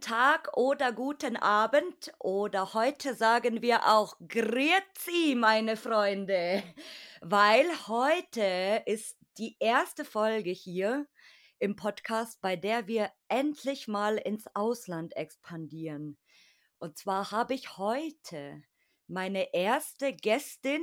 Tag 0.00 0.56
oder 0.56 0.92
guten 0.92 1.36
Abend 1.36 2.12
oder 2.18 2.74
heute 2.74 3.14
sagen 3.14 3.62
wir 3.62 3.86
auch 3.88 4.16
Grüezi, 4.28 5.34
meine 5.36 5.76
Freunde, 5.76 6.62
weil 7.20 7.66
heute 7.86 8.82
ist 8.86 9.16
die 9.38 9.56
erste 9.60 10.04
Folge 10.04 10.50
hier 10.50 11.06
im 11.58 11.76
Podcast, 11.76 12.40
bei 12.40 12.56
der 12.56 12.86
wir 12.86 13.10
endlich 13.28 13.88
mal 13.88 14.16
ins 14.16 14.46
Ausland 14.54 15.16
expandieren. 15.16 16.18
Und 16.78 16.96
zwar 16.98 17.30
habe 17.30 17.54
ich 17.54 17.76
heute 17.76 18.62
meine 19.06 19.52
erste 19.54 20.12
Gästin 20.12 20.80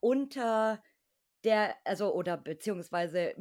unter 0.00 0.82
der, 1.44 1.76
also 1.84 2.14
oder 2.14 2.36
beziehungsweise 2.36 3.34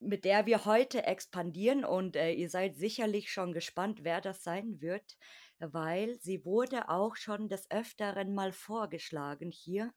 mit 0.00 0.24
der 0.24 0.46
wir 0.46 0.64
heute 0.64 1.04
expandieren 1.04 1.84
und 1.84 2.16
äh, 2.16 2.32
ihr 2.32 2.50
seid 2.50 2.76
sicherlich 2.76 3.30
schon 3.30 3.52
gespannt, 3.52 4.00
wer 4.02 4.20
das 4.20 4.42
sein 4.42 4.80
wird, 4.80 5.16
weil 5.58 6.18
sie 6.20 6.44
wurde 6.44 6.88
auch 6.88 7.16
schon 7.16 7.48
des 7.48 7.70
Öfteren 7.70 8.34
mal 8.34 8.52
vorgeschlagen 8.52 9.50
hier. 9.50 9.92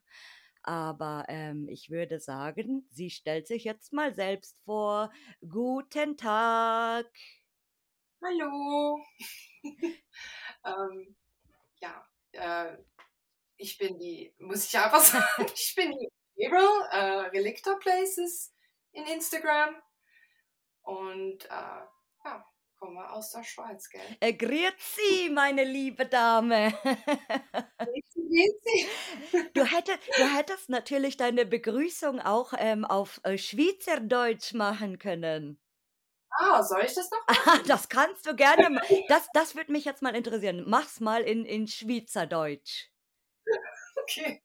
Aber 0.63 1.25
ähm, 1.29 1.67
ich 1.69 1.89
würde 1.89 2.19
sagen, 2.19 2.87
sie 2.91 3.09
stellt 3.09 3.47
sich 3.47 3.63
jetzt 3.63 3.93
mal 3.93 4.13
selbst 4.13 4.57
vor. 4.65 5.11
Guten 5.47 6.17
Tag. 6.17 7.07
Hallo. 8.21 9.01
ähm, 10.65 11.15
ja, 11.81 12.05
äh, 12.33 12.77
ich 13.55 13.77
bin 13.77 13.97
die, 13.99 14.33
muss 14.39 14.67
ich 14.67 14.77
einfach 14.77 15.01
sagen, 15.03 15.45
ich 15.53 15.73
bin 15.75 15.91
die 15.91 16.45
April, 16.45 16.67
äh, 16.91 17.29
Relictor 17.29 17.79
Places 17.79 18.53
in 18.91 19.05
Instagram. 19.05 19.75
Und 20.89 21.45
äh, 21.45 21.81
ja, 22.25 22.45
komme 22.79 23.11
aus 23.11 23.31
der 23.31 23.43
Schweiz, 23.43 23.89
gell? 23.89 24.01
Äh, 24.19 24.33
grüezi, 24.33 25.29
meine 25.31 25.63
liebe 25.63 26.07
Dame. 26.07 26.73
grüezi. 27.77 28.87
Du, 29.53 29.63
hättest, 29.65 29.99
du 30.17 30.23
hättest 30.23 30.69
natürlich 30.69 31.15
deine 31.15 31.45
Begrüßung 31.45 32.19
auch 32.19 32.53
ähm, 32.57 32.85
auf 32.85 33.21
äh, 33.23 33.37
Schweizerdeutsch 33.37 34.53
machen 34.53 34.97
können. 34.97 35.59
Ah, 36.31 36.63
soll 36.63 36.81
ich 36.83 36.95
das 36.95 37.11
noch? 37.11 37.27
Machen? 37.45 37.67
das 37.67 37.87
kannst 37.89 38.25
du 38.25 38.35
gerne. 38.35 38.81
Das, 39.09 39.27
das 39.33 39.55
würde 39.55 39.71
mich 39.71 39.85
jetzt 39.85 40.01
mal 40.01 40.15
interessieren. 40.15 40.63
Mach's 40.65 40.99
mal 40.99 41.21
in, 41.21 41.45
in 41.45 41.67
Schweizerdeutsch. 41.67 42.89
Okay. 44.09 44.41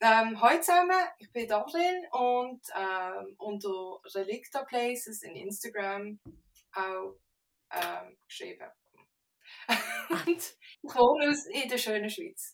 Ähm, 0.00 0.40
heute 0.40 0.62
zusammen, 0.62 0.98
ich 1.20 1.30
bin 1.30 1.46
Darin 1.46 2.06
und 2.10 2.60
ähm, 2.74 3.36
unter 3.38 4.00
Relicta 4.16 4.64
Places 4.64 5.22
in 5.22 5.36
Instagram 5.36 6.18
auch 6.72 7.14
ähm, 7.70 8.16
geschrieben. 8.26 8.68
und 10.08 10.28
ich 10.28 10.56
wohne 10.82 11.36
in 11.52 11.68
der 11.68 11.78
schönen 11.78 12.10
Schweiz. 12.10 12.52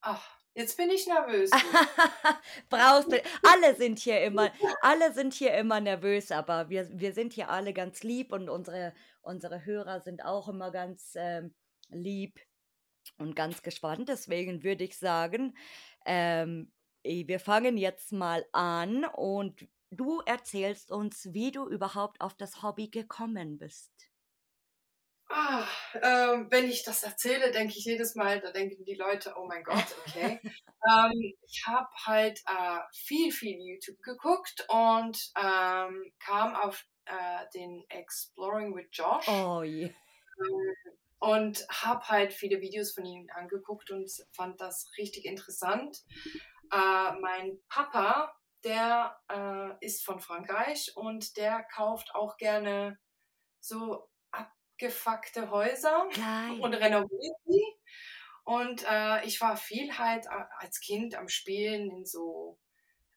Ach, 0.00 0.38
Jetzt 0.54 0.76
bin 0.76 0.90
ich 0.90 1.06
nervös. 1.06 1.50
Brauchst 2.68 3.12
du. 3.12 3.22
Alle 3.42 3.76
sind 3.76 3.98
hier 3.98 4.22
immer, 4.22 4.52
alle 4.82 5.12
sind 5.12 5.34
hier 5.34 5.54
immer 5.54 5.80
nervös, 5.80 6.32
aber 6.32 6.68
wir, 6.68 6.88
wir 6.92 7.12
sind 7.12 7.32
hier 7.32 7.48
alle 7.48 7.72
ganz 7.72 8.02
lieb 8.02 8.32
und 8.32 8.48
unsere, 8.48 8.92
unsere 9.20 9.64
Hörer 9.64 10.00
sind 10.00 10.24
auch 10.24 10.48
immer 10.48 10.72
ganz 10.72 11.12
ähm, 11.16 11.54
lieb 11.90 12.40
und 13.18 13.34
ganz 13.34 13.62
gespannt. 13.62 14.08
Deswegen 14.08 14.62
würde 14.62 14.84
ich 14.84 14.98
sagen, 14.98 15.56
ähm, 16.04 16.72
wir 17.02 17.40
fangen 17.40 17.76
jetzt 17.76 18.12
mal 18.12 18.44
an 18.52 19.04
und 19.04 19.66
du 19.90 20.20
erzählst 20.20 20.90
uns, 20.90 21.32
wie 21.32 21.50
du 21.50 21.68
überhaupt 21.68 22.20
auf 22.20 22.34
das 22.34 22.62
Hobby 22.62 22.88
gekommen 22.88 23.58
bist. 23.58 23.92
Ah, 25.30 25.66
äh, 25.92 26.44
wenn 26.50 26.70
ich 26.70 26.84
das 26.84 27.02
erzähle, 27.02 27.50
denke 27.50 27.74
ich 27.76 27.84
jedes 27.84 28.14
Mal, 28.14 28.40
da 28.40 28.50
denken 28.50 28.84
die 28.84 28.94
Leute, 28.94 29.34
oh 29.36 29.44
mein 29.46 29.62
Gott, 29.62 29.84
okay. 30.06 30.40
ähm, 30.88 31.34
ich 31.42 31.64
habe 31.66 31.88
halt 32.06 32.40
äh, 32.46 32.78
viel, 32.94 33.30
viel 33.30 33.58
YouTube 33.58 34.00
geguckt 34.02 34.64
und 34.68 35.18
ähm, 35.36 36.12
kam 36.18 36.54
auf 36.56 36.82
äh, 37.04 37.44
den 37.54 37.84
Exploring 37.90 38.74
with 38.74 38.88
Josh. 38.90 39.28
Oh 39.28 39.62
je. 39.62 39.92
Und 41.20 41.66
habe 41.68 42.06
halt 42.08 42.32
viele 42.32 42.60
Videos 42.60 42.92
von 42.92 43.04
ihm 43.04 43.28
angeguckt 43.34 43.90
und 43.90 44.10
fand 44.32 44.60
das 44.60 44.90
richtig 44.98 45.24
interessant. 45.24 45.98
Äh, 46.70 47.12
mein 47.20 47.58
Papa, 47.68 48.32
der 48.64 49.16
äh, 49.28 49.84
ist 49.84 50.04
von 50.04 50.20
Frankreich 50.20 50.92
und 50.94 51.36
der 51.36 51.64
kauft 51.64 52.14
auch 52.14 52.36
gerne 52.36 52.98
so 53.60 54.08
abgefuckte 54.30 55.50
Häuser 55.50 56.08
Geil. 56.14 56.60
und 56.60 56.74
renoviert 56.74 57.36
sie. 57.46 57.64
Und 58.44 58.84
äh, 58.88 59.24
ich 59.26 59.40
war 59.40 59.56
viel 59.56 59.98
halt 59.98 60.26
als 60.58 60.80
Kind 60.80 61.14
am 61.14 61.28
Spielen 61.28 61.90
in 61.90 62.06
so 62.06 62.58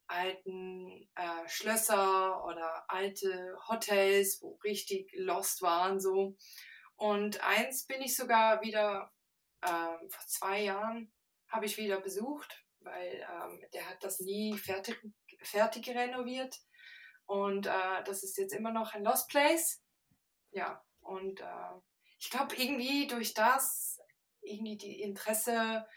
alten 0.08 1.08
äh, 1.16 1.48
Schlösser 1.48 2.44
oder 2.46 2.84
alte 2.90 3.56
Hotels, 3.70 4.42
wo 4.42 4.60
richtig 4.64 5.10
lost 5.14 5.62
waren 5.62 6.00
so. 6.00 6.36
Und 7.02 7.42
eins 7.42 7.88
bin 7.88 8.00
ich 8.04 8.16
sogar 8.16 8.62
wieder, 8.62 9.12
ähm, 9.64 10.08
vor 10.08 10.28
zwei 10.28 10.62
Jahren 10.62 11.12
habe 11.48 11.66
ich 11.66 11.76
wieder 11.78 12.00
besucht, 12.00 12.64
weil 12.82 13.28
ähm, 13.28 13.66
der 13.74 13.90
hat 13.90 14.04
das 14.04 14.20
nie 14.20 14.56
fertig, 14.56 15.02
fertig 15.42 15.90
renoviert. 15.90 16.62
Und 17.26 17.66
äh, 17.66 18.04
das 18.06 18.22
ist 18.22 18.38
jetzt 18.38 18.54
immer 18.54 18.72
noch 18.72 18.94
ein 18.94 19.04
Lost 19.04 19.30
Place. 19.30 19.82
Ja, 20.52 20.86
und 21.00 21.42
äh, 21.42 21.74
ich 22.20 22.30
glaube 22.30 22.56
irgendwie 22.56 23.08
durch 23.08 23.34
das, 23.34 24.00
irgendwie 24.42 24.78
die 24.78 25.02
Interesse 25.02 25.88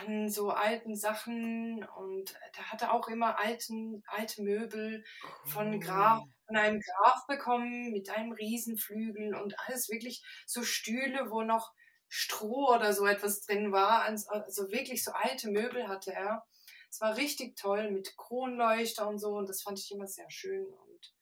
an 0.00 0.28
so 0.28 0.50
alten 0.50 0.96
Sachen 0.96 1.84
und 1.96 2.34
der 2.56 2.72
hatte 2.72 2.92
auch 2.92 3.08
immer 3.08 3.38
alten, 3.38 4.02
alte 4.06 4.42
Möbel 4.42 5.04
von 5.44 5.80
Graf 5.80 6.22
von 6.46 6.56
einem 6.56 6.80
Graf 6.80 7.26
bekommen 7.26 7.90
mit 7.92 8.10
einem 8.10 8.32
Riesenflügel 8.32 9.34
und 9.34 9.58
alles 9.60 9.88
wirklich 9.88 10.22
so 10.46 10.62
Stühle, 10.62 11.30
wo 11.30 11.42
noch 11.42 11.72
Stroh 12.08 12.74
oder 12.74 12.92
so 12.92 13.06
etwas 13.06 13.40
drin 13.40 13.72
war. 13.72 14.02
Also 14.02 14.70
wirklich 14.70 15.02
so 15.02 15.12
alte 15.12 15.50
Möbel 15.50 15.88
hatte 15.88 16.12
er. 16.12 16.44
Es 16.90 17.00
war 17.00 17.16
richtig 17.16 17.56
toll 17.56 17.90
mit 17.90 18.16
Kronleuchter 18.16 19.08
und 19.08 19.18
so 19.18 19.36
und 19.36 19.48
das 19.48 19.62
fand 19.62 19.78
ich 19.78 19.90
immer 19.90 20.06
sehr 20.06 20.30
schön. 20.30 20.66
Und 20.66 21.14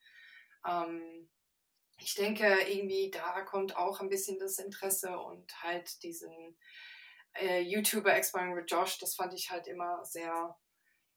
ähm, 0.68 1.30
ich 1.98 2.14
denke, 2.14 2.44
irgendwie 2.68 3.10
da 3.10 3.42
kommt 3.42 3.76
auch 3.76 4.00
ein 4.00 4.08
bisschen 4.08 4.38
das 4.38 4.58
Interesse 4.58 5.18
und 5.18 5.62
halt 5.62 6.02
diesen 6.02 6.58
äh, 7.34 7.60
YouTuber 7.60 8.14
Exploring 8.14 8.56
with 8.56 8.64
Josh, 8.66 8.98
das 8.98 9.14
fand 9.14 9.34
ich 9.34 9.50
halt 9.50 9.66
immer 9.66 10.04
sehr 10.04 10.56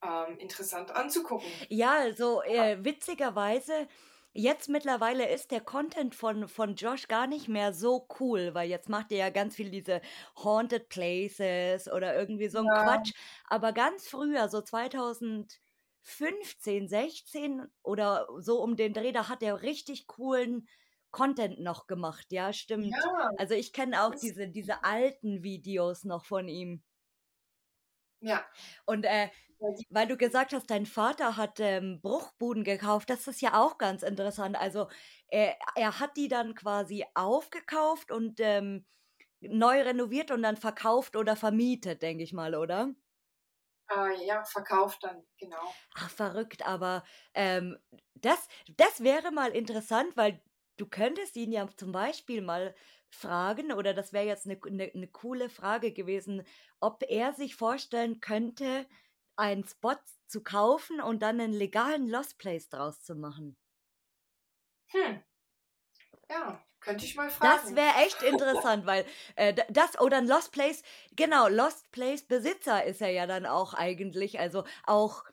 ähm, 0.04 0.38
interessant 0.38 0.92
anzugucken. 0.92 1.48
Ja, 1.70 1.94
also 1.94 2.42
äh, 2.44 2.84
witzigerweise, 2.84 3.88
jetzt 4.34 4.70
mittlerweile 4.70 5.30
ist 5.30 5.52
der 5.52 5.62
Content 5.62 6.16
von, 6.16 6.48
von 6.48 6.76
Josh 6.76 7.08
gar 7.08 7.28
nicht 7.28 7.48
mehr 7.48 7.74
so 7.74 8.08
cool, 8.20 8.54
weil 8.54 8.70
jetzt 8.70 8.90
macht 8.90 9.12
er 9.12 9.18
ja 9.18 9.30
ganz 9.30 9.56
viel 9.56 9.72
diese 9.72 10.02
Haunted 10.38 10.90
Places 10.90 11.92
oder 11.92 12.16
irgendwie 12.16 12.50
so 12.50 12.60
ein 12.60 12.66
ja. 12.66 12.84
Quatsch. 12.84 13.14
Aber 13.46 13.74
ganz 13.74 14.08
früher, 14.08 14.50
so 14.50 14.62
2015, 14.62 16.88
16 16.88 17.66
oder 17.84 18.28
so 18.40 18.62
um 18.62 18.76
den 18.76 18.94
Dreh, 18.94 19.12
da 19.12 19.30
hat 19.30 19.42
er 19.42 19.62
richtig 19.62 20.08
coolen 20.08 20.68
Content 21.16 21.62
noch 21.62 21.88
gemacht, 21.88 22.26
ja, 22.32 22.52
stimmt. 22.52 22.88
Ja, 22.88 23.30
also 23.38 23.54
ich 23.54 23.72
kenne 23.72 24.04
auch 24.04 24.14
diese, 24.14 24.50
diese 24.50 24.84
alten 24.84 25.44
Videos 25.44 26.04
noch 26.04 26.26
von 26.26 26.50
ihm. 26.50 26.84
Ja. 28.20 28.44
Und 28.86 29.06
äh, 29.06 29.30
weil 29.90 30.08
du 30.08 30.18
gesagt 30.18 30.52
hast, 30.52 30.70
dein 30.70 30.86
Vater 30.86 31.38
hat 31.38 31.62
ähm, 31.62 32.02
Bruchbuden 32.02 32.66
gekauft, 32.66 33.10
das 33.10 33.28
ist 33.28 33.42
ja 33.42 33.54
auch 33.54 33.78
ganz 33.78 34.04
interessant. 34.04 34.58
Also 34.58 34.90
er, 35.30 35.56
er 35.76 36.02
hat 36.02 36.18
die 36.18 36.28
dann 36.28 36.54
quasi 36.54 37.06
aufgekauft 37.14 38.12
und 38.12 38.42
ähm, 38.42 38.86
neu 39.40 39.82
renoviert 39.84 40.32
und 40.32 40.44
dann 40.44 40.58
verkauft 40.58 41.16
oder 41.16 41.38
vermietet, 41.38 42.02
denke 42.02 42.26
ich 42.26 42.34
mal, 42.34 42.56
oder? 42.56 42.94
Äh, 43.90 44.26
ja, 44.26 44.44
verkauft 44.44 45.04
dann, 45.04 45.24
genau. 45.38 45.74
Ach, 45.96 46.10
verrückt, 46.10 46.68
aber 46.68 47.06
ähm, 47.34 47.78
das, 48.16 48.50
das 48.76 49.02
wäre 49.02 49.32
mal 49.32 49.52
interessant, 49.52 50.18
weil 50.18 50.42
du 50.78 50.88
könntest 50.88 51.36
ihn 51.38 51.52
ja 51.52 51.68
zum 51.76 51.92
Beispiel 51.92 52.42
mal 52.42 52.76
fragen, 53.10 53.72
oder 53.72 53.94
das 53.94 54.14
wäre 54.14 54.26
jetzt 54.26 54.46
eine, 54.46 54.60
eine, 54.66 54.92
eine 54.94 55.08
coole 55.08 55.50
Frage 55.50 55.94
gewesen, 55.94 56.44
ob 56.80 57.04
er 57.08 57.34
sich 57.34 57.56
vorstellen 57.56 58.20
könnte, 58.20 58.88
einen 59.38 59.66
Spot 59.66 59.96
zu 60.28 60.44
kaufen 60.44 61.02
und 61.02 61.22
dann 61.22 61.40
einen 61.40 61.54
legalen 61.54 62.08
Lost 62.10 62.38
Place 62.38 62.70
draus 62.70 63.02
zu 63.02 63.16
machen. 63.16 63.58
Hm. 64.88 65.24
Ja, 66.30 66.64
könnte 66.80 67.06
ich 67.06 67.16
mal 67.16 67.30
fragen. 67.30 67.68
Das 67.68 67.76
wäre 67.76 67.96
echt 68.06 68.22
interessant, 68.24 68.86
weil 68.86 69.06
äh, 69.36 69.54
das 69.70 70.00
oder 70.00 70.18
ein 70.18 70.28
Lost 70.28 70.52
Place, 70.52 70.84
genau, 71.16 71.48
Lost 71.48 71.92
Place 71.92 72.24
Besitzer 72.24 72.84
ist 72.84 73.02
er 73.02 73.10
ja 73.10 73.28
dann 73.28 73.46
auch 73.46 73.74
eigentlich, 73.74 74.40
also 74.40 74.64
auch 74.86 75.24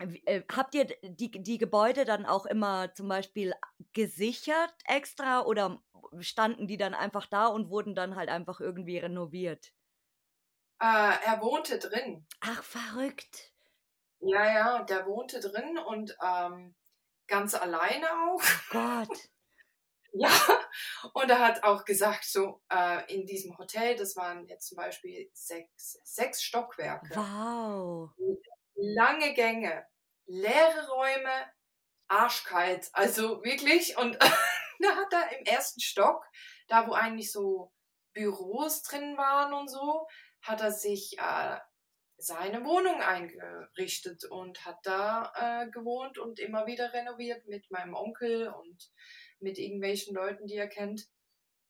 habt 0.00 0.74
ihr 0.74 0.84
die, 1.02 1.30
die 1.30 1.58
Gebäude 1.58 2.04
dann 2.04 2.26
auch 2.26 2.46
immer 2.46 2.94
zum 2.94 3.08
Beispiel 3.08 3.54
gesichert 3.92 4.72
extra 4.84 5.44
oder 5.44 5.82
standen 6.20 6.66
die 6.66 6.76
dann 6.76 6.94
einfach 6.94 7.26
da 7.26 7.46
und 7.46 7.70
wurden 7.70 7.94
dann 7.94 8.16
halt 8.16 8.28
einfach 8.28 8.60
irgendwie 8.60 8.98
renoviert? 8.98 9.72
Äh, 10.80 10.84
er 11.24 11.40
wohnte 11.42 11.78
drin. 11.78 12.26
Ach, 12.40 12.62
verrückt. 12.62 13.52
Ja, 14.20 14.44
ja, 14.44 14.82
der 14.84 15.06
wohnte 15.06 15.40
drin 15.40 15.78
und 15.78 16.16
ähm, 16.24 16.74
ganz 17.26 17.54
alleine 17.54 18.06
auch. 18.06 18.42
Oh 18.42 18.70
Gott. 18.70 19.18
ja, 20.12 20.30
und 21.12 21.30
er 21.30 21.40
hat 21.40 21.64
auch 21.64 21.84
gesagt, 21.84 22.24
so 22.24 22.62
äh, 22.72 23.12
in 23.12 23.26
diesem 23.26 23.56
Hotel, 23.58 23.96
das 23.96 24.16
waren 24.16 24.46
jetzt 24.46 24.68
zum 24.68 24.76
Beispiel 24.76 25.28
sechs, 25.32 25.98
sechs 26.04 26.42
Stockwerke. 26.42 27.14
Wow. 27.14 28.10
Lange 28.80 29.34
Gänge, 29.34 29.84
leere 30.26 30.88
Räume, 30.88 31.52
arschkalt. 32.08 32.88
Also 32.92 33.42
wirklich. 33.42 33.96
Und 33.98 34.16
da 34.80 34.96
hat 34.96 35.12
er 35.12 35.38
im 35.38 35.44
ersten 35.44 35.80
Stock, 35.80 36.24
da 36.68 36.86
wo 36.86 36.92
eigentlich 36.92 37.32
so 37.32 37.72
Büros 38.12 38.82
drin 38.82 39.16
waren 39.16 39.52
und 39.52 39.68
so, 39.68 40.06
hat 40.42 40.60
er 40.60 40.72
sich 40.72 41.18
äh, 41.18 41.58
seine 42.18 42.64
Wohnung 42.64 43.00
eingerichtet 43.00 44.24
und 44.24 44.64
hat 44.64 44.78
da 44.82 45.32
äh, 45.36 45.70
gewohnt 45.70 46.18
und 46.18 46.40
immer 46.40 46.66
wieder 46.66 46.92
renoviert 46.92 47.46
mit 47.46 47.70
meinem 47.70 47.94
Onkel 47.94 48.48
und 48.48 48.90
mit 49.40 49.58
irgendwelchen 49.58 50.14
Leuten, 50.14 50.46
die 50.46 50.56
er 50.56 50.68
kennt. 50.68 51.08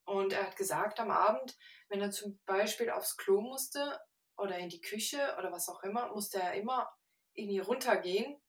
Und 0.04 0.32
er 0.32 0.46
hat 0.46 0.56
gesagt 0.56 1.00
am 1.00 1.10
Abend, 1.10 1.54
wenn 1.88 2.00
er 2.00 2.10
zum 2.10 2.40
Beispiel 2.46 2.88
aufs 2.88 3.16
Klo 3.18 3.42
musste 3.42 4.00
oder 4.38 4.56
in 4.56 4.70
die 4.70 4.80
Küche 4.80 5.36
oder 5.38 5.52
was 5.52 5.68
auch 5.68 5.82
immer, 5.82 6.08
musste 6.14 6.38
er 6.38 6.54
immer 6.54 6.90
irgendwie 7.38 7.60
runtergehen. 7.60 8.40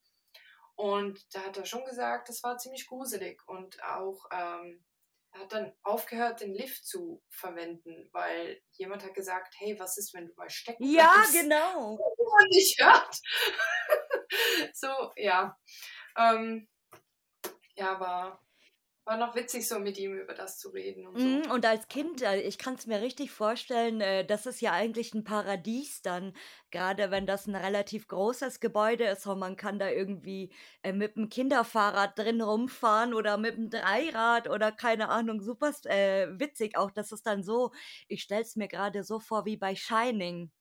Und 0.75 1.33
da 1.35 1.41
hat 1.41 1.57
er 1.57 1.65
schon 1.65 1.85
gesagt, 1.85 2.29
das 2.29 2.41
war 2.43 2.57
ziemlich 2.57 2.87
gruselig. 2.87 3.41
Und 3.47 3.83
auch 3.83 4.25
ähm, 4.31 4.83
er 5.31 5.41
hat 5.41 5.51
dann 5.53 5.73
aufgehört, 5.83 6.41
den 6.41 6.53
Lift 6.53 6.85
zu 6.85 7.21
verwenden, 7.29 8.09
weil 8.13 8.61
jemand 8.71 9.03
hat 9.03 9.13
gesagt, 9.13 9.53
hey, 9.57 9.77
was 9.79 9.97
ist, 9.97 10.13
wenn 10.13 10.25
du 10.27 10.33
mal 10.35 10.49
stecken 10.49 10.83
Ja, 10.83 11.13
bleibst? 11.13 11.33
genau. 11.33 11.91
Und 12.17 12.49
nicht 12.49 12.81
hört. 12.81 13.15
so, 14.73 15.11
ja. 15.15 15.57
Ähm, 16.17 16.67
ja, 17.75 17.99
war 17.99 18.41
war 19.09 19.17
noch 19.17 19.33
witzig, 19.33 19.67
so 19.67 19.79
mit 19.79 19.97
ihm 19.97 20.13
über 20.13 20.35
das 20.35 20.59
zu 20.59 20.69
reden. 20.69 21.07
Und, 21.07 21.19
so. 21.19 21.25
Mhm, 21.25 21.51
und 21.51 21.65
als 21.65 21.87
Kind, 21.87 22.21
äh, 22.21 22.41
ich 22.41 22.59
kann 22.59 22.75
es 22.75 22.85
mir 22.85 23.01
richtig 23.01 23.31
vorstellen, 23.31 24.01
äh, 24.01 24.23
das 24.23 24.45
ist 24.45 24.61
ja 24.61 24.71
eigentlich 24.71 25.15
ein 25.15 25.23
Paradies 25.23 26.03
dann, 26.03 26.33
gerade 26.69 27.09
wenn 27.09 27.25
das 27.25 27.47
ein 27.47 27.55
relativ 27.55 28.07
großes 28.07 28.59
Gebäude 28.59 29.05
ist 29.05 29.25
und 29.25 29.39
man 29.39 29.55
kann 29.55 29.79
da 29.79 29.89
irgendwie 29.89 30.53
äh, 30.83 30.93
mit 30.93 31.15
dem 31.15 31.27
Kinderfahrrad 31.27 32.19
drin 32.19 32.39
rumfahren 32.39 33.15
oder 33.15 33.37
mit 33.37 33.57
dem 33.57 33.71
Dreirad 33.71 34.47
oder 34.47 34.71
keine 34.71 35.09
Ahnung, 35.09 35.41
super 35.41 35.71
äh, 35.85 36.27
witzig 36.39 36.77
auch. 36.77 36.91
Das 36.91 37.11
ist 37.11 37.25
dann 37.25 37.41
so, 37.43 37.71
ich 38.07 38.21
stelle 38.21 38.43
es 38.43 38.55
mir 38.55 38.67
gerade 38.67 39.03
so 39.03 39.19
vor 39.19 39.43
wie 39.45 39.57
bei 39.57 39.75
Shining. 39.75 40.51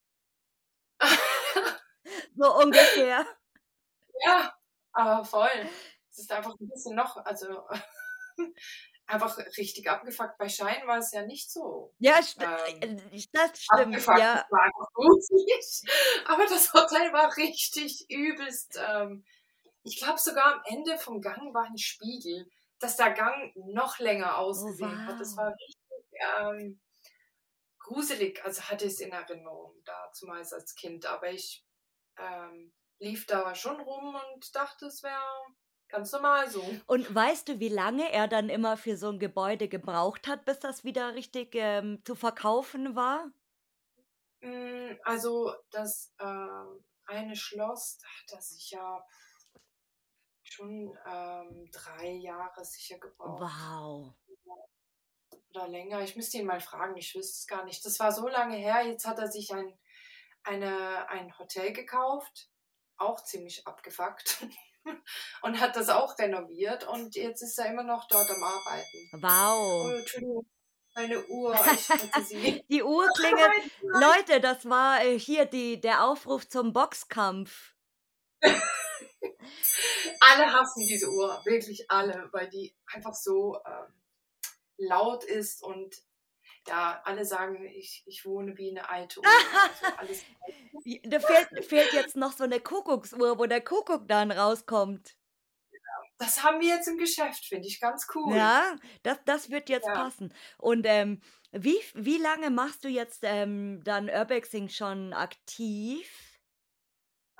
so 2.34 2.58
ungefähr. 2.58 3.26
Ja, 4.24 4.54
aber 4.92 5.22
voll. 5.26 5.68
Es 6.10 6.20
ist 6.20 6.32
einfach 6.32 6.54
ein 6.58 6.68
bisschen 6.68 6.96
noch, 6.96 7.18
also 7.26 7.68
einfach 9.08 9.38
richtig 9.56 9.88
abgefuckt. 9.88 10.38
Bei 10.38 10.48
Schein 10.48 10.86
war 10.86 10.98
es 10.98 11.12
ja 11.12 11.24
nicht 11.24 11.50
so. 11.50 11.94
Ja, 11.98 12.20
ähm, 12.80 12.98
äh, 13.10 13.22
das 13.32 13.62
stimmt. 13.62 13.80
Abgefuckt. 13.80 14.18
Ja. 14.18 14.46
war 14.50 14.62
einfach 14.62 14.92
gut. 14.92 15.22
Aber 16.26 16.44
das 16.44 16.72
Hotel 16.72 17.12
war 17.12 17.36
richtig 17.36 18.06
übelst. 18.10 18.78
Ähm, 18.86 19.24
ich 19.82 19.98
glaube 19.98 20.18
sogar 20.18 20.54
am 20.54 20.62
Ende 20.66 20.98
vom 20.98 21.20
Gang 21.20 21.54
war 21.54 21.64
ein 21.64 21.78
Spiegel, 21.78 22.50
dass 22.78 22.96
der 22.96 23.12
Gang 23.12 23.52
noch 23.56 23.98
länger 23.98 24.34
oh, 24.36 24.42
ausgesehen 24.42 24.90
oh, 24.92 24.98
wow. 24.98 25.06
hat. 25.08 25.20
Das 25.20 25.36
war 25.36 25.54
richtig 25.54 25.78
ähm, 26.38 26.80
gruselig. 27.78 28.44
Also 28.44 28.62
hatte 28.62 28.84
ich 28.84 28.92
es 28.92 29.00
in 29.00 29.12
Erinnerung 29.12 29.74
da, 29.84 30.10
zumal 30.12 30.38
als 30.38 30.74
Kind. 30.74 31.06
Aber 31.06 31.30
ich 31.30 31.64
ähm, 32.18 32.74
lief 32.98 33.26
da 33.26 33.54
schon 33.54 33.80
rum 33.80 34.14
und 34.34 34.54
dachte, 34.54 34.86
es 34.86 35.02
wäre 35.02 35.46
Ganz 35.88 36.12
normal 36.12 36.50
so. 36.50 36.62
Und 36.86 37.14
weißt 37.14 37.48
du, 37.48 37.60
wie 37.60 37.70
lange 37.70 38.12
er 38.12 38.28
dann 38.28 38.50
immer 38.50 38.76
für 38.76 38.96
so 38.96 39.08
ein 39.08 39.18
Gebäude 39.18 39.68
gebraucht 39.68 40.28
hat, 40.28 40.44
bis 40.44 40.58
das 40.58 40.84
wieder 40.84 41.14
richtig 41.14 41.54
ähm, 41.54 42.02
zu 42.04 42.14
verkaufen 42.14 42.94
war? 42.94 43.30
Hm, 44.40 44.98
also 45.02 45.54
das 45.70 46.14
äh, 46.18 46.66
eine 47.06 47.36
Schloss 47.36 47.98
hat 48.02 48.32
er 48.32 48.42
sicher 48.42 49.04
schon 50.42 50.96
ähm, 51.06 51.70
drei 51.72 52.08
Jahre 52.10 52.64
sicher 52.64 52.98
gebraucht. 52.98 53.40
Wow. 53.40 54.14
Oder 55.50 55.68
länger. 55.68 56.02
Ich 56.02 56.16
müsste 56.16 56.38
ihn 56.38 56.46
mal 56.46 56.60
fragen, 56.60 56.96
ich 56.96 57.14
wüsste 57.14 57.38
es 57.38 57.46
gar 57.46 57.64
nicht. 57.64 57.84
Das 57.84 57.98
war 57.98 58.12
so 58.12 58.28
lange 58.28 58.56
her. 58.56 58.82
Jetzt 58.86 59.06
hat 59.06 59.18
er 59.18 59.28
sich 59.28 59.52
ein, 59.54 59.78
eine, 60.42 61.08
ein 61.08 61.36
Hotel 61.38 61.72
gekauft. 61.72 62.50
Auch 62.98 63.22
ziemlich 63.24 63.66
abgefuckt. 63.66 64.46
und 65.42 65.60
hat 65.60 65.76
das 65.76 65.88
auch 65.88 66.18
renoviert 66.18 66.86
und 66.86 67.14
jetzt 67.14 67.42
ist 67.42 67.58
er 67.58 67.66
immer 67.66 67.82
noch 67.82 68.08
dort 68.08 68.30
am 68.30 68.42
Arbeiten. 68.42 69.08
Wow. 69.12 69.86
Oh, 69.86 69.90
Entschuldigung. 69.90 70.46
Meine 70.94 71.24
Uhr, 71.26 71.54
die 72.68 72.82
Uhr 72.82 73.06
klingelt. 73.14 73.70
Leute, 73.82 74.40
das 74.40 74.68
war 74.68 75.04
äh, 75.04 75.16
hier 75.16 75.44
die, 75.44 75.80
der 75.80 76.04
Aufruf 76.04 76.48
zum 76.48 76.72
Boxkampf. 76.72 77.74
alle 80.20 80.52
hassen 80.52 80.86
diese 80.88 81.08
Uhr, 81.08 81.40
wirklich 81.44 81.88
alle, 81.88 82.28
weil 82.32 82.48
die 82.48 82.74
einfach 82.92 83.14
so 83.14 83.60
ähm, 83.64 83.92
laut 84.76 85.22
ist 85.22 85.62
und 85.62 85.94
ja, 86.68 87.00
alle 87.04 87.24
sagen, 87.24 87.64
ich, 87.64 88.02
ich 88.06 88.24
wohne 88.24 88.56
wie 88.56 88.70
eine 88.70 88.88
alte 88.88 89.20
Uhr. 89.20 89.26
also 89.96 90.14
da 91.04 91.20
fehlt, 91.20 91.64
fehlt 91.64 91.92
jetzt 91.92 92.16
noch 92.16 92.32
so 92.32 92.44
eine 92.44 92.60
Kuckucksuhr, 92.60 93.38
wo 93.38 93.46
der 93.46 93.60
Kuckuck 93.60 94.06
dann 94.06 94.30
rauskommt. 94.30 95.16
Das 96.18 96.42
haben 96.42 96.60
wir 96.60 96.68
jetzt 96.68 96.88
im 96.88 96.98
Geschäft, 96.98 97.44
finde 97.44 97.68
ich 97.68 97.80
ganz 97.80 98.06
cool. 98.14 98.34
Ja, 98.36 98.76
das, 99.04 99.18
das 99.24 99.50
wird 99.50 99.68
jetzt 99.68 99.86
ja. 99.86 99.94
passen. 99.94 100.34
Und 100.58 100.84
ähm, 100.84 101.20
wie, 101.52 101.78
wie 101.94 102.18
lange 102.18 102.50
machst 102.50 102.84
du 102.84 102.88
jetzt 102.88 103.20
ähm, 103.22 103.82
dann 103.84 104.10
Urbexing 104.10 104.68
schon 104.68 105.12
aktiv? 105.12 106.10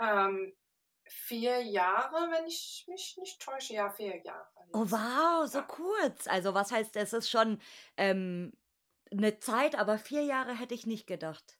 Ähm, 0.01 0.57
vier 1.05 1.61
Jahre, 1.63 2.31
wenn 2.31 2.47
ich 2.47 2.85
mich 2.89 3.17
nicht 3.19 3.43
täusche. 3.43 3.75
Ja, 3.75 3.91
vier 3.91 4.23
Jahre. 4.23 4.47
Oh, 4.73 4.85
wow, 4.87 5.47
so 5.47 5.59
ja. 5.59 5.65
kurz. 5.65 6.29
Also, 6.29 6.55
was 6.55 6.71
heißt, 6.71 6.95
es 6.97 7.13
ist 7.13 7.29
schon 7.29 7.61
ähm, 7.97 8.53
eine 9.11 9.39
Zeit, 9.39 9.75
aber 9.75 9.99
vier 9.99 10.23
Jahre 10.23 10.59
hätte 10.59 10.75
ich 10.75 10.87
nicht 10.87 11.07
gedacht. 11.07 11.59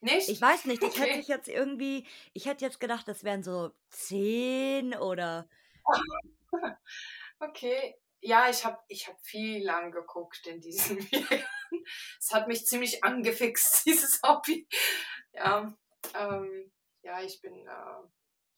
Nicht? 0.00 0.28
Ich 0.28 0.40
weiß 0.40 0.66
nicht, 0.66 0.82
ich 0.82 0.98
hätte 0.98 1.18
jetzt 1.26 1.48
irgendwie, 1.48 2.06
ich 2.32 2.46
hätte 2.46 2.64
jetzt 2.64 2.78
gedacht, 2.78 3.08
das 3.08 3.24
wären 3.24 3.42
so 3.42 3.72
zehn 3.90 4.94
oder. 4.94 5.48
Okay, 7.40 7.94
ja, 8.20 8.50
ich 8.50 8.64
habe 8.64 8.78
ich 8.88 9.06
hab 9.06 9.20
viel 9.20 9.64
lang 9.64 9.92
geguckt 9.92 10.46
in 10.46 10.60
diesen 10.60 10.98
Jahren. 11.10 11.44
Es 12.18 12.32
hat 12.32 12.48
mich 12.48 12.66
ziemlich 12.66 13.04
angefixt, 13.04 13.84
dieses 13.86 14.20
Hobby. 14.22 14.66
Ja, 15.32 15.72
ähm, 16.14 16.72
ja 17.02 17.20
ich 17.22 17.40
bin 17.40 17.66
äh, 17.66 18.08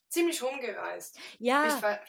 ziemlich 0.09 0.43
rumgereist. 0.43 1.19
Ja. 1.39 1.77
Ich 1.77 1.83
war 1.83 2.01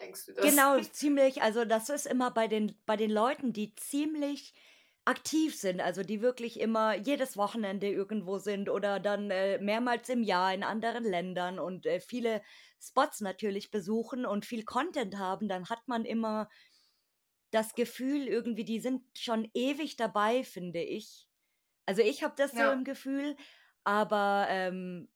denkst 0.00 0.26
du 0.26 0.32
das? 0.32 0.44
Genau, 0.44 0.80
ziemlich, 0.92 1.42
also 1.42 1.64
das 1.64 1.88
ist 1.88 2.06
immer 2.06 2.30
bei 2.30 2.48
den, 2.48 2.78
bei 2.86 2.96
den 2.96 3.10
Leuten, 3.10 3.52
die 3.52 3.74
ziemlich 3.74 4.54
aktiv 5.04 5.58
sind, 5.58 5.80
also 5.80 6.02
die 6.02 6.20
wirklich 6.20 6.60
immer 6.60 6.94
jedes 6.94 7.38
Wochenende 7.38 7.88
irgendwo 7.88 8.38
sind 8.38 8.68
oder 8.68 9.00
dann 9.00 9.30
äh, 9.30 9.58
mehrmals 9.58 10.08
im 10.10 10.22
Jahr 10.22 10.52
in 10.52 10.62
anderen 10.62 11.04
Ländern 11.04 11.58
und 11.58 11.86
äh, 11.86 11.98
viele 11.98 12.42
Spots 12.78 13.22
natürlich 13.22 13.70
besuchen 13.70 14.26
und 14.26 14.44
viel 14.44 14.64
Content 14.64 15.16
haben, 15.16 15.48
dann 15.48 15.70
hat 15.70 15.88
man 15.88 16.04
immer 16.04 16.48
das 17.50 17.74
Gefühl 17.74 18.28
irgendwie, 18.28 18.64
die 18.64 18.80
sind 18.80 19.02
schon 19.16 19.50
ewig 19.54 19.96
dabei, 19.96 20.44
finde 20.44 20.82
ich. 20.82 21.26
Also 21.86 22.02
ich 22.02 22.22
habe 22.22 22.34
das 22.36 22.52
ja. 22.52 22.66
so 22.66 22.72
im 22.72 22.84
Gefühl, 22.84 23.34
aber 23.84 24.46
ähm, 24.50 25.08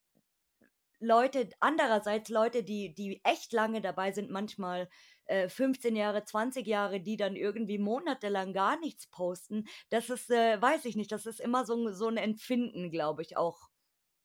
Leute, 1.02 1.50
andererseits 1.61 2.28
Leute, 2.30 2.62
die, 2.62 2.94
die 2.94 3.21
echt 3.25 3.52
lange 3.52 3.80
dabei 3.80 4.12
sind, 4.12 4.30
manchmal 4.30 4.88
äh, 5.26 5.49
15 5.49 5.97
Jahre, 5.97 6.25
20 6.25 6.66
Jahre, 6.66 7.00
die 7.00 7.16
dann 7.16 7.37
irgendwie 7.37 7.78
monatelang 7.78 8.52
gar 8.52 8.78
nichts 8.78 9.06
posten, 9.09 9.66
das 9.90 10.11
ist, 10.11 10.30
äh, 10.30 10.61
weiß 10.61 10.85
ich 10.85 10.97
nicht, 10.97 11.12
das 11.12 11.26
ist 11.26 11.40
immer 11.40 11.64
so, 11.66 11.92
so 11.92 12.09
ein 12.09 12.16
Empfinden, 12.16 12.90
glaube 12.90 13.23
ich 13.23 13.37
auch. 13.37 13.71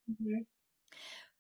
Mhm. 0.05 0.47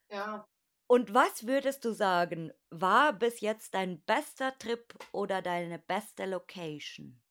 Ja. 0.09 0.47
Und 0.89 1.13
was 1.13 1.45
würdest 1.45 1.83
du 1.83 1.91
sagen, 1.91 2.53
war 2.69 3.11
bis 3.13 3.41
jetzt 3.41 3.73
dein 3.73 4.01
bester 4.03 4.57
Trip 4.57 4.93
oder 5.11 5.41
deine 5.41 5.79
beste 5.79 6.25
Location? 6.25 7.21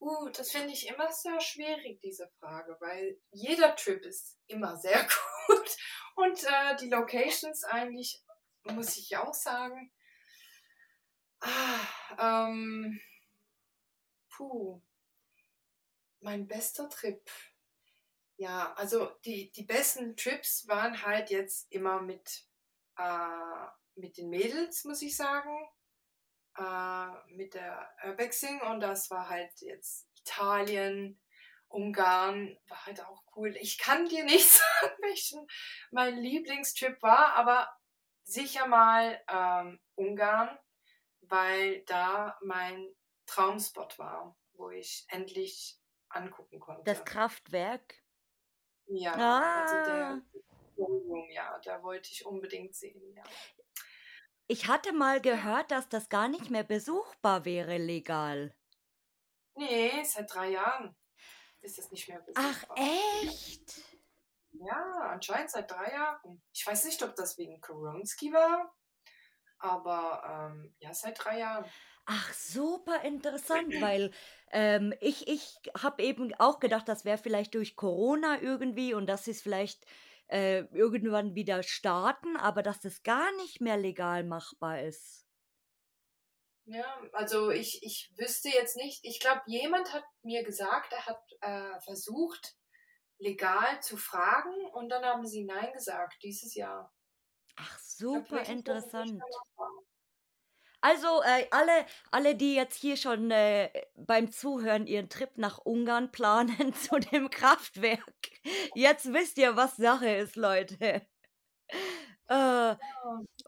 Uh, 0.00 0.28
das 0.30 0.50
finde 0.50 0.72
ich 0.72 0.88
immer 0.88 1.10
sehr 1.12 1.40
schwierig, 1.40 2.00
diese 2.02 2.28
Frage, 2.38 2.76
weil 2.80 3.18
jeder 3.30 3.74
Trip 3.76 4.04
ist 4.04 4.38
immer 4.48 4.76
sehr 4.76 5.06
gut. 5.46 5.76
Und 6.14 6.44
äh, 6.44 6.76
die 6.76 6.88
Locations 6.88 7.64
eigentlich, 7.64 8.22
muss 8.64 8.96
ich 8.96 9.16
auch 9.16 9.34
sagen, 9.34 9.92
ah, 11.40 12.48
ähm, 12.48 13.00
puh, 14.30 14.80
mein 16.20 16.46
bester 16.46 16.88
Trip. 16.88 17.22
Ja, 18.36 18.72
also 18.74 19.06
die, 19.24 19.52
die 19.52 19.64
besten 19.64 20.16
Trips 20.16 20.66
waren 20.66 21.02
halt 21.02 21.30
jetzt 21.30 21.70
immer 21.70 22.00
mit, 22.00 22.46
äh, 22.96 23.66
mit 23.94 24.16
den 24.16 24.30
Mädels, 24.30 24.84
muss 24.84 25.02
ich 25.02 25.16
sagen. 25.16 25.68
Äh, 26.56 27.34
mit 27.34 27.54
der 27.54 27.92
Urbexing 28.04 28.60
und 28.62 28.80
das 28.80 29.10
war 29.10 29.28
halt 29.28 29.60
jetzt 29.60 30.08
Italien, 30.20 31.20
Ungarn, 31.74 32.56
war 32.68 32.86
halt 32.86 33.04
auch 33.04 33.22
cool. 33.36 33.56
Ich 33.60 33.78
kann 33.78 34.08
dir 34.08 34.24
nicht 34.24 34.48
sagen, 34.80 34.94
welchen 35.00 35.46
mein 35.90 36.16
Lieblingstrip 36.16 37.02
war, 37.02 37.34
aber 37.34 37.68
sicher 38.22 38.66
mal 38.66 39.20
ähm, 39.28 39.80
Ungarn, 39.96 40.58
weil 41.20 41.82
da 41.84 42.38
mein 42.42 42.94
Traumspot 43.26 43.98
war, 43.98 44.36
wo 44.52 44.70
ich 44.70 45.04
endlich 45.08 45.78
angucken 46.08 46.60
konnte. 46.60 46.84
Das 46.84 47.04
Kraftwerk? 47.04 48.02
Ja, 48.86 49.14
ah. 49.14 49.62
also 49.62 49.74
der 49.90 50.22
ja, 51.30 51.58
da 51.64 51.82
wollte 51.82 52.10
ich 52.10 52.26
unbedingt 52.26 52.74
sehen, 52.74 53.12
ja. 53.14 53.22
Ich 54.46 54.68
hatte 54.68 54.92
mal 54.92 55.20
gehört, 55.20 55.70
dass 55.70 55.88
das 55.88 56.08
gar 56.08 56.28
nicht 56.28 56.50
mehr 56.50 56.64
besuchbar 56.64 57.44
wäre 57.44 57.78
legal. 57.78 58.54
Nee, 59.54 60.02
seit 60.04 60.32
drei 60.34 60.50
Jahren 60.50 60.94
ist 61.64 61.78
das 61.78 61.90
nicht 61.90 62.08
mehr 62.08 62.20
besuchbar. 62.20 62.54
Ach, 62.68 63.22
echt? 63.22 63.82
Ja, 64.52 65.10
anscheinend 65.10 65.50
seit 65.50 65.70
drei 65.70 65.92
Jahren. 65.92 66.42
Ich 66.52 66.66
weiß 66.66 66.84
nicht, 66.84 67.02
ob 67.02 67.16
das 67.16 67.36
wegen 67.38 67.60
Koronski 67.60 68.32
war, 68.32 68.74
aber 69.58 70.52
ähm, 70.52 70.74
ja, 70.78 70.94
seit 70.94 71.22
drei 71.22 71.40
Jahren. 71.40 71.64
Ach, 72.06 72.32
super 72.32 73.02
interessant, 73.02 73.68
weil 73.80 74.12
ähm, 74.52 74.94
ich, 75.00 75.26
ich 75.26 75.58
habe 75.82 76.02
eben 76.02 76.32
auch 76.34 76.60
gedacht, 76.60 76.88
das 76.88 77.04
wäre 77.04 77.18
vielleicht 77.18 77.54
durch 77.54 77.76
Corona 77.76 78.40
irgendwie 78.40 78.94
und 78.94 79.06
dass 79.06 79.26
es 79.26 79.42
vielleicht 79.42 79.84
äh, 80.28 80.60
irgendwann 80.72 81.34
wieder 81.34 81.62
starten, 81.62 82.36
aber 82.36 82.62
dass 82.62 82.80
das 82.80 83.02
gar 83.02 83.34
nicht 83.36 83.60
mehr 83.60 83.76
legal 83.76 84.24
machbar 84.24 84.82
ist. 84.82 85.23
Ja, 86.66 86.98
also 87.12 87.50
ich, 87.50 87.82
ich 87.82 88.10
wüsste 88.16 88.48
jetzt 88.48 88.76
nicht, 88.76 89.04
ich 89.04 89.20
glaube, 89.20 89.42
jemand 89.46 89.92
hat 89.92 90.04
mir 90.22 90.42
gesagt, 90.44 90.92
er 90.92 91.06
hat 91.06 91.22
äh, 91.40 91.80
versucht, 91.80 92.56
legal 93.18 93.82
zu 93.82 93.96
fragen 93.96 94.66
und 94.72 94.88
dann 94.88 95.04
haben 95.04 95.26
sie 95.26 95.44
Nein 95.44 95.72
gesagt 95.72 96.22
dieses 96.22 96.54
Jahr. 96.54 96.92
Ach, 97.56 97.78
super 97.78 98.42
interessant. 98.46 99.20
Also 100.80 101.22
äh, 101.22 101.46
alle, 101.50 101.86
alle, 102.10 102.34
die 102.34 102.54
jetzt 102.54 102.76
hier 102.76 102.98
schon 102.98 103.30
äh, 103.30 103.70
beim 103.94 104.30
Zuhören 104.30 104.86
ihren 104.86 105.08
Trip 105.08 105.30
nach 105.36 105.58
Ungarn 105.58 106.12
planen 106.12 106.74
zu 106.74 106.98
dem 106.98 107.30
Kraftwerk, 107.30 108.02
jetzt 108.74 109.12
wisst 109.12 109.38
ihr, 109.38 109.56
was 109.56 109.76
Sache 109.76 110.08
ist, 110.08 110.36
Leute. 110.36 111.06
Äh, 112.26 112.76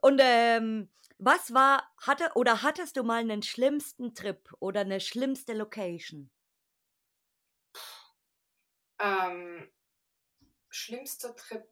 und 0.02 0.20
ähm, 0.22 0.90
was 1.18 1.54
war, 1.54 1.90
hatte 1.98 2.30
oder 2.34 2.62
hattest 2.62 2.96
du 2.96 3.02
mal 3.02 3.20
einen 3.20 3.42
schlimmsten 3.42 4.14
Trip 4.14 4.52
oder 4.60 4.80
eine 4.80 5.00
schlimmste 5.00 5.54
Location? 5.54 6.30
Ähm, 8.98 9.70
schlimmster 10.70 11.34
Trip. 11.36 11.68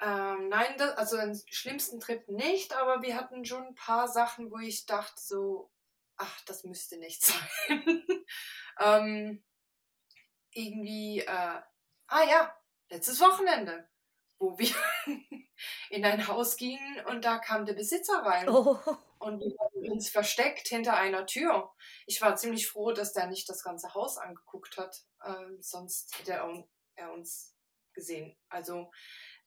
Ähm, 0.00 0.48
nein, 0.48 0.74
das, 0.78 0.96
also 0.96 1.16
den 1.16 1.40
schlimmsten 1.48 2.00
Trip 2.00 2.28
nicht, 2.28 2.74
aber 2.74 3.02
wir 3.02 3.16
hatten 3.16 3.44
schon 3.44 3.68
ein 3.68 3.74
paar 3.74 4.08
Sachen, 4.08 4.50
wo 4.50 4.58
ich 4.58 4.86
dachte 4.86 5.20
so, 5.20 5.70
ach, 6.16 6.40
das 6.44 6.64
müsste 6.64 6.98
nicht 6.98 7.22
sein. 7.24 8.02
ähm, 8.80 9.44
irgendwie, 10.50 11.20
äh, 11.20 11.26
ah 12.08 12.24
ja, 12.28 12.56
letztes 12.90 13.20
Wochenende, 13.20 13.88
wo 14.42 14.58
wir 14.58 14.74
in 15.90 16.04
ein 16.04 16.26
Haus 16.26 16.56
gingen 16.56 17.06
und 17.06 17.24
da 17.24 17.38
kam 17.38 17.64
der 17.64 17.74
Besitzer 17.74 18.18
rein. 18.24 18.48
Oh. 18.48 18.76
Und 19.20 19.38
wir 19.38 19.56
haben 19.56 19.92
uns 19.92 20.10
versteckt 20.10 20.66
hinter 20.66 20.96
einer 20.96 21.26
Tür. 21.26 21.72
Ich 22.06 22.20
war 22.20 22.34
ziemlich 22.34 22.66
froh, 22.66 22.90
dass 22.90 23.12
der 23.12 23.28
nicht 23.28 23.48
das 23.48 23.62
ganze 23.62 23.94
Haus 23.94 24.18
angeguckt 24.18 24.76
hat. 24.76 25.04
Ähm, 25.24 25.58
sonst 25.60 26.18
hätte 26.18 26.32
er, 26.32 26.64
er 26.96 27.12
uns 27.12 27.54
gesehen. 27.92 28.36
Also 28.48 28.90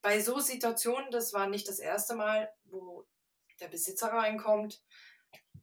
bei 0.02 0.22
so 0.22 0.40
Situationen, 0.40 1.12
das 1.12 1.34
war 1.34 1.48
nicht 1.48 1.68
das 1.68 1.80
erste 1.80 2.16
Mal, 2.16 2.50
wo 2.64 3.06
der 3.60 3.68
Besitzer 3.68 4.08
reinkommt. 4.08 4.82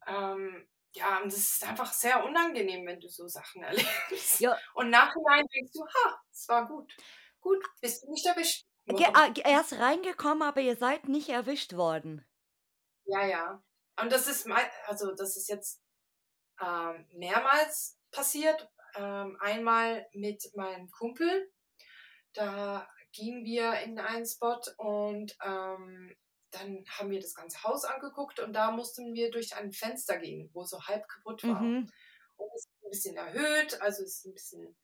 Ähm, 0.06 0.68
ja, 0.92 1.22
und 1.22 1.32
das 1.32 1.38
ist 1.38 1.64
einfach 1.64 1.90
sehr 1.94 2.22
unangenehm, 2.22 2.84
wenn 2.84 3.00
du 3.00 3.08
so 3.08 3.26
Sachen 3.28 3.62
erlebst. 3.62 4.40
Ja. 4.40 4.58
Und 4.74 4.90
nachhinein 4.90 5.46
denkst 5.46 5.72
du, 5.72 5.86
ha, 5.86 6.20
es 6.30 6.46
war 6.48 6.68
gut. 6.68 6.94
Gut, 7.40 7.64
bist 7.80 8.04
du 8.04 8.10
nicht 8.10 8.26
erwischt. 8.26 8.66
Ah, 8.88 9.32
er 9.44 9.60
ist 9.60 9.74
reingekommen, 9.74 10.42
aber 10.42 10.60
ihr 10.60 10.76
seid 10.76 11.08
nicht 11.08 11.28
erwischt 11.28 11.74
worden. 11.74 12.24
Ja, 13.04 13.26
ja. 13.26 13.62
Und 14.00 14.10
das 14.10 14.26
ist 14.26 14.48
also 14.86 15.14
das 15.14 15.36
ist 15.36 15.48
jetzt 15.48 15.82
ähm, 16.60 17.06
mehrmals 17.12 17.98
passiert. 18.10 18.68
Ähm, 18.94 19.38
einmal 19.40 20.06
mit 20.12 20.50
meinem 20.54 20.90
Kumpel. 20.90 21.50
Da 22.34 22.88
gingen 23.12 23.44
wir 23.44 23.80
in 23.80 23.98
einen 23.98 24.26
Spot 24.26 24.60
und 24.78 25.36
ähm, 25.44 26.16
dann 26.50 26.84
haben 26.88 27.10
wir 27.10 27.20
das 27.20 27.34
ganze 27.34 27.62
Haus 27.62 27.84
angeguckt 27.84 28.40
und 28.40 28.52
da 28.52 28.70
mussten 28.70 29.14
wir 29.14 29.30
durch 29.30 29.56
ein 29.56 29.72
Fenster 29.72 30.18
gehen, 30.18 30.50
wo 30.52 30.64
so 30.64 30.82
halb 30.82 31.08
kaputt 31.08 31.42
war. 31.44 31.60
Mhm. 31.60 31.90
Und 32.36 32.50
es 32.54 32.66
ist 32.66 32.84
ein 32.84 32.90
bisschen 32.90 33.16
erhöht, 33.16 33.80
also 33.80 34.02
es 34.02 34.18
ist 34.18 34.26
ein 34.26 34.34
bisschen 34.34 34.76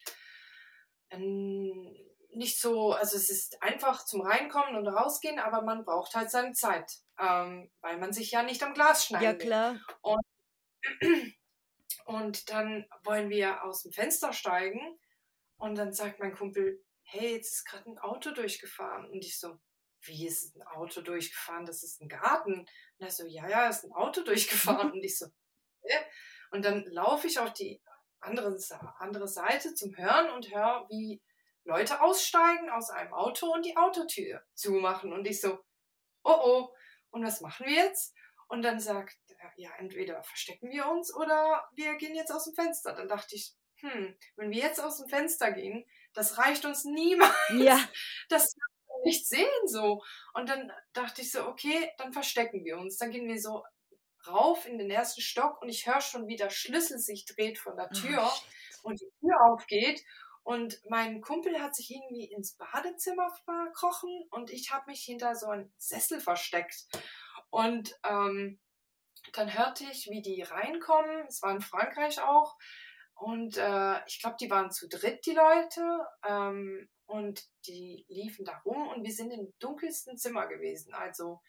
ähm, 1.10 1.96
nicht 2.30 2.60
so, 2.60 2.92
also 2.92 3.16
es 3.16 3.30
ist 3.30 3.62
einfach 3.62 4.04
zum 4.04 4.20
Reinkommen 4.20 4.76
und 4.76 4.86
rausgehen, 4.86 5.38
aber 5.38 5.62
man 5.62 5.84
braucht 5.84 6.14
halt 6.14 6.30
seine 6.30 6.52
Zeit, 6.52 6.98
ähm, 7.18 7.70
weil 7.80 7.98
man 7.98 8.12
sich 8.12 8.30
ja 8.30 8.42
nicht 8.42 8.62
am 8.62 8.74
Glas 8.74 9.06
schneidet. 9.06 9.42
Ja, 9.42 9.46
klar. 9.46 9.80
Und, 10.02 10.24
und 12.04 12.50
dann 12.50 12.86
wollen 13.04 13.30
wir 13.30 13.64
aus 13.64 13.82
dem 13.82 13.92
Fenster 13.92 14.32
steigen 14.32 14.98
und 15.56 15.76
dann 15.76 15.92
sagt 15.92 16.20
mein 16.20 16.34
Kumpel, 16.34 16.84
hey, 17.02 17.34
jetzt 17.34 17.54
ist 17.54 17.64
gerade 17.64 17.90
ein 17.90 17.98
Auto 17.98 18.30
durchgefahren. 18.32 19.10
Und 19.10 19.24
ich 19.24 19.40
so, 19.40 19.58
wie 20.02 20.26
ist 20.26 20.54
ein 20.54 20.62
Auto 20.62 21.00
durchgefahren? 21.00 21.64
Das 21.64 21.82
ist 21.82 22.00
ein 22.00 22.08
Garten. 22.08 22.60
Und 22.60 22.68
er 22.98 23.10
so, 23.10 23.24
ja, 23.26 23.48
ja, 23.48 23.68
ist 23.68 23.84
ein 23.84 23.92
Auto 23.92 24.22
durchgefahren. 24.22 24.92
Und 24.92 25.02
ich 25.02 25.18
so, 25.18 25.26
Hä? 25.82 25.96
Und 26.50 26.64
dann 26.64 26.84
laufe 26.86 27.26
ich 27.26 27.38
auf 27.38 27.52
die 27.52 27.82
andere, 28.20 28.56
andere 28.98 29.28
Seite 29.28 29.74
zum 29.74 29.96
Hören 29.96 30.30
und 30.30 30.52
höre, 30.52 30.86
wie 30.88 31.20
Leute 31.68 32.00
aussteigen 32.00 32.70
aus 32.70 32.90
einem 32.90 33.12
Auto 33.12 33.52
und 33.52 33.64
die 33.64 33.76
Autotür 33.76 34.42
zumachen. 34.54 35.12
Und 35.12 35.26
ich 35.26 35.40
so, 35.40 35.58
oh 36.24 36.38
oh, 36.42 36.74
und 37.10 37.24
was 37.24 37.40
machen 37.40 37.66
wir 37.66 37.74
jetzt? 37.74 38.14
Und 38.48 38.62
dann 38.62 38.80
sagt 38.80 39.16
er, 39.28 39.52
ja, 39.56 39.70
entweder 39.78 40.22
verstecken 40.22 40.70
wir 40.70 40.88
uns 40.88 41.14
oder 41.14 41.68
wir 41.74 41.94
gehen 41.96 42.14
jetzt 42.14 42.32
aus 42.32 42.44
dem 42.44 42.54
Fenster. 42.54 42.94
Dann 42.94 43.06
dachte 43.06 43.36
ich, 43.36 43.54
hm, 43.80 44.16
wenn 44.36 44.50
wir 44.50 44.62
jetzt 44.62 44.80
aus 44.80 44.98
dem 44.98 45.08
Fenster 45.08 45.52
gehen, 45.52 45.84
das 46.14 46.38
reicht 46.38 46.64
uns 46.64 46.84
niemals. 46.84 47.34
Ja. 47.50 47.78
Das 48.30 48.56
wir 48.56 49.04
nicht 49.04 49.26
sehen 49.26 49.66
so. 49.66 50.02
Und 50.34 50.48
dann 50.48 50.72
dachte 50.92 51.20
ich 51.22 51.30
so, 51.30 51.46
okay, 51.46 51.90
dann 51.98 52.12
verstecken 52.12 52.64
wir 52.64 52.78
uns. 52.78 52.96
Dann 52.96 53.10
gehen 53.10 53.28
wir 53.28 53.40
so 53.40 53.62
rauf 54.26 54.66
in 54.66 54.78
den 54.78 54.90
ersten 54.90 55.20
Stock 55.20 55.62
und 55.62 55.68
ich 55.68 55.86
höre 55.86 56.00
schon, 56.00 56.26
wie 56.26 56.36
der 56.36 56.50
Schlüssel 56.50 56.98
sich 56.98 57.24
dreht 57.24 57.58
von 57.58 57.76
der 57.76 57.90
Tür 57.90 58.22
oh, 58.22 58.88
und 58.88 59.00
die 59.00 59.10
Tür 59.20 59.40
aufgeht. 59.46 60.02
Und 60.48 60.80
mein 60.88 61.20
Kumpel 61.20 61.60
hat 61.60 61.76
sich 61.76 61.90
irgendwie 61.90 62.24
ins 62.24 62.54
Badezimmer 62.54 63.30
verkrochen 63.44 64.26
und 64.30 64.50
ich 64.50 64.72
habe 64.72 64.90
mich 64.90 65.02
hinter 65.02 65.34
so 65.34 65.48
einem 65.48 65.70
Sessel 65.76 66.20
versteckt. 66.20 66.86
Und 67.50 67.94
ähm, 68.02 68.58
dann 69.34 69.52
hörte 69.52 69.84
ich, 69.92 70.08
wie 70.08 70.22
die 70.22 70.40
reinkommen. 70.40 71.26
Es 71.28 71.42
war 71.42 71.50
in 71.50 71.60
Frankreich 71.60 72.22
auch. 72.22 72.56
Und 73.14 73.58
äh, 73.58 74.02
ich 74.06 74.20
glaube, 74.22 74.38
die 74.40 74.48
waren 74.48 74.70
zu 74.70 74.88
dritt, 74.88 75.26
die 75.26 75.34
Leute. 75.34 76.00
Ähm, 76.26 76.88
und 77.04 77.42
die 77.66 78.06
liefen 78.08 78.46
da 78.46 78.56
rum 78.64 78.88
und 78.88 79.04
wir 79.04 79.12
sind 79.12 79.32
im 79.32 79.52
dunkelsten 79.58 80.16
Zimmer 80.16 80.46
gewesen. 80.46 80.94
Also 80.94 81.42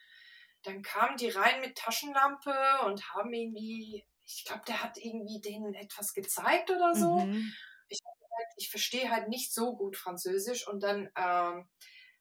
dann 0.64 0.82
kamen 0.82 1.16
die 1.16 1.30
rein 1.30 1.62
mit 1.62 1.78
Taschenlampe 1.78 2.54
und 2.86 3.14
haben 3.14 3.32
irgendwie, 3.32 4.06
ich 4.26 4.44
glaube, 4.44 4.64
der 4.68 4.84
hat 4.84 4.98
irgendwie 4.98 5.40
denen 5.40 5.74
etwas 5.74 6.14
gezeigt 6.14 6.70
oder 6.70 6.94
so. 6.94 7.20
Mhm. 7.20 7.54
Ich, 8.40 8.46
halt, 8.46 8.54
ich 8.58 8.70
verstehe 8.70 9.12
halt 9.12 9.28
nicht 9.28 9.54
so 9.54 9.76
gut 9.76 9.98
Französisch 9.98 10.68
und 10.68 10.82
dann 10.82 11.10
ähm, 11.16 11.70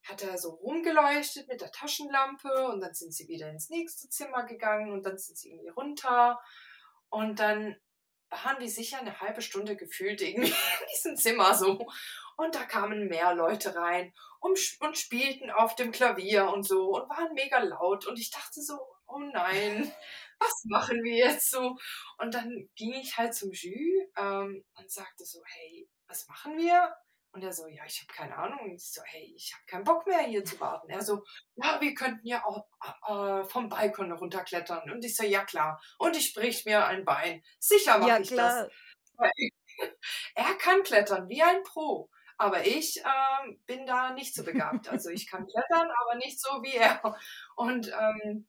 hat 0.05 0.23
er 0.23 0.39
so 0.39 0.51
rumgeleuchtet 0.51 1.49
mit 1.49 1.61
der 1.61 1.71
Taschenlampe 1.71 2.69
und 2.69 2.81
dann 2.81 2.95
sind 2.95 3.15
sie 3.15 3.29
wieder 3.29 3.51
ins 3.51 3.69
nächste 3.69 4.09
Zimmer 4.09 4.45
gegangen 4.45 4.93
und 4.93 5.05
dann 5.05 5.19
sind 5.19 5.37
sie 5.37 5.51
irgendwie 5.51 5.69
runter 5.69 6.41
und 7.11 7.39
dann 7.39 7.77
waren 8.31 8.61
wir 8.61 8.69
sicher 8.69 8.99
eine 8.99 9.21
halbe 9.21 9.43
Stunde 9.43 9.77
gefühlt 9.77 10.21
irgendwie 10.21 10.49
in 10.81 10.87
diesem 10.93 11.17
Zimmer 11.17 11.55
so. 11.55 11.87
Und 12.37 12.55
da 12.55 12.65
kamen 12.65 13.09
mehr 13.09 13.35
Leute 13.35 13.75
rein 13.75 14.13
und, 14.41 14.59
und 14.81 14.97
spielten 14.97 15.51
auf 15.51 15.75
dem 15.75 15.91
Klavier 15.91 16.53
und 16.53 16.65
so 16.65 16.91
und 16.91 17.09
waren 17.09 17.35
mega 17.35 17.59
laut. 17.59 18.07
Und 18.07 18.19
ich 18.19 18.31
dachte 18.31 18.61
so, 18.63 18.79
oh 19.07 19.19
nein, 19.19 19.93
was 20.39 20.65
machen 20.67 21.03
wir 21.03 21.17
jetzt 21.17 21.51
so? 21.51 21.77
Und 22.19 22.35
dann 22.35 22.69
ging 22.77 22.93
ich 22.93 23.17
halt 23.17 23.35
zum 23.35 23.51
Jus 23.51 24.09
ähm, 24.17 24.65
und 24.75 24.91
sagte 24.91 25.25
so, 25.25 25.43
hey, 25.45 25.89
was 26.09 26.27
machen 26.29 26.57
wir? 26.57 26.95
Und 27.33 27.45
er 27.45 27.53
so, 27.53 27.67
ja, 27.67 27.85
ich 27.87 28.01
habe 28.01 28.13
keine 28.13 28.37
Ahnung. 28.37 28.59
Und 28.61 28.75
ich 28.75 28.91
so, 28.91 29.03
hey, 29.05 29.33
ich 29.37 29.53
habe 29.53 29.65
keinen 29.67 29.85
Bock 29.85 30.07
mehr 30.07 30.21
hier 30.21 30.45
zu 30.45 30.59
warten. 30.61 30.91
Er 30.91 31.03
so, 31.03 31.23
ja, 31.57 31.81
wir 31.81 31.95
könnten 31.95 32.27
ja 32.27 32.45
auch 32.45 32.67
äh, 33.07 33.45
vom 33.45 33.69
Balkon 33.69 34.11
runterklettern. 34.13 34.91
Und 34.91 35.05
ich 35.05 35.15
so, 35.17 35.25
ja 35.25 35.45
klar. 35.45 35.81
Und 35.99 36.17
ich 36.17 36.35
brich 36.35 36.65
mir 36.65 36.87
ein 36.87 37.05
Bein. 37.05 37.43
Sicher 37.61 37.99
mache 37.99 38.11
ja, 38.11 38.19
ich 38.19 38.29
klar. 38.29 38.69
das. 39.19 39.29
er 40.35 40.55
kann 40.55 40.83
klettern 40.83 41.29
wie 41.29 41.43
ein 41.43 41.63
Pro. 41.63 42.11
Aber 42.39 42.65
ich 42.67 42.97
ähm, 42.99 43.61
bin 43.67 43.85
da 43.85 44.13
nicht 44.13 44.35
so 44.35 44.45
begabt. 44.45 44.89
Also 44.89 45.11
ich 45.11 45.29
kann 45.29 45.47
klettern, 45.47 45.91
aber 46.03 46.15
nicht 46.17 46.41
so 46.41 46.63
wie 46.63 46.75
er. 46.75 47.03
Und 47.57 47.89
ähm, 47.89 48.49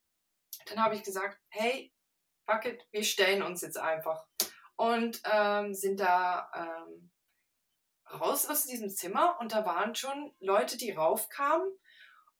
dann 0.67 0.83
habe 0.83 0.95
ich 0.95 1.03
gesagt, 1.03 1.39
hey, 1.49 1.91
fuck 2.49 2.65
it, 2.65 2.87
wir 2.91 3.03
stellen 3.03 3.43
uns 3.43 3.61
jetzt 3.61 3.77
einfach. 3.77 4.25
Und 4.75 5.21
ähm, 5.31 5.73
sind 5.73 5.99
da 5.99 6.49
ähm, 6.55 7.11
raus 8.11 8.47
aus 8.47 8.65
diesem 8.65 8.89
Zimmer 8.89 9.37
und 9.39 9.51
da 9.51 9.65
waren 9.65 9.95
schon 9.95 10.33
Leute, 10.39 10.77
die 10.77 10.91
raufkamen 10.91 11.67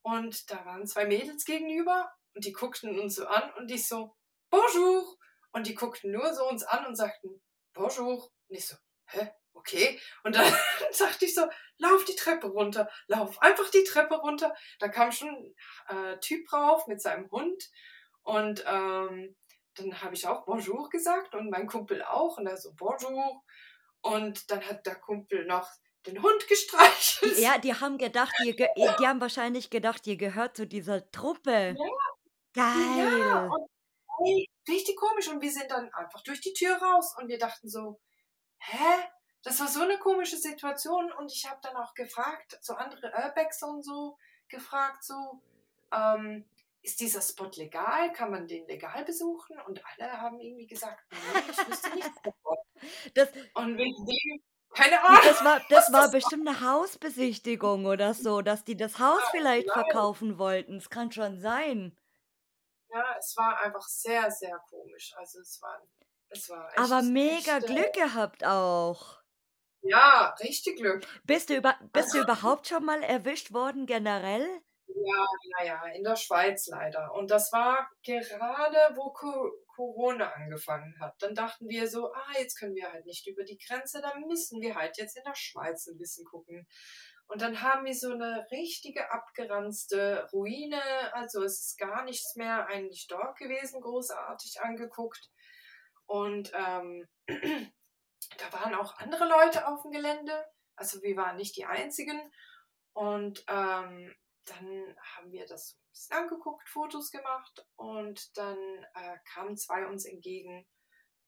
und 0.02 0.50
da 0.50 0.66
waren 0.66 0.88
zwei 0.88 1.06
Mädels 1.06 1.46
gegenüber 1.46 2.12
und 2.34 2.46
die 2.46 2.54
guckten 2.54 3.00
uns 3.00 3.16
so 3.16 3.28
an 3.28 3.54
und 3.56 3.70
ich 3.72 3.88
so, 3.88 4.16
Bonjour! 4.50 5.18
Und 5.52 5.68
die 5.68 5.76
guckten 5.76 6.12
nur 6.12 6.34
so 6.34 6.48
uns 6.48 6.64
an 6.64 6.86
und 6.86 6.96
sagten, 6.96 7.42
Bonjour! 7.74 8.32
Und 8.48 8.56
ich 8.56 8.68
so, 8.68 8.76
hä? 9.08 9.32
Okay. 9.54 10.00
Und 10.24 10.36
dann 10.36 10.52
sagte 10.92 11.26
ich 11.26 11.36
so, 11.36 11.48
lauf 11.78 12.06
die 12.06 12.16
Treppe 12.16 12.48
runter, 12.48 12.90
lauf 13.08 13.42
einfach 13.42 13.70
die 13.70 13.84
Treppe 13.84 14.16
runter. 14.16 14.56
Da 14.80 14.88
kam 14.88 15.12
schon 15.12 15.54
ein 15.88 16.14
äh, 16.14 16.20
Typ 16.20 16.52
rauf 16.54 16.88
mit 16.88 17.02
seinem 17.02 17.30
Hund 17.30 17.70
und 18.24 18.64
ähm, 18.66 19.36
dann 19.76 20.02
habe 20.02 20.16
ich 20.16 20.28
auch 20.28 20.46
Bonjour 20.46 20.90
gesagt 20.90 21.36
und 21.36 21.50
mein 21.50 21.68
Kumpel 21.68 22.04
auch 22.04 22.38
und 22.38 22.48
er 22.48 22.58
so 22.58 22.74
Bonjour. 22.76 23.44
Und 24.02 24.50
dann 24.50 24.66
hat 24.66 24.86
der 24.86 24.96
Kumpel 24.96 25.46
noch 25.46 25.70
den 26.06 26.22
Hund 26.22 26.48
gestreichelt. 26.48 27.38
Ja, 27.38 27.58
die 27.58 27.74
haben 27.74 27.98
gedacht, 27.98 28.34
ihr 28.44 28.56
ge 28.56 28.70
die 28.78 29.08
haben 29.08 29.20
wahrscheinlich 29.22 29.70
gedacht, 29.70 30.08
ihr 30.08 30.16
gehört 30.16 30.56
zu 30.56 30.66
dieser 30.66 31.10
Truppe. 31.12 31.76
Ja. 31.78 31.86
Geil. 32.54 33.20
Ja, 33.20 33.46
und, 33.46 33.70
hey, 34.20 34.50
richtig 34.68 34.96
komisch. 34.96 35.28
Und 35.28 35.42
wir 35.42 35.52
sind 35.52 35.70
dann 35.70 35.94
einfach 35.94 36.22
durch 36.24 36.42
die 36.42 36.54
Tür 36.54 36.78
raus 36.78 37.16
und 37.20 37.28
wir 37.28 37.38
dachten 37.38 37.70
so, 37.70 38.00
hä? 38.60 39.10
Das 39.44 39.60
war 39.60 39.68
so 39.68 39.82
eine 39.82 39.98
komische 39.98 40.36
Situation 40.36 41.12
und 41.14 41.32
ich 41.32 41.50
habe 41.50 41.60
dann 41.64 41.78
auch 41.78 41.94
gefragt, 41.94 42.58
so 42.62 42.74
andere 42.74 43.10
Urbex 43.24 43.64
und 43.64 43.84
so, 43.84 44.18
gefragt 44.50 45.04
so, 45.04 45.42
ähm, 45.94 46.46
ist 46.82 47.00
dieser 47.00 47.22
Spot 47.22 47.50
legal? 47.56 48.12
Kann 48.12 48.32
man 48.32 48.48
den 48.48 48.68
legal 48.68 49.06
besuchen? 49.06 49.60
Und 49.62 49.82
alle 49.86 50.12
haben 50.20 50.40
irgendwie 50.40 50.68
gesagt, 50.68 51.04
nee, 51.12 51.18
ich 51.52 51.68
wüsste 51.68 51.96
nicht 51.96 52.12
davon. 52.24 52.58
Das, 53.14 53.30
und 53.54 53.78
wegen 53.78 54.06
dem, 54.06 54.44
keine 54.74 55.02
Ahnung. 55.04 55.20
Das 55.24 55.44
war, 55.44 55.62
das 55.70 55.92
war 55.92 56.02
das 56.04 56.12
bestimmt 56.12 56.46
war. 56.46 56.56
eine 56.56 56.72
Hausbesichtigung 56.72 57.86
oder 57.86 58.14
so, 58.14 58.42
dass 58.42 58.64
die 58.64 58.78
das 58.78 59.00
Haus 59.00 59.22
ja, 59.22 59.30
vielleicht 59.32 59.68
nein. 59.68 59.74
verkaufen 59.84 60.38
wollten. 60.38 60.78
Es 60.78 60.90
kann 60.90 61.12
schon 61.12 61.40
sein. 61.40 61.98
Ja, 62.92 63.16
es 63.20 63.36
war 63.38 63.60
einfach 63.60 63.88
sehr, 63.88 64.30
sehr 64.32 64.58
komisch. 64.70 65.14
Also 65.18 65.40
es 65.42 65.62
war, 65.62 65.82
es 66.30 66.50
war 66.50 66.70
echt, 66.70 66.80
Aber 66.80 67.02
mega 67.04 67.58
echt, 67.58 67.68
Glück 67.68 67.94
gehabt 67.94 68.46
auch. 68.46 69.20
Ja, 69.82 70.36
richtig 70.42 70.78
Glück. 70.78 71.06
Bist 71.24 71.50
du, 71.50 71.56
über, 71.56 71.76
bist 71.94 72.14
du 72.14 72.20
überhaupt 72.20 72.68
schon 72.68 72.84
mal 72.84 73.02
erwischt 73.02 73.54
worden 73.54 73.86
generell? 73.86 74.62
Ja, 74.96 75.64
ja, 75.64 75.86
in 75.94 76.04
der 76.04 76.16
Schweiz 76.16 76.68
leider. 76.68 77.14
Und 77.14 77.30
das 77.30 77.52
war 77.52 77.90
gerade, 78.04 78.96
wo 78.96 79.12
Corona 79.12 80.32
angefangen 80.32 81.00
hat. 81.00 81.16
Dann 81.22 81.36
dachten 81.36 81.70
wir 81.70 81.88
so, 81.88 82.12
ah, 82.12 82.34
jetzt 82.38 82.60
können 82.60 82.76
wir 82.76 82.92
halt 82.92 83.06
nicht 83.06 83.28
über 83.28 83.44
die 83.44 83.58
Grenze, 83.58 84.02
dann 84.02 84.22
müssen 84.22 84.62
wir 84.62 84.76
halt 84.76 84.98
jetzt 84.98 85.16
in 85.16 85.24
der 85.24 85.36
Schweiz 85.36 85.88
ein 85.88 85.98
bisschen 85.98 86.26
gucken. 86.26 86.68
Und 87.28 87.44
dann 87.44 87.62
haben 87.62 87.86
wir 87.86 87.94
so 87.94 88.12
eine 88.12 88.48
richtige 88.52 89.12
abgeranzte 89.12 90.28
Ruine, 90.34 90.82
also 91.14 91.44
es 91.44 91.62
ist 91.62 91.78
gar 91.78 92.04
nichts 92.04 92.36
mehr 92.36 92.66
eigentlich 92.66 93.06
dort 93.08 93.38
gewesen, 93.38 93.82
großartig 93.82 94.62
angeguckt. 94.62 95.30
Und 96.08 96.52
ähm, 96.56 97.08
da 97.28 98.54
waren 98.54 98.74
auch 98.74 98.98
andere 98.98 99.28
Leute 99.28 99.68
auf 99.68 99.84
dem 99.84 99.92
Gelände, 99.92 100.44
also 100.76 101.02
wir 101.04 101.16
waren 101.18 101.38
nicht 101.38 101.56
die 101.56 101.66
einzigen. 101.66 102.20
Und 102.94 103.46
ähm, 103.48 104.16
dann 104.50 104.96
haben 105.16 105.32
wir 105.32 105.46
das 105.46 105.74
ein 105.74 105.92
bisschen 105.92 106.18
angeguckt, 106.18 106.68
Fotos 106.70 107.12
gemacht 107.12 107.66
und 107.76 108.38
dann 108.38 108.58
äh, 108.96 109.18
kamen 109.34 109.58
zwei 109.58 109.86
uns 109.88 110.06
entgegen 110.06 110.68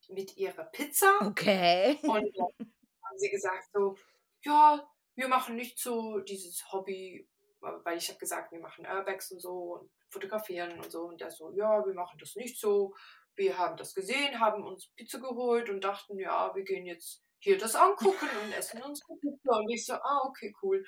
mit 0.08 0.36
ihrer 0.36 0.64
Pizza. 0.64 1.10
Okay. 1.22 1.98
Und 2.02 2.36
dann 2.36 2.72
haben 3.04 3.18
sie 3.18 3.30
gesagt 3.30 3.68
so, 3.72 3.96
ja, 4.44 4.88
wir 5.14 5.28
machen 5.28 5.56
nicht 5.56 5.78
so 5.78 6.18
dieses 6.20 6.72
Hobby, 6.72 7.28
weil 7.60 7.98
ich 7.98 8.08
habe 8.08 8.18
gesagt, 8.18 8.52
wir 8.52 8.60
machen 8.60 8.84
Airbags 8.84 9.30
und 9.30 9.40
so 9.40 9.78
und 9.78 9.90
fotografieren 10.10 10.78
und 10.78 10.90
so. 10.90 11.02
Und 11.02 11.20
der 11.20 11.30
so, 11.30 11.52
ja, 11.52 11.84
wir 11.84 11.94
machen 11.94 12.18
das 12.18 12.34
nicht 12.36 12.58
so. 12.58 12.94
Wir 13.34 13.56
haben 13.56 13.76
das 13.76 13.94
gesehen, 13.94 14.40
haben 14.40 14.64
uns 14.64 14.88
Pizza 14.94 15.18
geholt 15.18 15.70
und 15.70 15.82
dachten, 15.82 16.18
ja, 16.18 16.54
wir 16.54 16.64
gehen 16.64 16.84
jetzt 16.84 17.24
hier 17.42 17.58
das 17.58 17.74
angucken 17.74 18.28
und 18.42 18.52
essen 18.56 18.82
uns 18.82 19.00
Pizza. 19.20 19.58
Und 19.58 19.70
ich 19.70 19.84
so, 19.84 19.94
ah, 19.94 20.22
okay, 20.24 20.54
cool. 20.62 20.84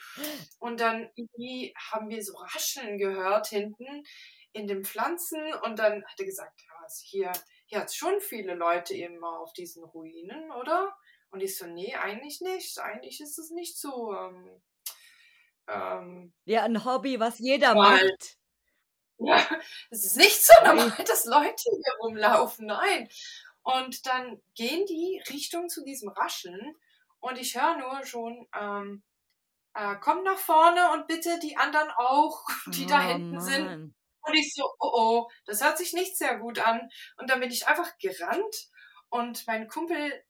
Und 0.59 0.81
dann 0.81 1.11
irgendwie 1.17 1.75
haben 1.93 2.09
wir 2.09 2.23
so 2.23 2.37
Rascheln 2.37 2.97
gehört 2.97 3.49
hinten 3.49 4.05
in 4.53 4.69
den 4.69 4.85
Pflanzen 4.85 5.43
und 5.65 5.79
dann 5.79 6.05
hat 6.05 6.19
er 6.19 6.25
gesagt, 6.25 6.61
ja, 6.63 6.73
also 6.81 7.03
hier, 7.05 7.33
hier 7.67 7.81
hat 7.81 7.89
es 7.89 7.97
schon 7.97 8.21
viele 8.21 8.55
Leute 8.55 8.95
eben 8.95 9.23
auf 9.25 9.53
diesen 9.53 9.83
Ruinen, 9.83 10.53
oder? 10.53 10.97
Und 11.31 11.41
ich 11.43 11.59
so, 11.59 11.67
nee, 11.67 11.97
eigentlich 11.97 12.41
nicht. 12.41 12.79
Eigentlich 12.79 13.21
ist 13.21 13.39
es 13.39 13.51
nicht 13.51 13.77
so. 13.77 14.15
Ähm, 14.15 14.63
ähm, 15.67 16.33
ja, 16.45 16.63
ein 16.63 16.85
Hobby, 16.85 17.19
was 17.19 17.41
jeder 17.41 17.75
mal. 17.75 18.01
macht. 18.01 18.39
Ja, 19.19 19.37
es 19.91 20.05
ist 20.05 20.17
nicht 20.17 20.47
so 20.47 20.53
normal, 20.65 21.05
dass 21.05 21.25
Leute 21.25 21.55
hier 21.57 21.95
rumlaufen. 22.01 22.67
Nein. 22.67 23.09
Und 23.65 24.07
dann 24.07 24.41
gehen 24.55 24.85
die 24.87 25.23
Richtung 25.31 25.69
zu 25.69 25.83
diesem 25.85 26.11
Rascheln 26.11 26.77
und 27.21 27.39
ich 27.39 27.59
höre 27.61 27.79
nur 27.79 28.05
schon, 28.05 28.47
ähm, 28.55 29.03
äh, 29.75 29.97
komm 30.01 30.23
nach 30.23 30.39
vorne 30.39 30.93
und 30.93 31.07
bitte 31.07 31.39
die 31.41 31.57
anderen 31.57 31.91
auch, 31.97 32.45
die 32.67 32.85
oh, 32.85 32.89
da 32.89 33.01
hinten 33.01 33.37
Mann. 33.37 33.41
sind. 33.41 33.95
Und 34.21 34.35
ich 34.35 34.53
so, 34.55 34.65
oh 34.79 34.91
oh, 34.93 35.31
das 35.47 35.63
hört 35.63 35.79
sich 35.79 35.95
nicht 35.95 36.17
sehr 36.17 36.39
gut 36.39 36.59
an. 36.59 36.89
Und 37.17 37.31
dann 37.31 37.41
bin 37.41 37.51
ich 37.51 37.67
einfach 37.67 37.91
gerannt 37.99 38.69
und 39.09 39.47
mein 39.47 39.69
Kumpel 39.69 40.23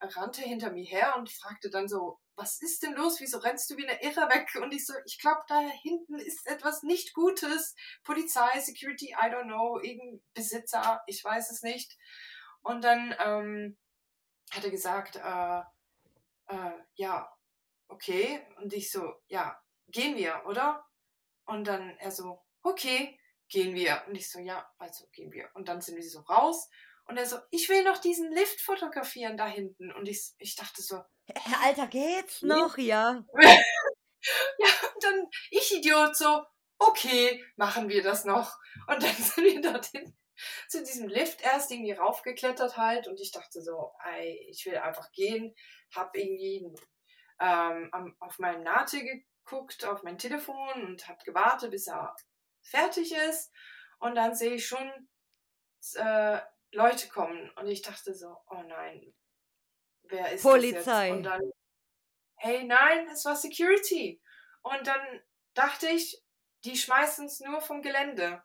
rannte 0.00 0.42
hinter 0.42 0.70
mir 0.70 0.84
her 0.84 1.14
und 1.16 1.30
fragte 1.30 1.70
dann 1.70 1.88
so, 1.88 2.18
was 2.34 2.60
ist 2.60 2.82
denn 2.82 2.92
los? 2.92 3.20
Wieso 3.20 3.38
rennst 3.38 3.70
du 3.70 3.76
wie 3.76 3.88
eine 3.88 4.02
Irre 4.02 4.28
weg? 4.28 4.48
Und 4.62 4.72
ich 4.72 4.84
so, 4.86 4.92
ich 5.06 5.18
glaube, 5.18 5.40
da 5.48 5.60
hinten 5.60 6.18
ist 6.18 6.46
etwas 6.46 6.82
nicht 6.82 7.14
Gutes. 7.14 7.74
Polizei, 8.04 8.60
Security, 8.60 9.12
I 9.12 9.30
don't 9.30 9.44
know, 9.44 9.80
irgendein 9.80 10.22
Besitzer, 10.34 11.00
ich 11.06 11.24
weiß 11.24 11.50
es 11.50 11.62
nicht. 11.62 11.96
Und 12.66 12.82
dann 12.82 13.14
ähm, 13.20 13.78
hat 14.50 14.64
er 14.64 14.70
gesagt, 14.70 15.14
äh, 15.14 15.60
äh, 16.52 16.72
ja, 16.94 17.32
okay. 17.86 18.44
Und 18.56 18.72
ich 18.72 18.90
so, 18.90 19.14
ja, 19.28 19.56
gehen 19.86 20.16
wir, 20.16 20.42
oder? 20.46 20.84
Und 21.44 21.68
dann 21.68 21.96
er 21.98 22.10
so, 22.10 22.44
okay, 22.62 23.20
gehen 23.48 23.76
wir. 23.76 24.02
Und 24.08 24.16
ich 24.16 24.28
so, 24.28 24.40
ja, 24.40 24.68
also 24.78 25.06
gehen 25.12 25.30
wir. 25.30 25.48
Und 25.54 25.68
dann 25.68 25.80
sind 25.80 25.94
wir 25.94 26.02
so 26.02 26.22
raus. 26.22 26.68
Und 27.04 27.16
er 27.16 27.26
so, 27.26 27.36
ich 27.52 27.68
will 27.68 27.84
noch 27.84 27.98
diesen 27.98 28.32
Lift 28.32 28.60
fotografieren 28.60 29.36
da 29.36 29.46
hinten. 29.46 29.92
Und 29.92 30.08
ich, 30.08 30.32
ich 30.38 30.56
dachte 30.56 30.82
so, 30.82 30.96
Herr 31.28 31.60
Alter, 31.66 31.86
geht's 31.86 32.42
noch, 32.42 32.78
ja? 32.78 33.24
ja, 33.38 34.68
und 34.92 35.04
dann 35.04 35.28
ich 35.50 35.72
Idiot 35.72 36.16
so, 36.16 36.42
okay, 36.80 37.44
machen 37.54 37.88
wir 37.88 38.02
das 38.02 38.24
noch. 38.24 38.58
Und 38.88 39.00
dann 39.00 39.14
sind 39.14 39.44
wir 39.44 39.60
dorthin 39.60 40.16
zu 40.68 40.82
diesem 40.82 41.08
Lift 41.08 41.42
erst 41.42 41.70
irgendwie 41.70 41.92
raufgeklettert 41.92 42.76
halt 42.76 43.08
und 43.08 43.20
ich 43.20 43.32
dachte 43.32 43.62
so, 43.62 43.92
ey, 44.04 44.46
ich 44.50 44.64
will 44.66 44.76
einfach 44.78 45.10
gehen, 45.12 45.54
hab 45.94 46.16
irgendwie 46.16 46.66
ähm, 47.40 48.16
auf 48.20 48.38
meinem 48.38 48.62
Nate 48.62 49.02
geguckt, 49.02 49.84
auf 49.84 50.02
mein 50.02 50.18
Telefon 50.18 50.84
und 50.84 51.08
hab 51.08 51.22
gewartet, 51.24 51.70
bis 51.70 51.86
er 51.86 52.14
fertig 52.62 53.12
ist 53.12 53.52
und 53.98 54.14
dann 54.14 54.34
sehe 54.34 54.54
ich 54.54 54.66
schon 54.66 55.08
äh, 55.94 56.40
Leute 56.72 57.08
kommen 57.08 57.50
und 57.56 57.68
ich 57.68 57.82
dachte 57.82 58.14
so, 58.14 58.36
oh 58.48 58.62
nein, 58.62 59.14
wer 60.04 60.32
ist 60.32 60.42
Polizei. 60.42 61.12
Und 61.12 61.22
dann, 61.22 61.40
hey, 62.36 62.64
nein, 62.64 63.08
es 63.12 63.24
war 63.24 63.36
Security. 63.36 64.20
Und 64.62 64.86
dann 64.86 65.22
dachte 65.54 65.88
ich, 65.88 66.22
die 66.64 66.76
schmeißen 66.76 67.26
es 67.26 67.40
nur 67.40 67.60
vom 67.60 67.82
Gelände. 67.82 68.42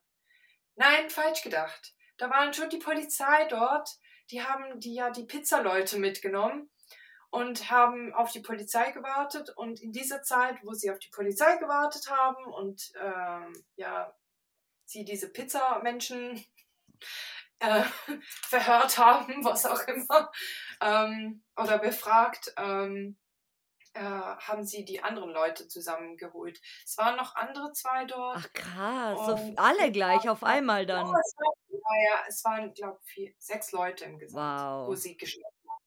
Nein, 0.82 1.12
falsch 1.12 1.44
gedacht. 1.44 1.94
Da 2.18 2.32
waren 2.32 2.56
schon 2.56 2.72
die 2.72 2.80
Polizei 2.80 3.46
dort. 3.50 3.88
Die 4.32 4.42
haben 4.42 4.80
die 4.80 4.96
ja 4.96 5.12
die 5.12 5.26
Pizzaleute 5.28 6.00
mitgenommen 6.00 6.72
und 7.30 7.70
haben 7.70 8.12
auf 8.16 8.32
die 8.32 8.40
Polizei 8.40 8.90
gewartet. 8.90 9.52
Und 9.56 9.80
in 9.80 9.92
dieser 9.92 10.24
Zeit, 10.24 10.58
wo 10.64 10.74
sie 10.74 10.90
auf 10.90 10.98
die 10.98 11.12
Polizei 11.12 11.58
gewartet 11.58 12.10
haben 12.10 12.44
und 12.46 12.94
ähm, 13.00 13.64
ja, 13.76 14.12
sie 14.86 15.06
diese 15.06 15.32
Pizzamenschen 15.32 16.44
äh, 17.60 17.84
verhört 18.26 18.98
haben, 18.98 19.46
was 19.46 19.68
auch 19.68 19.88
immer, 19.88 20.32
ähm, 20.82 21.44
oder 21.56 21.78
befragt, 21.78 22.56
ähm, 22.58 23.20
äh, 23.94 24.02
haben 24.02 24.64
sie 24.64 24.86
die 24.86 25.02
anderen 25.02 25.32
Leute 25.32 25.68
zusammengeholt. 25.68 26.62
Es 26.86 26.98
waren 26.98 27.18
noch 27.18 27.36
andere 27.36 27.72
zwei 27.74 28.06
dort. 28.06 28.38
Ach 28.38 28.54
krass, 28.54 29.26
so 29.26 29.54
alle 29.58 29.92
gleich 29.92 30.30
auf 30.30 30.44
einmal 30.44 30.86
dann. 30.86 31.08
Ja, 31.08 31.14
es, 31.20 31.36
war, 31.38 32.02
ja, 32.04 32.24
es 32.28 32.44
waren, 32.46 32.74
glaube 32.74 33.00
ich, 33.16 33.36
sechs 33.38 33.72
Leute 33.72 34.06
im 34.06 34.18
Gesamt, 34.20 34.62
wow. 34.62 34.88
wo 34.88 34.96
sie 34.96 35.18
geschnappt 35.18 35.56
haben. 35.68 35.84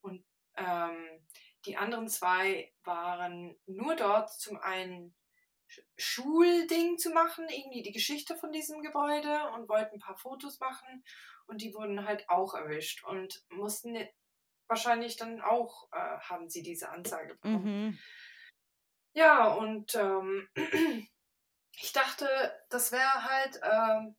Und 0.00 0.24
ähm, 0.56 1.26
die 1.64 1.76
anderen 1.76 2.08
zwei 2.08 2.72
waren 2.84 3.56
nur 3.66 3.96
dort 3.96 4.30
zum 4.30 4.58
einen 4.58 5.14
Schulding 5.96 6.98
zu 6.98 7.10
machen, 7.10 7.46
irgendwie 7.48 7.82
die 7.82 7.92
Geschichte 7.92 8.36
von 8.36 8.52
diesem 8.52 8.82
Gebäude 8.82 9.50
und 9.54 9.68
wollten 9.68 9.96
ein 9.96 10.00
paar 10.00 10.16
Fotos 10.16 10.60
machen 10.60 11.04
und 11.46 11.60
die 11.62 11.74
wurden 11.74 12.06
halt 12.06 12.28
auch 12.28 12.54
erwischt 12.54 13.04
und 13.04 13.44
mussten 13.50 13.96
wahrscheinlich 14.68 15.16
dann 15.16 15.40
auch, 15.40 15.88
äh, 15.92 16.18
haben 16.20 16.48
sie 16.48 16.62
diese 16.62 16.90
Anzeige 16.90 17.34
bekommen. 17.34 17.86
Mhm. 17.88 17.98
Ja, 19.14 19.48
und 19.48 19.94
ähm, 19.94 20.48
ich 21.80 21.92
dachte, 21.92 22.28
das 22.70 22.92
wäre 22.92 23.24
halt 23.24 23.60
ähm, 23.62 24.16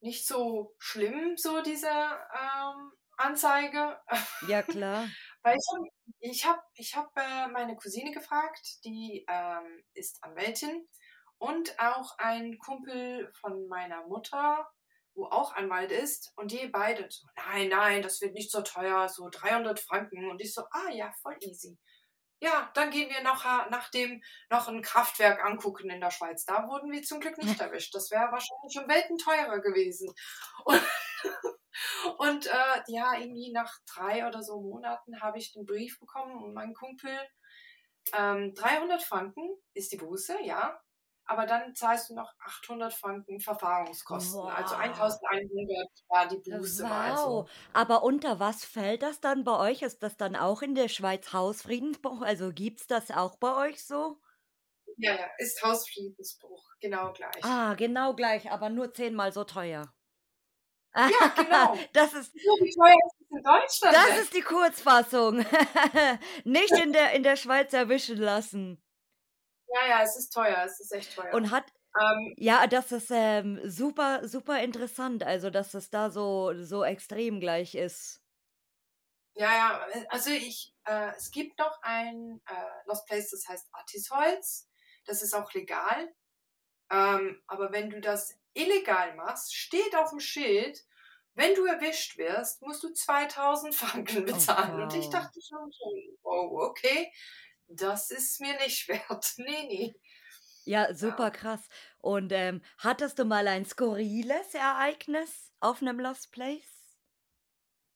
nicht 0.00 0.26
so 0.26 0.74
schlimm, 0.78 1.36
so 1.36 1.62
diese 1.62 1.88
ähm, 1.88 2.92
Anzeige. 3.16 4.00
Ja, 4.48 4.62
klar. 4.62 5.08
Weil 5.42 5.56
ich, 5.56 6.30
ich 6.32 6.46
habe 6.46 6.62
ich 6.74 6.96
hab, 6.96 7.16
äh, 7.16 7.48
meine 7.48 7.76
Cousine 7.76 8.12
gefragt, 8.12 8.84
die 8.84 9.24
ähm, 9.28 9.84
ist 9.92 10.22
Anwältin 10.22 10.88
und 11.38 11.78
auch 11.78 12.16
ein 12.18 12.58
Kumpel 12.58 13.30
von 13.40 13.66
meiner 13.68 14.06
Mutter, 14.06 14.68
wo 15.14 15.26
auch 15.26 15.54
Anwalt 15.54 15.92
ist 15.92 16.32
und 16.36 16.50
die 16.50 16.66
beide 16.66 17.06
so, 17.10 17.26
nein, 17.36 17.68
nein, 17.68 18.02
das 18.02 18.20
wird 18.20 18.34
nicht 18.34 18.50
so 18.50 18.62
teuer, 18.62 19.08
so 19.08 19.28
300 19.30 19.78
Franken 19.80 20.30
und 20.30 20.40
ich 20.40 20.52
so, 20.52 20.62
ah 20.70 20.90
ja, 20.90 21.12
voll 21.22 21.36
easy. 21.40 21.78
Ja, 22.40 22.70
dann 22.74 22.90
gehen 22.90 23.08
wir 23.08 23.22
noch 23.22 23.44
nach 23.70 23.90
dem 23.90 24.22
noch 24.50 24.68
ein 24.68 24.82
Kraftwerk 24.82 25.42
angucken 25.44 25.88
in 25.88 26.00
der 26.00 26.10
Schweiz. 26.10 26.44
Da 26.44 26.66
wurden 26.68 26.92
wir 26.92 27.02
zum 27.02 27.20
Glück 27.20 27.38
nicht 27.38 27.58
erwischt. 27.60 27.94
Das 27.94 28.10
wäre 28.10 28.32
wahrscheinlich 28.32 28.72
schon 28.72 28.88
Welten 28.88 29.16
teurer 29.16 29.60
gewesen. 29.60 30.12
Und, 30.64 30.82
und 32.18 32.46
äh, 32.46 32.82
ja, 32.88 33.14
irgendwie 33.18 33.52
nach 33.52 33.72
drei 33.94 34.26
oder 34.26 34.42
so 34.42 34.60
Monaten 34.60 35.20
habe 35.22 35.38
ich 35.38 35.52
den 35.52 35.64
Brief 35.64 35.98
bekommen 35.98 36.42
und 36.42 36.52
mein 36.54 36.74
Kumpel, 36.74 37.18
ähm, 38.12 38.52
300 38.54 39.02
Franken 39.02 39.56
ist 39.72 39.92
die 39.92 39.96
Buße, 39.96 40.42
ja 40.42 40.78
aber 41.26 41.46
dann 41.46 41.74
zahlst 41.74 42.10
du 42.10 42.14
noch 42.14 42.32
800 42.40 42.92
Franken 42.92 43.40
Verfahrungskosten. 43.40 44.40
Wow. 44.40 44.52
Also 44.54 44.74
1100 44.74 45.88
war 46.08 46.28
die 46.28 46.38
Buße. 46.50 46.84
Wow. 46.84 47.50
Aber 47.72 48.02
unter 48.02 48.40
was 48.40 48.64
fällt 48.64 49.02
das 49.02 49.20
dann 49.20 49.44
bei 49.44 49.58
euch? 49.58 49.82
Ist 49.82 50.02
das 50.02 50.16
dann 50.16 50.36
auch 50.36 50.62
in 50.62 50.74
der 50.74 50.88
Schweiz 50.88 51.32
Hausfriedensbruch? 51.32 52.22
Also 52.22 52.52
gibt 52.52 52.80
es 52.80 52.86
das 52.86 53.10
auch 53.10 53.36
bei 53.36 53.68
euch 53.68 53.84
so? 53.84 54.20
Ja, 54.96 55.14
ja, 55.14 55.26
ist 55.38 55.62
Hausfriedensbruch, 55.62 56.62
genau 56.80 57.12
gleich. 57.12 57.42
Ah, 57.42 57.74
genau 57.74 58.14
gleich, 58.14 58.50
aber 58.50 58.70
nur 58.70 58.92
zehnmal 58.92 59.32
so 59.32 59.44
teuer. 59.44 59.92
Ja, 60.94 61.32
genau. 61.36 61.76
Das 61.92 62.12
ist, 62.12 62.32
so 62.32 62.38
wie 62.60 62.72
teuer 62.72 62.94
ist 63.06 63.20
es 63.20 63.30
in 63.30 63.42
Deutschland. 63.42 63.96
Das 63.96 64.18
ist 64.22 64.34
die 64.34 64.42
Kurzfassung. 64.42 65.38
Nicht 66.44 66.72
in 66.72 66.92
der, 66.92 67.12
in 67.12 67.22
der 67.22 67.36
Schweiz 67.36 67.72
erwischen 67.72 68.18
lassen. 68.18 68.80
Ja, 69.74 69.88
ja, 69.88 70.02
es 70.02 70.16
ist 70.16 70.32
teuer, 70.32 70.64
es 70.64 70.78
ist 70.78 70.92
echt 70.92 71.16
teuer. 71.16 71.34
Und 71.34 71.50
hat, 71.50 71.64
ähm, 72.00 72.32
ja, 72.36 72.68
das 72.68 72.92
ist 72.92 73.10
ähm, 73.10 73.60
super, 73.64 74.26
super 74.28 74.62
interessant, 74.62 75.24
also 75.24 75.50
dass 75.50 75.74
es 75.74 75.90
da 75.90 76.10
so, 76.10 76.52
so 76.62 76.84
extrem 76.84 77.40
gleich 77.40 77.74
ist. 77.74 78.22
Ja, 79.34 79.50
ja, 79.52 79.86
also 80.10 80.30
ich, 80.30 80.72
äh, 80.84 81.10
es 81.16 81.32
gibt 81.32 81.58
noch 81.58 81.76
ein 81.82 82.40
äh, 82.46 82.86
Lost 82.86 83.04
Place, 83.08 83.30
das 83.30 83.48
heißt 83.48 83.66
Artisholz. 83.72 84.68
Das 85.06 85.22
ist 85.22 85.34
auch 85.34 85.52
legal. 85.54 86.14
Ähm, 86.88 87.42
aber 87.48 87.72
wenn 87.72 87.90
du 87.90 88.00
das 88.00 88.38
illegal 88.52 89.16
machst, 89.16 89.56
steht 89.56 89.96
auf 89.96 90.10
dem 90.10 90.20
Schild, 90.20 90.84
wenn 91.32 91.56
du 91.56 91.64
erwischt 91.64 92.16
wirst, 92.16 92.62
musst 92.62 92.84
du 92.84 92.92
2000 92.92 93.74
Franken 93.74 94.22
oh, 94.22 94.26
bezahlen. 94.32 94.74
Oh, 94.74 94.76
wow. 94.76 94.82
Und 94.84 94.94
ich 94.94 95.10
dachte 95.10 95.40
schon, 95.42 95.68
oh, 96.22 96.60
okay 96.60 97.10
das 97.68 98.10
ist 98.10 98.40
mir 98.40 98.56
nicht 98.58 98.88
wert. 98.88 99.34
Nee, 99.36 99.66
nee. 99.68 99.94
Ja, 100.64 100.94
super 100.94 101.24
ja. 101.24 101.30
krass. 101.30 101.68
Und 101.98 102.32
ähm, 102.32 102.62
hattest 102.78 103.18
du 103.18 103.24
mal 103.24 103.46
ein 103.48 103.66
skurriles 103.66 104.54
Ereignis 104.54 105.52
auf 105.60 105.82
einem 105.82 106.00
Lost 106.00 106.32
Place? 106.32 106.96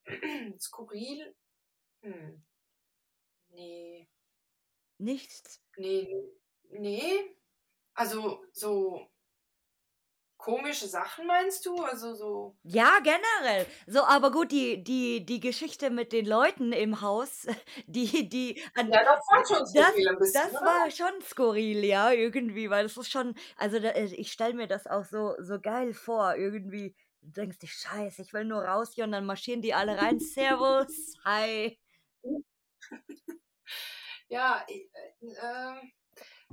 Skurril? 0.60 1.34
Hm. 2.02 2.44
Nee. 3.50 4.08
Nichts? 4.98 5.62
Nee, 5.76 6.08
nee. 6.70 7.36
Also 7.94 8.44
so 8.52 9.08
komische 10.38 10.86
Sachen 10.86 11.26
meinst 11.26 11.66
du? 11.66 11.76
Also 11.82 12.14
so. 12.14 12.56
Ja, 12.62 12.98
generell. 13.02 13.66
So, 13.86 14.04
aber 14.04 14.30
gut, 14.30 14.52
die, 14.52 14.82
die, 14.82 15.26
die 15.26 15.40
Geschichte 15.40 15.90
mit 15.90 16.12
den 16.12 16.24
Leuten 16.24 16.72
im 16.72 17.00
Haus, 17.02 17.46
die, 17.86 18.28
die. 18.28 18.62
An, 18.74 18.90
ja, 18.90 19.04
das 19.04 19.26
war 19.28 19.44
schon 19.46 19.66
skurril 19.66 20.04
das, 20.06 20.18
bisschen, 20.18 20.42
Das 20.42 20.52
oder? 20.52 20.64
war 20.64 20.90
schon 20.90 21.22
skurril, 21.22 21.84
ja, 21.84 22.12
irgendwie, 22.12 22.70
weil 22.70 22.84
das 22.84 22.96
ist 22.96 23.10
schon, 23.10 23.34
also 23.56 23.78
da, 23.78 23.90
äh, 23.90 24.06
ich 24.06 24.32
stelle 24.32 24.54
mir 24.54 24.68
das 24.68 24.86
auch 24.86 25.04
so, 25.04 25.34
so 25.40 25.60
geil 25.60 25.92
vor, 25.92 26.36
irgendwie. 26.36 26.94
Du 27.20 27.32
denkst 27.32 27.58
dich, 27.58 27.72
scheiße, 27.72 28.22
ich 28.22 28.32
will 28.32 28.44
nur 28.44 28.62
raus 28.62 28.92
hier 28.94 29.04
und 29.04 29.12
dann 29.12 29.26
marschieren 29.26 29.60
die 29.60 29.74
alle 29.74 29.98
rein. 29.98 30.20
Servus, 30.20 31.14
hi. 31.24 31.78
Ja, 34.30 34.62
ich, 34.68 34.90
äh, 34.92 35.26
ähm, 35.42 35.92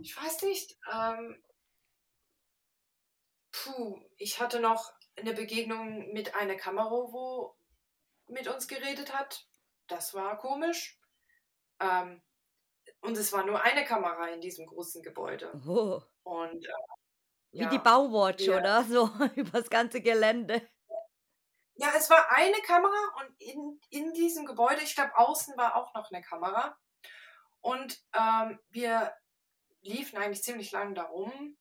ich 0.01 0.15
weiß 0.15 0.43
nicht. 0.43 0.77
Ähm, 0.91 1.35
Puh, 3.63 4.01
ich 4.17 4.39
hatte 4.39 4.59
noch 4.59 4.91
eine 5.17 5.33
Begegnung 5.33 6.11
mit 6.11 6.35
einer 6.35 6.55
Kamera, 6.55 6.89
wo 6.89 7.55
mit 8.27 8.47
uns 8.47 8.67
geredet 8.67 9.13
hat. 9.13 9.47
Das 9.87 10.13
war 10.13 10.37
komisch. 10.37 10.99
Ähm, 11.79 12.21
und 13.01 13.17
es 13.17 13.31
war 13.31 13.45
nur 13.45 13.61
eine 13.61 13.85
Kamera 13.85 14.27
in 14.29 14.41
diesem 14.41 14.65
großen 14.65 15.01
Gebäude. 15.03 15.51
Oh. 15.67 16.01
Und, 16.23 16.65
äh, 16.65 16.71
Wie 17.51 17.61
ja, 17.61 17.69
die 17.69 17.79
Bauwatch, 17.79 18.45
wir, 18.45 18.57
oder? 18.57 18.83
So 18.83 19.09
übers 19.35 19.69
ganze 19.69 20.01
Gelände. 20.01 20.67
Ja, 21.75 21.91
es 21.95 22.09
war 22.09 22.31
eine 22.31 22.61
Kamera 22.61 23.15
und 23.19 23.41
in, 23.41 23.79
in 23.89 24.13
diesem 24.13 24.45
Gebäude, 24.45 24.81
ich 24.81 24.95
glaube, 24.95 25.17
außen 25.17 25.57
war 25.57 25.75
auch 25.75 25.93
noch 25.93 26.09
eine 26.11 26.23
Kamera. 26.23 26.77
Und 27.61 28.01
ähm, 28.13 28.59
wir 28.69 29.13
liefen 29.81 30.17
eigentlich 30.17 30.43
ziemlich 30.43 30.71
lang 30.71 30.95
darum 30.95 31.57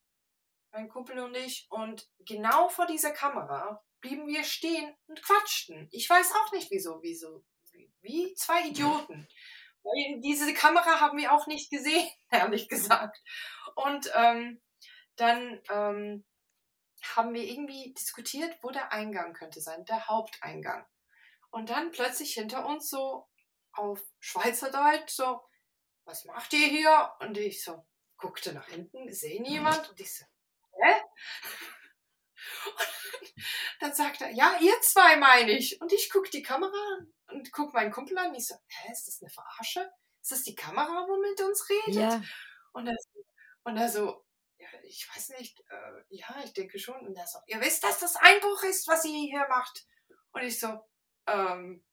mein 0.75 0.89
Kumpel 0.89 1.19
und 1.21 1.35
ich. 1.37 1.67
Und 1.71 2.07
genau 2.19 2.69
vor 2.69 2.87
dieser 2.87 3.13
Kamera 3.13 3.83
blieben 4.01 4.27
wir 4.27 4.45
stehen 4.45 4.95
und 5.07 5.23
quatschten. 5.23 5.89
Ich 5.93 6.11
weiß 6.11 6.33
auch 6.35 6.53
nicht 6.53 6.71
wieso, 6.71 7.01
wieso. 7.03 7.45
Wie 8.03 8.35
zwei 8.35 8.67
Idioten. 8.67 9.27
Weil 9.83 10.21
diese 10.21 10.53
Kamera 10.53 11.01
haben 11.01 11.17
wir 11.19 11.33
auch 11.33 11.47
nicht 11.47 11.71
gesehen, 11.71 12.07
ehrlich 12.31 12.69
gesagt. 12.69 13.19
Und 13.77 14.11
ähm, 14.15 14.61
dann 15.17 15.61
ähm, 15.71 16.25
haben 17.15 17.35
wir 17.35 17.45
irgendwie 17.45 17.95
diskutiert, 17.95 18.57
wo 18.63 18.71
der 18.71 18.93
Eingang 18.93 19.33
könnte 19.33 19.61
sein, 19.61 19.85
der 19.87 20.07
Haupteingang. 20.07 20.85
Und 21.51 21.71
dann 21.71 21.93
plötzlich 21.93 22.35
hinter 22.35 22.67
uns 22.67 22.91
so 22.91 23.29
auf 23.73 24.03
Schweizerdeutsch 24.21 25.11
so, 25.11 25.41
was 26.05 26.25
macht 26.25 26.53
ihr 26.53 26.67
hier? 26.67 27.13
Und 27.21 27.39
ich 27.39 27.63
so 27.63 27.87
guckte 28.17 28.53
nach 28.53 28.69
hinten, 28.69 29.13
sehe 29.13 29.41
niemand 29.41 29.91
und 29.91 30.01
ich 30.01 30.15
so, 30.15 30.25
hä? 30.83 31.03
dann 33.81 33.95
sagt 33.95 34.21
er, 34.21 34.31
ja, 34.31 34.59
ihr 34.61 34.81
zwei 34.81 35.17
meine 35.17 35.53
ich. 35.53 35.81
Und 35.81 35.93
ich 35.93 36.11
gucke 36.11 36.31
die 36.31 36.43
Kamera 36.43 36.73
an 36.99 37.13
und 37.37 37.53
gucke 37.53 37.73
meinen 37.73 37.93
Kumpel 37.93 38.17
an. 38.19 38.29
Und 38.29 38.37
ich 38.37 38.47
so, 38.47 38.55
hä, 38.67 38.93
ist 38.93 39.07
das 39.09 39.23
eine 39.23 39.31
Verarsche? 39.31 39.91
Ist 40.21 40.33
das 40.33 40.43
die 40.43 40.55
Kamera, 40.55 41.07
wo 41.07 41.21
mit 41.21 41.41
uns 41.41 41.69
redet? 41.69 41.95
Ja. 42.01 42.23
Und 42.73 42.87
er 42.87 42.97
so, 42.99 43.25
und 43.65 43.77
er 43.77 43.89
so 43.89 44.25
ja, 44.59 44.69
ich 44.83 45.09
weiß 45.15 45.31
nicht, 45.39 45.61
äh, 45.69 46.03
ja, 46.09 46.43
ich 46.45 46.53
denke 46.53 46.79
schon. 46.79 47.07
Und 47.07 47.17
er 47.17 47.27
so, 47.27 47.39
ihr 47.47 47.61
wisst, 47.61 47.85
dass 47.85 48.01
das 48.01 48.17
Einbruch 48.17 48.63
ist, 48.65 48.89
was 48.89 49.05
ihr 49.05 49.29
hier 49.29 49.47
macht. 49.49 49.87
Und 50.33 50.43
ich 50.43 50.59
so, 50.59 50.81
ähm, 51.27 51.85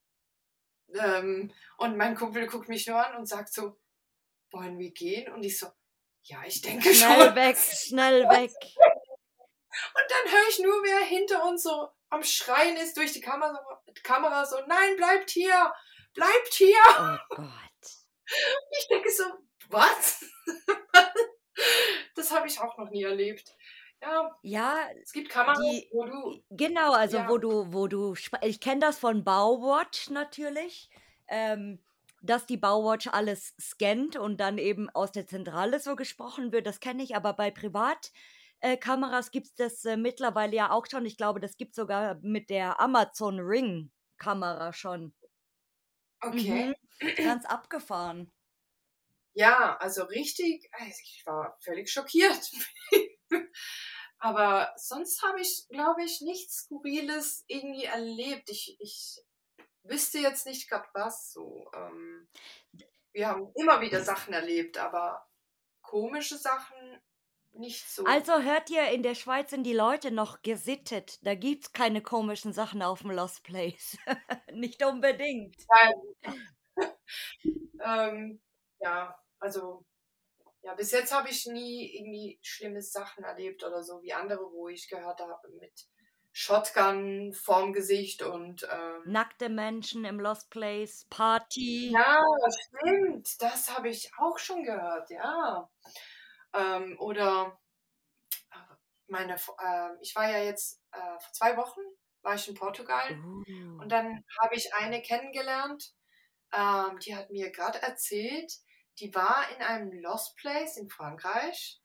ähm, 0.94 1.54
und 1.78 1.98
mein 1.98 2.16
Kumpel 2.16 2.48
guckt 2.48 2.70
mich 2.70 2.88
nur 2.88 3.06
an 3.06 3.16
und 3.18 3.26
sagt 3.26 3.54
so, 3.54 3.80
wollen 4.52 4.78
wir 4.78 4.92
gehen? 4.92 5.32
Und 5.34 5.44
ich 5.44 5.58
so, 5.58 5.68
ja, 6.24 6.44
ich 6.46 6.62
denke 6.62 6.94
schnell 6.94 6.96
schon. 6.96 7.08
Schnell 7.16 7.36
weg, 7.36 7.58
schnell 7.58 8.24
weg. 8.30 8.52
Und 9.94 10.06
dann 10.10 10.32
höre 10.34 10.50
ich 10.50 10.60
nur, 10.60 10.84
wer 10.84 11.00
hinter 11.06 11.46
uns 11.46 11.64
so 11.64 11.90
am 12.10 12.24
Schreien 12.24 12.76
ist 12.78 12.98
durch 12.98 13.14
die 13.14 13.22
Kamera, 13.22 13.60
Kamera 14.04 14.46
so, 14.46 14.58
nein, 14.68 14.96
bleibt 14.98 15.30
hier, 15.32 15.74
bleibt 16.14 16.54
hier. 16.54 16.78
Oh 17.00 17.36
Gott. 17.36 17.48
Ich 18.80 18.88
denke 18.88 19.12
so, 19.12 19.26
was? 19.68 20.24
das 22.16 22.32
habe 22.32 22.48
ich 22.48 22.62
auch 22.62 22.78
noch 22.78 22.90
nie 22.90 23.04
erlebt. 23.04 23.54
ja, 24.02 24.32
Ja, 24.42 24.90
es 25.02 25.12
gibt 25.12 25.30
Kameras, 25.30 25.60
die 25.60 25.90
wo 25.92 26.06
du, 26.06 26.42
genau, 26.50 26.94
also 26.94 27.18
ja, 27.18 27.28
wo 27.28 27.38
du 27.38 27.74
wo 27.74 27.88
du 27.88 28.16
ich 28.42 28.62
kenne 28.62 28.80
das 28.80 28.98
von 28.98 29.26
Bauwatch 29.26 30.12
natürlich, 30.12 30.90
ähm, 31.28 31.84
dass 32.22 32.46
die 32.46 32.58
Bauwatch 32.58 33.08
alles 33.08 33.56
scannt 33.60 34.16
und 34.16 34.40
dann 34.40 34.58
eben 34.58 34.90
aus 34.90 35.12
der 35.12 35.28
Zentrale 35.28 35.80
so 35.80 35.96
gesprochen 35.96 36.52
wird, 36.52 36.68
das 36.68 36.80
kenne 36.80 37.04
ich, 37.04 37.16
aber 37.16 37.34
bei 37.34 37.52
Privat 37.52 38.12
äh, 38.62 38.78
Kameras 38.78 39.32
gibt's 39.32 39.56
das, 39.56 39.84
äh, 39.86 39.98
mittlerweile 39.98 40.56
ja 40.56 40.72
auch 40.72 40.86
schon. 40.90 41.06
Ich 41.06 41.18
glaube, 41.18 41.40
das 41.40 41.58
gibt's 41.58 41.76
sogar 41.76 42.20
mit 42.22 42.50
der 42.50 42.80
Amazon 42.80 43.40
Ring 43.40 43.92
Kamera 44.18 44.72
schon. 44.72 45.14
okay. 46.22 46.76
Mhm, 47.02 47.08
ganz 47.18 47.46
abgefahren. 47.46 48.32
Ja, 49.34 49.78
also 49.78 50.04
richtig, 50.04 50.70
also 50.74 51.00
ich 51.04 51.24
war 51.26 51.58
völlig 51.62 51.90
schockiert. 51.92 52.52
Aber 54.20 54.72
sonst 54.76 55.24
habe 55.24 55.42
ich, 55.42 55.66
glaube 55.70 56.04
ich, 56.04 56.22
nichts 56.22 56.66
Skurriles 56.66 57.44
irgendwie 57.48 57.86
erlebt. 57.86 58.50
Ich, 58.50 58.78
ich 58.80 59.20
wüsste 59.84 60.20
jetzt 60.20 60.46
nicht 60.46 60.70
gerade 60.70 60.88
was 60.94 61.32
so. 61.32 61.70
Ähm, 61.74 62.28
wir 63.14 63.28
haben 63.28 63.52
immer 63.56 63.82
wieder 63.82 64.04
Sachen 64.04 64.34
erlebt, 64.34 64.78
aber 64.78 65.28
komische 65.82 66.38
Sachen 66.38 67.02
nicht 67.54 67.90
so. 67.90 68.06
Also 68.06 68.42
hört 68.42 68.70
ihr, 68.70 68.90
in 68.92 69.04
der 69.04 69.16
Schweiz 69.16 69.50
sind 69.50 69.64
die 69.64 69.74
Leute 69.74 70.12
noch 70.12 70.42
gesittet. 70.42 71.20
Da 71.26 71.36
gibt's 71.36 71.74
keine 71.74 72.02
komischen 72.02 72.54
Sachen 72.54 72.82
auf 72.82 73.02
dem 73.02 73.12
Lost 73.12 73.44
Place. 73.44 73.98
Nicht 74.54 74.84
unbedingt. 74.86 75.58
ähm, 77.84 78.42
ja, 78.80 79.20
also 79.40 79.86
ja, 80.64 80.76
bis 80.76 80.92
jetzt 80.92 81.14
habe 81.14 81.30
ich 81.30 81.46
nie 81.48 81.98
irgendwie 81.98 82.40
schlimme 82.42 82.82
Sachen 82.82 83.24
erlebt 83.24 83.64
oder 83.64 83.84
so 83.84 84.02
wie 84.02 84.14
andere, 84.14 84.52
wo 84.52 84.70
ich 84.70 84.88
gehört 84.88 85.20
habe 85.20 85.50
mit 85.60 85.74
Shotgun 86.34 87.34
vorm 87.34 87.74
Gesicht 87.74 88.22
und 88.22 88.68
ähm, 88.72 89.02
Nackte 89.06 89.50
Menschen 89.50 90.06
im 90.06 90.20
Lost 90.20 90.50
Place, 90.50 91.06
Party. 91.10 91.92
ja, 91.92 92.24
stimmt, 92.50 93.42
das 93.42 93.76
habe 93.76 93.90
ich 93.90 94.10
auch 94.18 94.38
schon 94.40 94.64
gehört, 94.64 95.10
ja. 95.10 95.70
Ähm, 96.54 96.98
oder 97.00 97.60
äh, 98.52 98.76
meine, 99.08 99.36
äh, 99.36 99.90
ich 100.02 100.16
war 100.16 100.30
ja 100.30 100.44
jetzt 100.44 100.82
äh, 100.92 101.20
vor 101.20 101.34
zwei 101.34 101.58
Wochen 101.58 101.82
war 102.22 102.36
ich 102.36 102.48
in 102.48 102.56
Portugal 102.56 103.18
Uh. 103.18 103.82
und 103.82 103.90
dann 103.90 104.24
habe 104.40 104.56
ich 104.56 104.74
eine 104.76 105.02
kennengelernt, 105.02 105.92
ähm, 106.54 107.00
die 107.00 107.16
hat 107.16 107.32
mir 107.32 107.52
gerade 107.52 107.82
erzählt, 107.82 108.54
die 109.00 109.14
war 109.16 109.46
in 109.56 109.64
einem 109.64 109.92
Lost 110.02 110.38
Place 110.38 110.78
in 110.78 110.90
Frankreich 110.90 111.82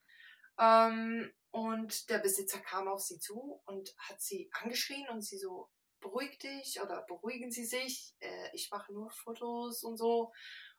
ähm, 0.59 1.33
und 1.57 2.11
der 2.11 2.19
Besitzer 2.19 2.59
kam 2.59 2.87
auf 2.87 3.01
sie 3.01 3.19
zu 3.19 3.63
und 3.65 3.95
hat 3.97 4.21
sie 4.21 4.51
angeschrien 4.53 5.09
und 5.09 5.23
sie 5.23 5.39
so, 5.39 5.71
beruhig 6.01 6.37
dich 6.39 6.83
oder 6.83 7.01
beruhigen 7.09 7.51
Sie 7.51 7.65
sich, 7.65 8.15
äh, 8.21 8.51
ich 8.53 8.71
mache 8.71 8.93
nur 8.93 9.09
Fotos 9.09 9.83
und 9.83 9.97
so. 9.97 10.35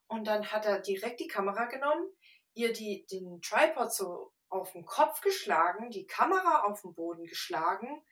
Und 0.05 0.27
dann 0.27 0.51
hat 0.51 0.67
er 0.67 0.79
direkt 0.79 1.19
die 1.19 1.27
Kamera 1.27 1.65
genommen, 1.65 2.07
ihr 2.53 2.73
die, 2.73 3.07
den 3.11 3.41
Tripod 3.41 3.91
so 3.91 4.31
auf 4.49 4.71
den 4.73 4.85
Kopf 4.85 5.21
geschlagen, 5.21 5.89
die 5.89 6.05
Kamera 6.05 6.61
auf 6.65 6.83
den 6.83 6.93
Boden 6.93 7.25
geschlagen. 7.25 8.05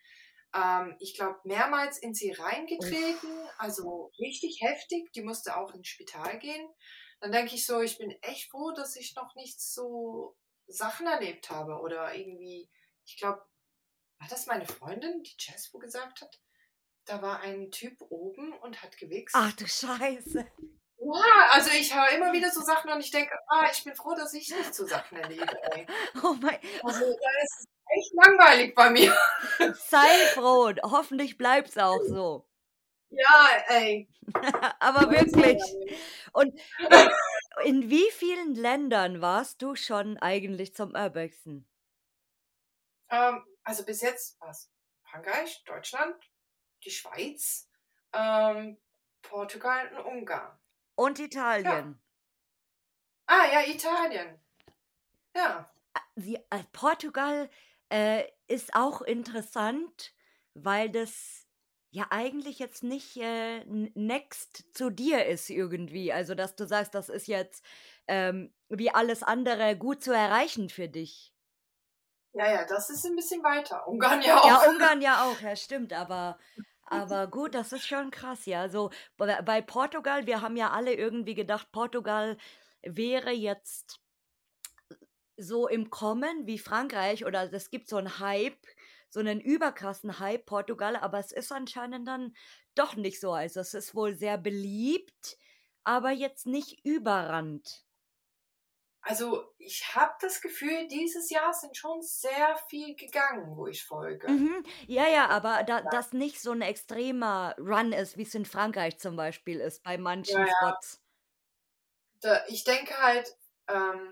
Ähm, 0.56 0.96
ich 1.00 1.14
glaube, 1.14 1.40
mehrmals 1.44 2.00
in 2.00 2.16
sie 2.16 2.32
reingetreten, 2.32 3.48
also 3.60 4.12
richtig 4.18 4.62
heftig. 4.62 5.12
Die 5.14 5.22
musste 5.22 5.56
auch 5.56 5.72
ins 5.76 5.88
Spital 5.88 6.40
gehen. 6.40 6.68
Dann 7.20 7.32
denke 7.32 7.54
ich 7.54 7.64
so, 7.68 7.80
ich 7.82 8.00
bin 8.00 8.10
echt 8.24 8.50
froh, 8.50 8.72
dass 8.72 8.96
ich 8.96 9.16
noch 9.16 9.36
nicht 9.36 9.62
so 9.62 10.36
Sachen 10.68 11.08
erlebt 11.08 11.50
habe 11.50 11.80
oder 11.80 12.14
irgendwie, 12.16 12.70
ich 13.06 13.18
glaube, 13.18 13.42
war 14.20 14.28
das 14.30 14.48
meine 14.48 14.66
Freundin, 14.66 15.24
die 15.24 15.36
Jaspo 15.38 15.78
gesagt 15.80 16.22
hat? 16.22 16.40
Da 17.06 17.22
war 17.22 17.42
ein 17.42 17.70
Typ 17.72 18.02
oben 18.10 18.54
und 18.54 18.82
hat 18.82 18.98
gewichst. 18.98 19.36
Ach 19.38 19.54
du 19.54 19.68
Scheiße. 19.68 20.48
Ja, 20.98 21.50
also 21.52 21.70
ich 21.72 21.94
höre 21.94 22.10
immer 22.10 22.34
wieder 22.34 22.50
so 22.50 22.62
Sachen 22.62 22.90
und 22.92 23.00
ich 23.00 23.12
denke, 23.12 23.32
ah, 23.48 23.68
ich 23.72 23.84
bin 23.84 23.94
froh, 23.96 24.16
dass 24.16 24.34
ich 24.34 24.50
nicht 24.50 24.74
so 24.74 24.88
Sachen 24.88 25.18
erlebe. 25.18 25.46
Ey. 25.74 25.86
Oh 26.24 26.34
mein, 26.42 26.58
Also 26.84 27.00
da 27.02 27.44
ist 27.44 27.60
es 27.60 27.66
echt 27.98 28.14
langweilig 28.26 28.74
bei 28.74 28.90
mir. 28.90 29.16
sei 29.76 30.08
froh. 30.34 30.74
Hoffentlich 30.84 31.38
bleibt's 31.38 31.78
auch 31.78 32.02
so. 32.08 32.48
Ja, 33.10 33.48
ey. 33.68 34.10
Aber 34.80 35.12
wirklich. 35.12 35.62
Und 36.34 36.60
in, 37.64 37.90
wie 37.90 38.10
vielen 38.12 38.56
Ländern 38.56 39.22
warst 39.22 39.62
du 39.62 39.76
schon 39.76 40.18
eigentlich 40.18 40.76
zum 40.76 40.94
Urbexen? 40.94 41.68
Ähm, 43.10 43.46
also 43.64 43.86
bis 43.86 44.02
jetzt 44.02 44.40
war 44.42 44.50
es 44.50 44.72
Frankreich, 45.04 45.64
Deutschland, 45.66 46.16
die 46.84 46.92
Schweiz, 46.92 47.70
ähm, 48.14 48.78
Portugal 49.22 49.92
und 49.96 50.06
Ungarn. 50.06 50.58
Und 50.96 51.20
Italien. 51.20 52.02
Ah 53.28 53.46
ja, 53.52 53.62
Italien. 53.66 54.40
Ja. 55.36 55.70
Sie, 56.16 56.36
äh, 56.36 56.64
Portugal 56.72 57.50
äh, 57.90 58.24
ist 58.48 58.76
auch 58.76 59.02
interessant, 59.02 60.14
weil 60.54 60.90
das 60.90 61.45
ja 61.96 62.08
eigentlich 62.10 62.60
jetzt 62.60 62.84
nicht 62.84 63.16
äh, 63.18 63.64
next 63.66 64.66
zu 64.76 64.90
dir 64.90 65.26
ist 65.26 65.50
irgendwie. 65.50 66.12
Also, 66.12 66.36
dass 66.36 66.56
du 66.56 66.68
sagst, 66.68 66.94
das 66.94 67.08
ist 67.08 67.28
jetzt 67.28 67.64
ähm, 68.08 68.54
wie 68.68 68.90
alles 68.90 69.24
andere 69.24 69.78
gut 69.78 70.04
zu 70.04 70.12
erreichen 70.12 70.70
für 70.70 70.90
dich. 70.90 71.34
Ja, 72.34 72.52
ja, 72.52 72.66
das 72.66 72.90
ist 72.90 73.06
ein 73.06 73.16
bisschen 73.16 73.42
weiter. 73.44 73.88
Ungarn 73.88 74.22
ja 74.22 74.38
auch. 74.38 74.48
Ja, 74.48 74.70
Ungarn 74.70 75.02
ja 75.02 75.24
auch, 75.24 75.40
ja, 75.40 75.56
stimmt, 75.56 75.94
aber, 75.94 76.38
aber 76.84 77.28
gut, 77.28 77.56
das 77.56 77.72
ist 77.72 77.88
schon 77.88 78.12
krass, 78.12 78.46
ja. 78.46 78.68
So, 78.68 78.92
bei, 79.16 79.42
bei 79.42 79.62
Portugal, 79.62 80.28
wir 80.28 80.42
haben 80.42 80.58
ja 80.58 80.72
alle 80.72 80.94
irgendwie 80.94 81.34
gedacht, 81.34 81.72
Portugal 81.72 82.38
wäre 82.84 83.32
jetzt 83.32 84.02
so 85.38 85.70
im 85.70 85.90
Kommen 85.90 86.46
wie 86.46 86.60
Frankreich 86.60 87.26
oder 87.26 87.52
es 87.54 87.70
gibt 87.70 87.88
so 87.88 87.96
einen 87.96 88.20
Hype, 88.20 88.60
so 89.16 89.22
einen 89.22 89.40
überkrassen 89.42 90.20
Hype, 90.20 90.46
Portugal, 90.46 90.96
aber 90.98 91.20
es 91.20 91.32
ist 91.32 91.52
anscheinend 91.52 92.08
dann 92.08 92.36
doch 92.76 92.96
nicht 92.96 93.20
so. 93.22 93.32
Also 93.34 93.62
es 93.62 93.74
ist 93.74 93.96
wohl 93.96 94.14
sehr 94.16 94.38
beliebt, 94.38 95.38
aber 95.86 96.12
jetzt 96.12 96.46
nicht 96.46 96.86
überrannt. 96.86 97.86
Also 99.02 99.54
ich 99.58 99.96
habe 99.96 100.16
das 100.20 100.42
Gefühl, 100.42 100.90
dieses 100.90 101.30
Jahr 101.30 101.54
sind 101.54 101.78
schon 101.78 102.02
sehr 102.02 102.58
viel 102.70 102.94
gegangen, 102.96 103.56
wo 103.56 103.68
ich 103.68 103.86
folge. 103.86 104.28
Mhm. 104.28 104.64
Ja, 104.88 105.08
ja, 105.08 105.28
aber 105.30 105.64
da, 105.64 105.82
das 105.82 106.12
nicht 106.14 106.40
so 106.42 106.52
ein 106.52 106.62
extremer 106.62 107.56
Run 107.60 107.92
ist, 107.92 108.18
wie 108.18 108.24
es 108.24 108.34
in 108.36 108.46
Frankreich 108.46 108.98
zum 109.00 109.16
Beispiel 109.16 109.60
ist, 109.60 109.84
bei 109.84 109.98
manchen 109.98 110.34
Ja, 110.34 110.46
ja. 110.46 110.46
Spots. 110.48 111.02
Da, 112.22 112.46
ich 112.48 112.64
denke 112.64 112.98
halt, 113.02 113.38
ähm, 113.68 114.12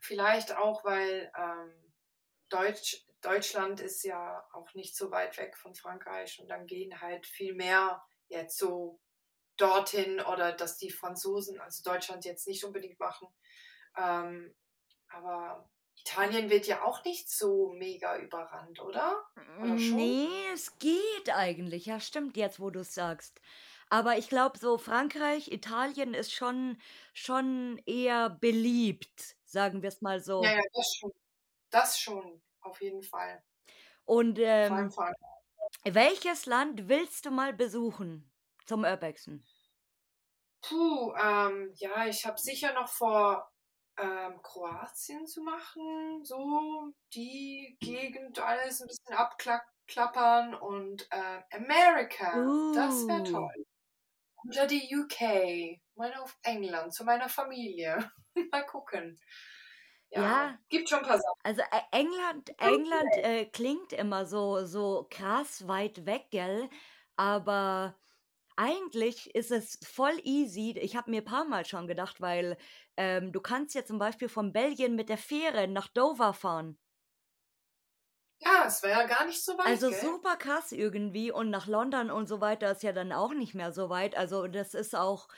vielleicht 0.00 0.56
auch, 0.56 0.84
weil 0.84 1.32
ähm, 1.36 1.72
Deutsch, 2.50 3.04
Deutschland 3.24 3.80
ist 3.80 4.04
ja 4.04 4.44
auch 4.52 4.72
nicht 4.74 4.96
so 4.96 5.10
weit 5.10 5.38
weg 5.38 5.56
von 5.56 5.74
Frankreich 5.74 6.38
und 6.40 6.48
dann 6.48 6.66
gehen 6.66 7.00
halt 7.00 7.26
viel 7.26 7.54
mehr 7.54 8.02
jetzt 8.28 8.58
so 8.58 9.00
dorthin 9.56 10.20
oder 10.20 10.52
dass 10.52 10.78
die 10.78 10.90
Franzosen, 10.90 11.60
also 11.60 11.82
Deutschland 11.82 12.24
jetzt 12.24 12.46
nicht 12.46 12.64
unbedingt 12.64 12.98
machen. 12.98 13.28
Ähm, 13.96 14.54
aber 15.08 15.70
Italien 15.96 16.50
wird 16.50 16.66
ja 16.66 16.82
auch 16.82 17.04
nicht 17.04 17.30
so 17.30 17.72
mega 17.72 18.18
überrannt, 18.18 18.80
oder? 18.80 19.24
Oder 19.58 19.78
schon? 19.78 19.96
Nee, 19.96 20.28
es 20.52 20.78
geht 20.78 21.30
eigentlich. 21.32 21.86
Ja, 21.86 22.00
stimmt 22.00 22.36
jetzt, 22.36 22.60
wo 22.60 22.70
du 22.70 22.80
es 22.80 22.94
sagst. 22.94 23.40
Aber 23.88 24.18
ich 24.18 24.28
glaube, 24.28 24.58
so 24.58 24.76
Frankreich, 24.76 25.52
Italien 25.52 26.14
ist 26.14 26.32
schon, 26.32 26.78
schon 27.12 27.80
eher 27.86 28.30
beliebt, 28.30 29.36
sagen 29.44 29.82
wir 29.82 29.88
es 29.88 30.02
mal 30.02 30.20
so. 30.20 30.42
Ja, 30.42 30.54
ja, 30.54 30.62
das 30.72 30.94
schon. 30.98 31.12
Das 31.70 31.98
schon, 31.98 32.42
auf 32.64 32.80
jeden 32.80 33.02
Fall. 33.02 33.42
Und 34.04 34.38
ähm, 34.40 34.92
welches 35.84 36.46
Land 36.46 36.88
willst 36.88 37.26
du 37.26 37.30
mal 37.30 37.52
besuchen 37.54 38.30
zum 38.66 38.84
Urbexen? 38.84 39.46
Puh, 40.62 41.12
ähm, 41.16 41.72
ja, 41.76 42.06
ich 42.06 42.24
habe 42.26 42.38
sicher 42.40 42.72
noch 42.72 42.88
vor, 42.88 43.50
ähm, 43.98 44.40
Kroatien 44.42 45.26
zu 45.26 45.42
machen, 45.42 46.24
so 46.24 46.92
die 47.14 47.76
Gegend 47.80 48.38
alles 48.40 48.80
ein 48.80 48.88
bisschen 48.88 49.14
abklappern 49.16 50.54
und 50.54 51.06
äh, 51.12 51.42
Amerika, 51.56 52.52
das 52.72 53.06
wäre 53.06 53.20
Uh. 53.20 53.24
toll. 53.24 53.66
Oder 54.48 54.66
die 54.66 54.94
UK, 54.94 55.80
mal 55.96 56.14
auf 56.14 56.38
England, 56.42 56.94
zu 56.94 57.04
meiner 57.04 57.28
Familie. 57.28 58.10
mal 58.52 58.66
gucken. 58.66 59.18
Ja, 60.10 60.22
Ja. 60.22 60.58
gibt 60.70 60.88
schon 60.88 61.00
ein 61.00 61.04
paar 61.06 61.18
Sachen. 61.18 61.40
Also 61.42 61.62
äh, 61.62 61.80
England, 61.92 62.50
England 62.60 63.16
äh, 63.18 63.46
klingt 63.46 63.92
immer 63.92 64.26
so, 64.26 64.64
so 64.66 65.06
krass 65.10 65.68
weit 65.68 66.06
weg, 66.06 66.26
gell? 66.30 66.70
Aber 67.16 67.96
eigentlich 68.56 69.34
ist 69.34 69.50
es 69.52 69.78
voll 69.84 70.20
easy. 70.24 70.72
Ich 70.80 70.96
habe 70.96 71.10
mir 71.10 71.22
ein 71.22 71.24
paar 71.26 71.44
Mal 71.46 71.64
schon 71.66 71.88
gedacht, 71.88 72.20
weil 72.20 72.56
ähm, 72.96 73.32
du 73.32 73.40
kannst 73.40 73.74
ja 73.74 73.84
zum 73.84 73.98
Beispiel 73.98 74.28
von 74.30 74.52
Belgien 74.52 74.96
mit 74.96 75.08
der 75.10 75.18
Fähre 75.18 75.68
nach 75.68 75.88
Dover 75.88 76.34
fahren. 76.34 76.78
Ja, 78.38 78.66
es 78.66 78.82
wäre 78.84 79.00
ja 79.00 79.06
gar 79.08 79.26
nicht 79.26 79.42
so 79.44 79.58
weit. 79.58 79.64
Also 79.66 79.90
gell? 79.90 80.00
super 80.00 80.36
krass 80.36 80.72
irgendwie 80.72 81.32
und 81.32 81.48
nach 81.50 81.66
London 81.66 82.10
und 82.10 82.26
so 82.28 82.40
weiter 82.42 82.70
ist 82.72 82.82
ja 82.82 82.92
dann 82.92 83.12
auch 83.12 83.32
nicht 83.32 83.54
mehr 83.54 83.72
so 83.72 83.88
weit. 83.88 84.14
Also 84.16 84.46
das 84.46 84.74
ist 84.74 84.94
auch 84.94 85.28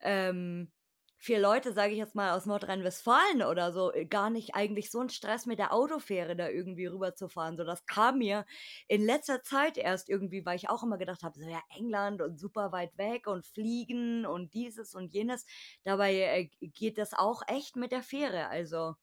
ähm, 0.00 0.72
für 1.20 1.36
Leute, 1.38 1.72
sage 1.72 1.92
ich 1.92 1.98
jetzt 1.98 2.14
mal, 2.14 2.36
aus 2.36 2.46
Nordrhein-Westfalen 2.46 3.42
oder 3.42 3.72
so, 3.72 3.92
äh, 3.92 4.06
gar 4.06 4.30
nicht 4.30 4.54
eigentlich 4.54 4.90
so 4.90 5.00
ein 5.00 5.08
Stress 5.08 5.46
mit 5.46 5.58
der 5.58 5.72
Autofähre 5.72 6.36
da 6.36 6.48
irgendwie 6.48 6.86
rüberzufahren. 6.86 7.56
So, 7.56 7.64
das 7.64 7.84
kam 7.86 8.18
mir 8.18 8.46
in 8.86 9.04
letzter 9.04 9.42
Zeit 9.42 9.76
erst 9.76 10.08
irgendwie, 10.08 10.46
weil 10.46 10.56
ich 10.56 10.70
auch 10.70 10.84
immer 10.84 10.96
gedacht 10.96 11.24
habe, 11.24 11.38
so 11.38 11.48
ja, 11.48 11.60
England 11.76 12.22
und 12.22 12.38
super 12.38 12.70
weit 12.70 12.96
weg 12.96 13.26
und 13.26 13.44
fliegen 13.46 14.26
und 14.26 14.54
dieses 14.54 14.94
und 14.94 15.12
jenes. 15.12 15.44
Dabei 15.82 16.14
äh, 16.14 16.50
geht 16.60 16.98
das 16.98 17.14
auch 17.14 17.42
echt 17.48 17.74
mit 17.74 17.90
der 17.90 18.02
Fähre. 18.02 18.48
Also. 18.48 18.94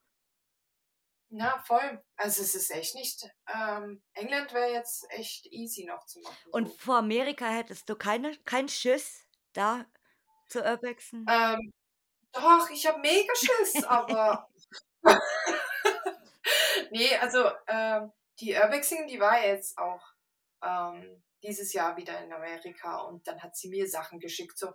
Ja, 1.29 1.61
voll. 1.65 2.01
Also 2.15 2.43
es 2.43 2.55
ist 2.55 2.71
echt 2.71 2.95
nicht. 2.95 3.29
Ähm, 3.53 4.01
England 4.13 4.53
wäre 4.53 4.71
jetzt 4.71 5.05
echt 5.09 5.47
easy 5.47 5.83
noch 5.83 6.05
zu 6.05 6.21
machen. 6.21 6.37
Und 6.51 6.71
vor 6.79 6.95
Amerika 6.95 7.47
hättest 7.49 7.89
du 7.89 7.95
keine, 7.97 8.37
keinen 8.45 8.69
Schiss 8.69 9.25
da 9.51 9.85
zu 10.47 10.63
urbexen? 10.63 11.25
Ähm, 11.29 11.73
doch, 12.35 12.69
ich 12.69 12.85
habe 12.85 12.99
mega 12.99 13.33
Schiss, 13.35 13.83
aber. 13.83 14.49
nee, 16.91 17.15
also 17.17 17.49
ähm, 17.67 18.11
die 18.39 18.53
Urbexing, 18.53 19.07
die 19.07 19.19
war 19.19 19.43
jetzt 19.43 19.77
auch 19.77 20.01
ähm, 20.63 21.23
dieses 21.43 21.73
Jahr 21.73 21.95
wieder 21.97 22.19
in 22.23 22.33
Amerika 22.33 23.01
und 23.01 23.27
dann 23.27 23.41
hat 23.41 23.55
sie 23.55 23.69
mir 23.69 23.87
Sachen 23.87 24.19
geschickt, 24.19 24.57
so, 24.57 24.73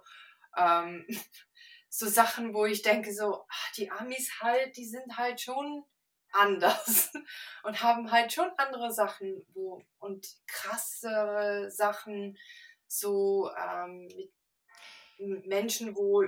ähm, 0.56 1.06
so 1.88 2.06
Sachen, 2.06 2.54
wo 2.54 2.64
ich 2.64 2.82
denke, 2.82 3.12
so, 3.12 3.44
ach, 3.48 3.72
die 3.76 3.90
Amis 3.90 4.40
halt, 4.40 4.76
die 4.76 4.86
sind 4.86 5.16
halt 5.16 5.40
schon 5.40 5.84
anders 6.32 7.10
und 7.64 7.82
haben 7.82 8.10
halt 8.12 8.32
schon 8.32 8.50
andere 8.56 8.92
Sachen 8.92 9.44
wo 9.52 9.82
und 9.98 10.28
krassere 10.46 11.70
Sachen 11.72 12.38
so 12.86 13.50
ähm, 13.56 14.08
mit 15.18 15.46
Menschen, 15.46 15.96
wo 15.96 16.22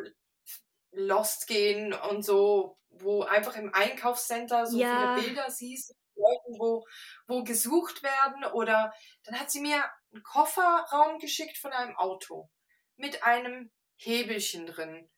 lost 0.92 1.46
gehen 1.46 1.92
und 1.92 2.22
so, 2.22 2.78
wo 2.90 3.22
einfach 3.22 3.56
im 3.56 3.72
Einkaufscenter 3.74 4.66
so 4.66 4.78
Ja. 4.78 5.14
viele 5.14 5.26
Bilder 5.26 5.50
siehst, 5.50 5.94
Leuten, 6.14 6.58
wo, 6.58 6.84
wo 7.26 7.42
gesucht 7.42 8.02
werden 8.02 8.44
oder 8.52 8.92
dann 9.24 9.40
hat 9.40 9.50
sie 9.50 9.60
mir 9.60 9.82
einen 10.12 10.22
Kofferraum 10.22 11.18
geschickt 11.18 11.56
von 11.58 11.72
einem 11.72 11.96
Auto 11.96 12.50
mit 12.96 13.22
einem 13.22 13.70
Hebelchen 13.96 14.66
drin, 14.66 15.08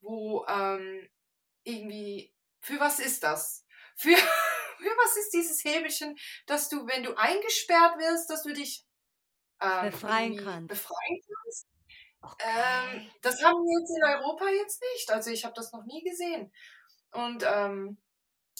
wo 0.00 0.46
ähm, 0.48 1.08
irgendwie, 1.64 2.32
für 2.60 2.78
was 2.78 3.00
ist 3.00 3.24
das? 3.24 3.66
Für, 3.96 4.16
für 4.78 4.96
was 5.04 5.16
ist 5.16 5.30
dieses 5.32 5.64
Hebelchen, 5.64 6.16
dass 6.46 6.68
du, 6.68 6.86
wenn 6.86 7.02
du 7.02 7.14
eingesperrt 7.16 7.98
wirst, 7.98 8.30
dass 8.30 8.44
du 8.44 8.52
dich 8.52 8.84
ähm, 9.60 9.90
Befreien 9.90 10.36
kannst. 10.36 10.68
befreien 10.68 11.20
kannst? 11.26 11.66
Okay. 12.20 12.44
Ähm, 12.46 13.10
das 13.22 13.42
haben 13.42 13.58
wir 13.58 13.80
jetzt 13.80 13.96
in 13.96 14.04
Europa 14.04 14.48
jetzt 14.48 14.82
nicht. 14.94 15.10
Also 15.10 15.30
ich 15.30 15.44
habe 15.44 15.54
das 15.54 15.72
noch 15.72 15.84
nie 15.84 16.02
gesehen. 16.02 16.52
Und 17.12 17.44
ähm, 17.46 17.98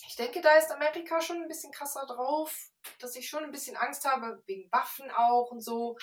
ich 0.09 0.17
denke, 0.17 0.41
da 0.41 0.57
ist 0.57 0.71
Amerika 0.71 1.21
schon 1.21 1.43
ein 1.43 1.49
bisschen 1.49 1.73
krasser 1.73 2.07
drauf, 2.07 2.55
dass 3.01 3.17
ich 3.17 3.29
schon 3.29 3.45
ein 3.45 3.51
bisschen 3.51 3.77
Angst 3.77 4.05
habe, 4.05 4.43
wegen 4.47 4.71
Waffen 4.71 5.11
auch 5.11 5.51
und 5.51 5.61
so. 5.61 5.97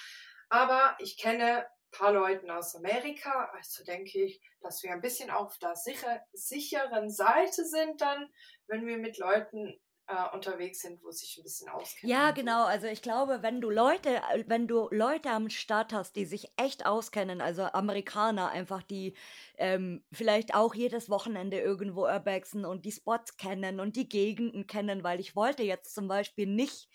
Aber 0.49 0.95
ich 0.99 1.17
kenne 1.17 1.65
ein 1.65 1.65
paar 1.91 2.11
Leute 2.11 2.53
aus 2.55 2.75
Amerika, 2.75 3.51
also 3.53 3.83
denke 3.83 4.23
ich, 4.23 4.41
dass 4.61 4.83
wir 4.83 4.91
ein 4.91 5.01
bisschen 5.01 5.29
auf 5.29 5.57
der 5.59 5.75
sicher, 5.75 6.21
sicheren 6.33 7.09
Seite 7.09 7.65
sind 7.65 8.01
dann, 8.01 8.29
wenn 8.67 8.85
wir 8.85 8.97
mit 8.97 9.17
Leuten 9.17 9.79
äh, 10.07 10.35
unterwegs 10.35 10.81
sind, 10.81 11.01
wo 11.01 11.11
sich 11.11 11.37
ein 11.37 11.43
bisschen 11.43 11.69
auskennen. 11.69 12.11
Ja, 12.11 12.31
genau. 12.31 12.65
Also 12.65 12.87
ich 12.87 13.01
glaube, 13.01 13.41
wenn 13.41 13.61
du 13.61 13.69
Leute, 13.69 14.17
äh, 14.33 14.43
wenn 14.47 14.67
du 14.67 14.89
Leute 14.91 15.29
am 15.29 15.49
Start 15.49 15.93
hast, 15.93 16.15
die 16.15 16.25
sich 16.25 16.51
echt 16.57 16.85
auskennen, 16.85 17.39
also 17.39 17.63
Amerikaner 17.63 18.49
einfach, 18.49 18.83
die 18.83 19.15
ähm, 19.57 20.03
vielleicht 20.11 20.55
auch 20.55 20.75
jedes 20.75 21.09
Wochenende 21.09 21.59
irgendwo 21.59 22.03
urbexen 22.03 22.65
und 22.65 22.85
die 22.85 22.91
Spots 22.91 23.37
kennen 23.37 23.79
und 23.79 23.95
die 23.95 24.09
Gegenden 24.09 24.67
kennen, 24.67 25.03
weil 25.03 25.19
ich 25.19 25.35
wollte 25.35 25.63
jetzt 25.63 25.93
zum 25.93 26.07
Beispiel 26.07 26.47
nicht 26.47 26.89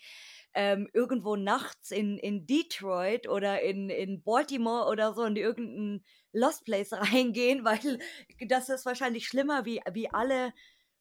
ähm, 0.53 0.87
irgendwo 0.93 1.35
nachts 1.35 1.91
in, 1.91 2.17
in 2.17 2.45
Detroit 2.45 3.27
oder 3.27 3.61
in, 3.61 3.89
in 3.89 4.23
Baltimore 4.23 4.89
oder 4.89 5.13
so 5.13 5.23
in 5.23 5.35
irgendein 5.35 6.05
Lost 6.31 6.65
Place 6.65 6.93
reingehen, 7.13 7.65
weil 7.65 7.99
das 8.47 8.69
ist 8.69 8.85
wahrscheinlich 8.85 9.27
schlimmer 9.27 9.65
wie, 9.65 9.81
wie 9.93 10.11
alle 10.11 10.53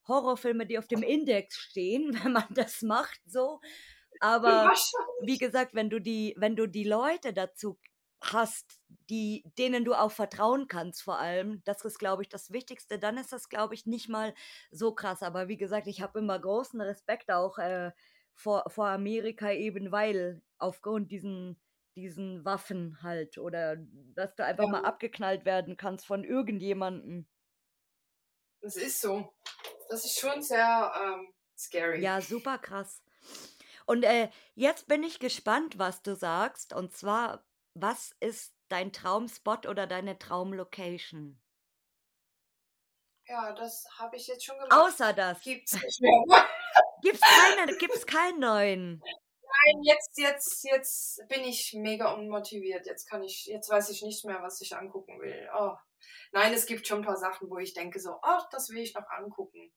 Horrorfilme, 0.09 0.67
die 0.67 0.79
auf 0.79 0.89
dem 0.89 1.03
Index 1.03 1.57
stehen, 1.59 2.13
wenn 2.25 2.33
man 2.33 2.47
das 2.51 2.83
macht 2.83 3.21
so. 3.27 3.61
Aber 4.21 4.73
wie 5.19 5.39
gesagt, 5.39 5.75
wenn 5.75 5.91
du 5.91 6.01
die, 6.01 6.35
wenn 6.39 6.57
du 6.57 6.67
die 6.67 6.85
Leute 6.85 7.33
dazu 7.33 7.79
hast, 8.21 8.81
die, 9.11 9.45
denen 9.59 9.85
du 9.85 9.95
auch 9.95 10.11
vertrauen 10.11 10.67
kannst, 10.69 11.03
vor 11.03 11.19
allem, 11.19 11.63
das 11.65 11.85
ist, 11.85 11.99
glaube 11.99 12.23
ich, 12.23 12.29
das 12.29 12.51
Wichtigste, 12.53 12.99
dann 12.99 13.17
ist 13.17 13.33
das, 13.33 13.49
glaube 13.49 13.75
ich, 13.75 13.87
nicht 13.87 14.09
mal 14.09 14.35
so 14.71 14.93
krass. 14.95 15.23
Aber 15.23 15.49
wie 15.49 15.57
gesagt, 15.57 15.87
ich 15.87 16.03
habe 16.03 16.19
immer 16.19 16.39
großen 16.39 16.81
Respekt 16.81 17.31
auch 17.31 17.59
äh, 17.59 17.93
vor, 18.35 18.65
vor 18.69 18.89
Amerika, 18.89 19.53
eben 19.53 19.93
weil 19.93 20.43
aufgrund 20.59 21.13
diesen, 21.13 21.61
diesen 21.97 22.45
Waffen 22.45 23.03
halt 23.03 23.39
oder 23.39 23.77
dass 24.15 24.35
du 24.35 24.45
einfach 24.45 24.65
Ja. 24.65 24.71
mal 24.73 24.83
abgeknallt 24.83 25.45
werden 25.45 25.77
kannst 25.77 26.07
von 26.07 26.25
irgendjemandem. 26.25 27.27
Das 28.61 28.77
ist 28.77 29.01
so. 29.01 29.33
Das 29.89 30.05
ist 30.05 30.19
schon 30.19 30.43
sehr 30.43 30.93
ähm, 31.03 31.33
scary. 31.57 32.01
Ja, 32.01 32.21
super 32.21 32.59
krass. 32.59 33.03
Und 33.87 34.05
äh, 34.05 34.29
jetzt 34.55 34.87
bin 34.87 35.03
ich 35.03 35.19
gespannt, 35.19 35.79
was 35.79 36.03
du 36.03 36.15
sagst. 36.15 36.75
Und 36.75 36.95
zwar, 36.95 37.45
was 37.75 38.15
ist 38.21 38.55
dein 38.69 38.93
Traumspot 38.93 39.67
oder 39.67 39.87
deine 39.87 40.19
Traumlocation? 40.19 41.41
Ja, 43.27 43.53
das 43.53 43.87
habe 43.99 44.17
ich 44.17 44.27
jetzt 44.27 44.45
schon 44.45 44.59
gemacht. 44.59 44.73
Außer 44.73 45.13
das. 45.13 45.41
Gibt's 45.43 45.73
nicht 45.73 46.01
mehr. 46.01 46.13
Gibt's 47.03 47.21
keine, 47.21 47.77
gibt's 47.77 48.07
keinen 48.07 48.41
neuen. 48.41 49.03
Nein, 49.03 49.83
jetzt, 49.83 50.19
jetzt, 50.19 50.65
jetzt 50.65 51.29
bin 51.29 51.43
ich 51.45 51.73
mega 51.75 52.13
unmotiviert. 52.13 52.87
Jetzt 52.87 53.09
kann 53.09 53.23
ich, 53.23 53.47
jetzt 53.47 53.71
weiß 53.71 53.91
ich 53.91 54.03
nicht 54.03 54.25
mehr, 54.25 54.43
was 54.43 54.61
ich 54.61 54.77
angucken 54.77 55.21
will. 55.21 55.49
Oh. 55.57 55.77
Nein, 56.33 56.53
es 56.53 56.67
gibt 56.67 56.87
schon 56.87 57.01
ein 57.01 57.05
paar 57.05 57.17
Sachen, 57.17 57.51
wo 57.51 57.59
ich 57.59 57.75
denke 57.75 58.01
so, 58.01 58.19
oh, 58.23 58.41
das 58.51 58.71
will 58.71 58.79
ich 58.79 58.95
noch 58.95 59.09
angucken. 59.11 59.73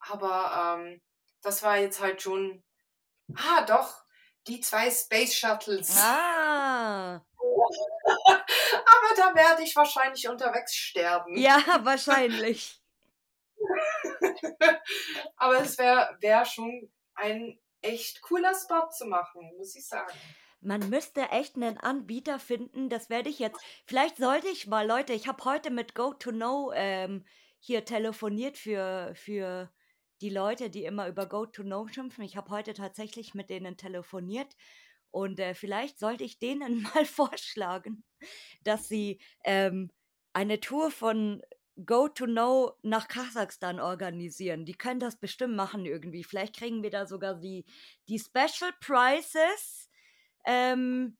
Aber 0.00 0.78
ähm, 0.78 1.00
das 1.42 1.62
war 1.62 1.78
jetzt 1.78 2.00
halt 2.00 2.22
schon, 2.22 2.62
ah, 3.34 3.62
doch, 3.62 4.04
die 4.46 4.60
zwei 4.60 4.90
Space 4.90 5.34
Shuttles. 5.34 5.96
Ah. 5.98 7.16
Aber 8.26 9.14
da 9.16 9.34
werde 9.34 9.62
ich 9.62 9.74
wahrscheinlich 9.76 10.28
unterwegs 10.28 10.74
sterben. 10.74 11.36
Ja, 11.36 11.62
wahrscheinlich. 11.82 12.80
Aber 15.36 15.60
es 15.60 15.78
wäre 15.78 16.16
wär 16.20 16.44
schon 16.44 16.90
ein 17.14 17.58
echt 17.82 18.22
cooler 18.22 18.54
Spot 18.54 18.88
zu 18.90 19.06
machen, 19.06 19.52
muss 19.56 19.74
ich 19.76 19.86
sagen. 19.86 20.12
Man 20.60 20.88
müsste 20.90 21.22
echt 21.30 21.56
einen 21.56 21.78
Anbieter 21.78 22.38
finden. 22.38 22.88
Das 22.88 23.10
werde 23.10 23.30
ich 23.30 23.38
jetzt. 23.38 23.60
Vielleicht 23.86 24.16
sollte 24.16 24.48
ich 24.48 24.66
mal, 24.66 24.86
Leute, 24.86 25.12
ich 25.12 25.28
habe 25.28 25.44
heute 25.44 25.70
mit 25.70 25.94
Go 25.94 26.12
to 26.14 26.30
Know 26.30 26.72
ähm, 26.74 27.24
hier 27.60 27.84
telefoniert 27.84 28.56
für, 28.56 29.12
für 29.14 29.70
die 30.20 30.30
Leute, 30.30 30.70
die 30.70 30.84
immer 30.84 31.08
über 31.08 31.26
Go 31.26 31.46
to 31.46 31.62
Know 31.62 31.86
schimpfen. 31.88 32.24
Ich 32.24 32.36
habe 32.36 32.50
heute 32.50 32.74
tatsächlich 32.74 33.34
mit 33.34 33.50
denen 33.50 33.76
telefoniert. 33.76 34.56
Und 35.10 35.40
äh, 35.40 35.54
vielleicht 35.54 35.98
sollte 35.98 36.24
ich 36.24 36.38
denen 36.38 36.82
mal 36.94 37.04
vorschlagen, 37.04 38.04
dass 38.64 38.88
sie 38.88 39.20
ähm, 39.44 39.90
eine 40.32 40.60
Tour 40.60 40.90
von 40.90 41.42
Go 41.86 42.08
to 42.08 42.26
Know 42.26 42.72
nach 42.82 43.06
Kasachstan 43.06 43.78
organisieren. 43.78 44.64
Die 44.64 44.74
können 44.74 44.98
das 44.98 45.18
bestimmt 45.20 45.54
machen 45.54 45.86
irgendwie. 45.86 46.24
Vielleicht 46.24 46.56
kriegen 46.56 46.82
wir 46.82 46.90
da 46.90 47.06
sogar 47.06 47.34
die, 47.36 47.64
die 48.08 48.18
Special 48.18 48.72
Prices. 48.80 49.87
Ähm, 50.48 51.18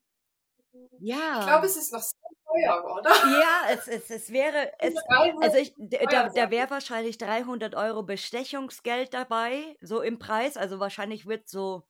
ja. 0.99 1.39
Ich 1.39 1.45
glaube, 1.45 1.67
es 1.67 1.77
ist 1.77 1.93
noch 1.93 2.01
sehr 2.01 2.19
teuer, 2.45 2.83
oder? 2.95 3.09
Ja, 3.09 3.69
es, 3.69 3.87
es, 3.87 4.09
es 4.09 4.31
wäre. 4.31 4.71
Es, 4.79 4.95
also 5.41 5.57
ich, 5.57 5.73
da, 5.77 6.29
da 6.29 6.49
wäre 6.49 6.69
wahrscheinlich 6.71 7.17
300 7.17 7.75
Euro 7.75 8.03
Bestechungsgeld 8.03 9.13
dabei, 9.13 9.77
so 9.81 10.01
im 10.01 10.17
Preis. 10.17 10.57
Also 10.57 10.79
wahrscheinlich 10.79 11.27
wird 11.27 11.47
so 11.47 11.87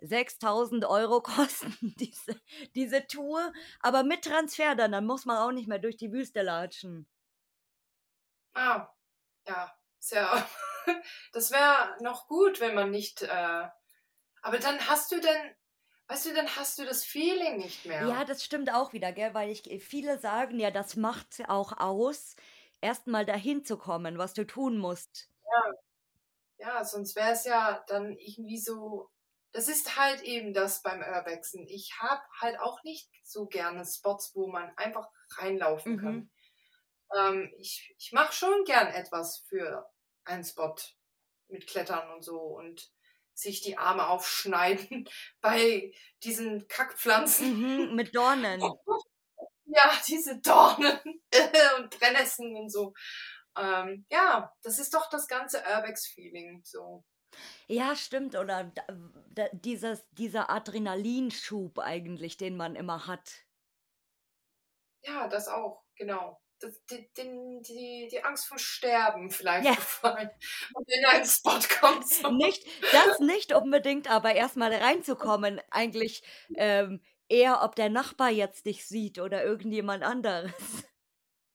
6000 0.00 0.84
Euro 0.86 1.20
kosten 1.22 1.94
diese, 1.98 2.40
diese 2.74 3.06
Tour. 3.06 3.52
Aber 3.80 4.02
mit 4.02 4.24
Transfer 4.24 4.74
dann, 4.74 4.92
dann 4.92 5.06
muss 5.06 5.24
man 5.24 5.38
auch 5.38 5.52
nicht 5.52 5.68
mehr 5.68 5.78
durch 5.78 5.96
die 5.96 6.12
Wüste 6.12 6.42
latschen. 6.42 7.08
Ah, 8.54 8.88
ja, 9.46 9.72
sehr. 9.98 10.28
Das 11.32 11.50
wäre 11.52 11.94
noch 12.00 12.26
gut, 12.26 12.58
wenn 12.58 12.74
man 12.74 12.90
nicht. 12.90 13.22
Äh, 13.22 13.68
aber 14.42 14.58
dann 14.58 14.88
hast 14.88 15.12
du 15.12 15.20
denn, 15.20 15.54
weißt 16.10 16.26
du, 16.26 16.34
dann 16.34 16.56
hast 16.56 16.78
du 16.78 16.84
das 16.84 17.04
Feeling 17.04 17.58
nicht 17.58 17.86
mehr. 17.86 18.06
Ja, 18.06 18.24
das 18.24 18.44
stimmt 18.44 18.72
auch 18.72 18.92
wieder, 18.92 19.12
gell? 19.12 19.32
Weil 19.34 19.50
ich, 19.50 19.62
viele 19.82 20.18
sagen 20.18 20.58
ja, 20.58 20.70
das 20.70 20.96
macht 20.96 21.48
auch 21.48 21.78
aus, 21.78 22.36
erstmal 22.80 23.24
dahin 23.24 23.64
zu 23.64 23.76
kommen, 23.76 24.18
was 24.18 24.34
du 24.34 24.46
tun 24.46 24.78
musst. 24.78 25.28
Ja, 26.58 26.84
sonst 26.84 27.16
wäre 27.16 27.32
es 27.32 27.44
ja 27.44 27.82
dann 27.88 28.12
irgendwie 28.18 28.58
so 28.58 29.10
das 29.52 29.68
ist 29.68 29.96
halt 29.96 30.22
eben 30.22 30.54
das 30.54 30.82
beim 30.82 31.00
Urbexen. 31.00 31.66
Ich 31.66 31.98
habe 32.00 32.22
halt 32.40 32.58
auch 32.60 32.82
nicht 32.84 33.10
so 33.24 33.46
gerne 33.46 33.84
Spots, 33.84 34.32
wo 34.34 34.46
man 34.46 34.72
einfach 34.76 35.08
reinlaufen 35.38 35.98
kann. 35.98 36.14
Mhm. 36.14 36.30
Ähm, 37.16 37.54
ich 37.58 37.94
ich 37.98 38.12
mache 38.12 38.32
schon 38.32 38.64
gern 38.64 38.88
etwas 38.88 39.44
für 39.48 39.90
einen 40.24 40.44
Spot 40.44 40.76
mit 41.48 41.66
Klettern 41.66 42.10
und 42.12 42.22
so 42.22 42.38
und 42.38 42.92
sich 43.40 43.60
die 43.60 43.78
Arme 43.78 44.08
aufschneiden 44.08 45.08
bei 45.40 45.92
diesen 46.22 46.68
Kackpflanzen. 46.68 47.88
Mhm, 47.88 47.94
mit 47.94 48.14
Dornen. 48.14 48.62
Ja, 49.72 49.92
diese 50.04 50.40
Dornen 50.40 50.98
und 51.78 51.90
Brennnesseln 51.96 52.56
und 52.56 52.70
so. 52.70 52.92
Ähm, 53.56 54.04
ja, 54.10 54.52
das 54.64 54.80
ist 54.80 54.92
doch 54.92 55.08
das 55.10 55.28
ganze 55.28 55.58
Urbex-Feeling. 55.58 56.62
So. 56.64 57.04
Ja, 57.68 57.94
stimmt. 57.94 58.34
Oder 58.34 58.72
dieses, 59.52 60.04
dieser 60.10 60.50
Adrenalinschub 60.50 61.78
eigentlich, 61.78 62.36
den 62.36 62.56
man 62.56 62.74
immer 62.74 63.06
hat. 63.06 63.46
Ja, 65.02 65.28
das 65.28 65.46
auch, 65.46 65.84
genau. 65.94 66.40
Die, 66.90 67.10
die, 67.16 68.08
die, 68.10 68.22
Angst 68.24 68.46
vor 68.46 68.58
Sterben 68.58 69.30
vielleicht, 69.30 69.64
Ja. 69.64 69.74
bevor 69.74 70.12
man 70.14 70.30
in 70.86 71.04
einen 71.06 71.24
Spot 71.24 71.58
kommt. 71.80 72.06
So. 72.06 72.30
Nicht, 72.30 72.66
das 72.92 73.18
nicht 73.20 73.54
unbedingt, 73.54 74.10
aber 74.10 74.34
erstmal 74.34 74.72
reinzukommen, 74.74 75.60
eigentlich 75.70 76.22
ähm, 76.56 77.00
eher, 77.28 77.62
ob 77.62 77.76
der 77.76 77.88
Nachbar 77.88 78.30
jetzt 78.30 78.66
dich 78.66 78.86
sieht 78.86 79.18
oder 79.18 79.42
irgendjemand 79.44 80.02
anderes. 80.04 80.52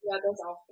Ja, 0.02 0.18
das 0.22 0.40
auch. 0.42 0.66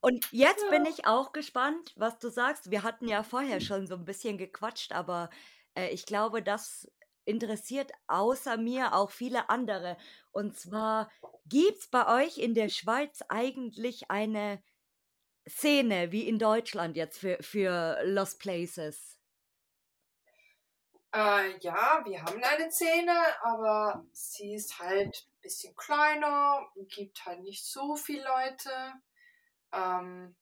Und 0.00 0.26
jetzt 0.30 0.68
bin 0.70 0.84
Ja. 0.84 0.90
ich 0.90 1.06
auch 1.06 1.32
gespannt, 1.32 1.92
was 1.96 2.18
du 2.18 2.28
sagst. 2.30 2.70
Wir 2.70 2.82
hatten 2.82 3.08
ja 3.08 3.22
vorher 3.22 3.60
schon 3.60 3.86
so 3.86 3.94
ein 3.96 4.04
bisschen 4.04 4.38
gequatscht, 4.38 4.92
aber 4.92 5.28
äh, 5.74 5.88
ich 5.88 6.06
glaube, 6.06 6.42
das 6.42 6.88
interessiert 7.28 7.92
außer 8.06 8.56
mir 8.56 8.94
auch 8.94 9.10
viele 9.10 9.48
andere. 9.50 9.96
Und 10.32 10.58
zwar, 10.58 11.10
gibt 11.46 11.78
es 11.78 11.88
bei 11.88 12.24
euch 12.24 12.38
in 12.38 12.54
der 12.54 12.68
Schweiz 12.68 13.22
eigentlich 13.28 14.10
eine 14.10 14.62
Szene 15.48 16.12
wie 16.12 16.28
in 16.28 16.38
Deutschland 16.38 16.96
jetzt 16.96 17.18
für, 17.18 17.38
für 17.40 18.00
Lost 18.04 18.40
Places? 18.40 19.18
Äh, 21.14 21.56
ja, 21.60 22.02
wir 22.04 22.22
haben 22.22 22.42
eine 22.42 22.70
Szene, 22.70 23.14
aber 23.42 24.04
sie 24.12 24.54
ist 24.54 24.78
halt 24.78 25.26
ein 25.26 25.40
bisschen 25.40 25.74
kleiner, 25.74 26.68
gibt 26.88 27.24
halt 27.24 27.40
nicht 27.40 27.64
so 27.64 27.96
viele 27.96 28.24
Leute. 28.24 28.70
Ähm, 29.72 30.36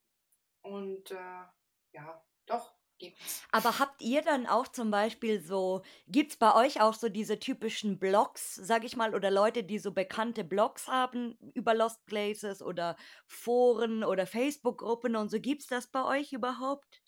und 0.62 1.10
äh, 1.12 1.44
ja, 1.92 2.24
doch, 2.46 2.75
gibt's. 2.98 3.42
Aber 3.52 3.78
habt 3.78 4.02
ihr 4.02 4.22
dann 4.22 4.46
auch 4.46 4.68
zum 4.68 4.90
Beispiel 4.90 5.40
so, 5.40 5.82
gibt 6.08 6.32
es 6.32 6.36
bei 6.36 6.54
euch 6.54 6.80
auch 6.80 6.94
so 6.94 7.08
diese 7.08 7.38
typischen 7.38 7.98
Blogs, 7.98 8.54
sag 8.54 8.84
ich 8.84 8.96
mal, 8.96 9.14
oder 9.14 9.30
Leute, 9.30 9.64
die 9.64 9.78
so 9.78 9.92
bekannte 9.92 10.44
Blogs 10.44 10.88
haben 10.88 11.38
über 11.54 11.74
Lost 11.74 12.04
Places 12.06 12.62
oder 12.62 12.96
Foren 13.26 14.04
oder 14.04 14.26
Facebook-Gruppen 14.26 15.16
und 15.16 15.30
so, 15.30 15.40
gibt 15.40 15.62
es 15.62 15.68
das 15.68 15.86
bei 15.86 16.04
euch 16.04 16.32
überhaupt? 16.32 17.02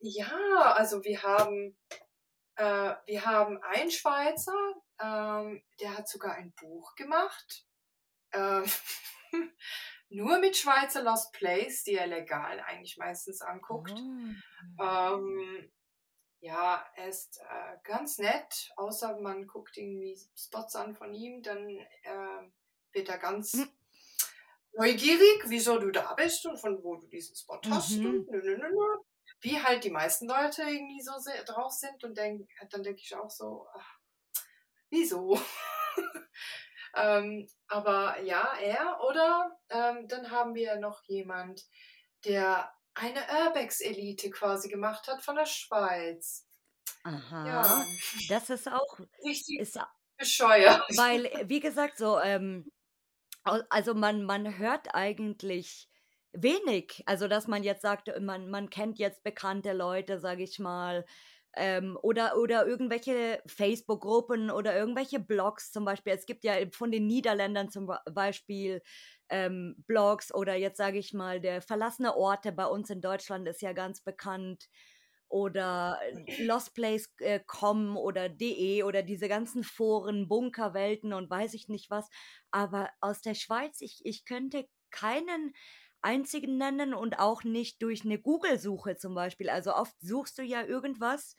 Ja, 0.00 0.74
also 0.74 1.04
wir 1.04 1.22
haben, 1.22 1.76
äh, 2.56 2.94
wir 3.06 3.24
haben 3.24 3.62
einen 3.62 3.90
Schweizer, 3.90 4.74
ähm, 5.00 5.62
der 5.80 5.96
hat 5.96 6.08
sogar 6.08 6.34
ein 6.34 6.52
Buch 6.60 6.94
gemacht. 6.96 7.66
Äh, 8.32 8.62
nur 10.14 10.38
mit 10.38 10.56
Schweizer 10.56 11.02
Lost 11.02 11.32
Place, 11.32 11.84
die 11.84 11.94
er 11.94 12.06
legal 12.06 12.60
eigentlich 12.60 12.96
meistens 12.96 13.40
anguckt. 13.42 13.92
Oh. 14.78 14.82
Ähm, 14.82 15.70
ja, 16.40 16.84
er 16.96 17.08
ist 17.08 17.38
äh, 17.38 17.76
ganz 17.84 18.18
nett, 18.18 18.72
außer 18.76 19.20
man 19.20 19.46
guckt 19.46 19.76
irgendwie 19.76 20.18
Spots 20.36 20.74
an 20.74 20.96
von 20.96 21.14
ihm, 21.14 21.40
dann 21.42 21.68
äh, 21.68 22.50
wird 22.92 23.08
er 23.08 23.18
ganz 23.18 23.52
Hm. 23.52 23.68
neugierig, 24.72 25.44
wieso 25.46 25.78
du 25.78 25.90
da 25.90 26.14
bist 26.14 26.44
und 26.46 26.58
von 26.58 26.82
wo 26.82 26.96
du 26.96 27.06
diesen 27.06 27.36
Spot 27.36 27.60
hast. 27.70 27.98
Mhm. 27.98 28.06
Und 28.06 28.30
nö, 28.30 28.42
nö, 28.42 28.56
nö. 28.56 28.96
Wie 29.40 29.60
halt 29.60 29.84
die 29.84 29.90
meisten 29.90 30.28
Leute 30.28 30.62
irgendwie 30.62 31.00
so 31.00 31.12
drauf 31.46 31.72
sind 31.72 32.02
und 32.04 32.16
denk, 32.16 32.48
dann 32.70 32.82
denke 32.82 33.00
ich 33.00 33.14
auch 33.14 33.30
so, 33.30 33.66
ach, 33.74 33.98
wieso? 34.90 35.38
ähm, 36.96 37.48
aber 37.72 38.20
ja, 38.22 38.52
er 38.60 39.00
oder 39.08 39.58
ähm, 39.70 40.06
dann 40.06 40.30
haben 40.30 40.54
wir 40.54 40.76
noch 40.76 41.02
jemand, 41.04 41.64
der 42.24 42.70
eine 42.94 43.20
Urbex-Elite 43.20 44.30
quasi 44.30 44.68
gemacht 44.68 45.08
hat 45.08 45.22
von 45.22 45.36
der 45.36 45.46
Schweiz. 45.46 46.46
Aha, 47.04 47.46
Ja, 47.46 47.86
das 48.28 48.50
ist 48.50 48.68
auch, 48.68 48.98
richtig 49.24 49.58
ist 49.58 49.78
bescheuert. 50.18 50.82
Weil, 50.96 51.30
wie 51.48 51.60
gesagt, 51.60 51.96
so, 51.96 52.20
ähm, 52.20 52.70
also 53.42 53.94
man, 53.94 54.22
man 54.24 54.58
hört 54.58 54.94
eigentlich 54.94 55.88
wenig. 56.32 57.02
Also, 57.06 57.26
dass 57.26 57.48
man 57.48 57.62
jetzt 57.62 57.82
sagt, 57.82 58.10
man, 58.20 58.50
man 58.50 58.70
kennt 58.70 58.98
jetzt 58.98 59.22
bekannte 59.22 59.72
Leute, 59.72 60.20
sage 60.20 60.42
ich 60.42 60.58
mal, 60.58 61.06
ähm, 61.56 61.98
oder, 62.02 62.36
oder 62.38 62.66
irgendwelche 62.66 63.42
Facebook-Gruppen 63.46 64.50
oder 64.50 64.74
irgendwelche 64.76 65.20
Blogs 65.20 65.70
zum 65.72 65.84
Beispiel. 65.84 66.12
Es 66.14 66.26
gibt 66.26 66.44
ja 66.44 66.54
von 66.72 66.90
den 66.90 67.06
Niederländern 67.06 67.70
zum 67.70 67.86
Be- 67.86 68.00
Beispiel 68.12 68.82
ähm, 69.28 69.76
Blogs 69.86 70.32
oder 70.34 70.54
jetzt 70.54 70.78
sage 70.78 70.98
ich 70.98 71.12
mal, 71.12 71.40
der 71.40 71.62
verlassene 71.62 72.16
Orte 72.16 72.52
bei 72.52 72.66
uns 72.66 72.90
in 72.90 73.00
Deutschland 73.00 73.46
ist 73.48 73.62
ja 73.62 73.72
ganz 73.72 74.02
bekannt 74.02 74.68
oder 75.28 75.98
lostplace.com 76.38 77.96
oder 77.96 78.28
de 78.28 78.82
oder 78.82 79.02
diese 79.02 79.28
ganzen 79.28 79.64
Foren, 79.64 80.28
Bunkerwelten 80.28 81.12
und 81.14 81.30
weiß 81.30 81.54
ich 81.54 81.68
nicht 81.68 81.90
was. 81.90 82.08
Aber 82.50 82.90
aus 83.00 83.22
der 83.22 83.34
Schweiz, 83.34 83.80
ich, 83.80 84.00
ich 84.04 84.26
könnte 84.26 84.68
keinen 84.90 85.54
einzigen 86.02 86.58
nennen 86.58 86.94
und 86.94 87.18
auch 87.18 87.44
nicht 87.44 87.82
durch 87.82 88.04
eine 88.04 88.18
Google-Suche 88.18 88.96
zum 88.96 89.14
Beispiel. 89.14 89.48
Also 89.48 89.74
oft 89.74 89.94
suchst 90.00 90.38
du 90.38 90.42
ja 90.42 90.64
irgendwas 90.64 91.36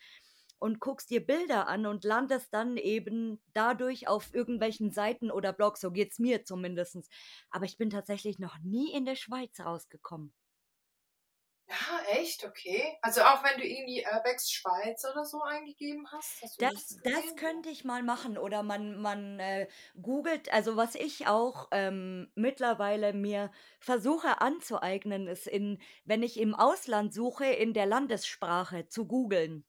und 0.59 0.79
guckst 0.79 1.09
dir 1.09 1.25
Bilder 1.25 1.67
an 1.67 1.85
und 1.85 2.05
landest 2.05 2.53
dann 2.53 2.77
eben 2.77 3.41
dadurch 3.53 4.07
auf 4.07 4.33
irgendwelchen 4.33 4.91
Seiten 4.91 5.29
oder 5.31 5.51
Blogs. 5.53 5.81
So 5.81 5.91
geht's 5.91 6.19
mir 6.19 6.45
zumindest. 6.45 7.09
Aber 7.49 7.65
ich 7.65 7.77
bin 7.77 7.89
tatsächlich 7.89 8.39
noch 8.39 8.57
nie 8.59 8.93
in 8.93 9.05
der 9.05 9.15
Schweiz 9.15 9.59
rausgekommen. 9.59 10.33
Ja, 11.67 11.99
echt? 12.19 12.43
Okay. 12.45 12.97
Also 13.01 13.21
auch 13.21 13.43
wenn 13.43 13.57
du 13.57 13.65
irgendwie 13.65 14.05
Urbex 14.05 14.51
Schweiz 14.51 15.03
oder 15.05 15.25
so 15.25 15.41
eingegeben 15.41 16.05
hast, 16.11 16.41
hast 16.41 16.61
du 16.61 16.65
Das, 16.65 16.99
das 17.03 17.35
könnte 17.35 17.69
ich 17.69 17.83
mal 17.83 18.03
machen. 18.03 18.37
Oder 18.37 18.63
man, 18.63 18.97
man 19.01 19.39
äh, 19.39 19.67
googelt, 20.01 20.51
also 20.53 20.75
was 20.75 20.95
ich 20.95 21.27
auch 21.27 21.67
ähm, 21.71 22.31
mittlerweile 22.35 23.13
mir 23.13 23.51
versuche 23.79 24.41
anzueignen, 24.41 25.27
ist 25.27 25.47
in, 25.47 25.81
wenn 26.05 26.23
ich 26.23 26.39
im 26.39 26.53
Ausland 26.55 27.13
suche, 27.13 27.45
in 27.45 27.73
der 27.73 27.85
Landessprache 27.85 28.87
zu 28.87 29.05
googeln. 29.07 29.65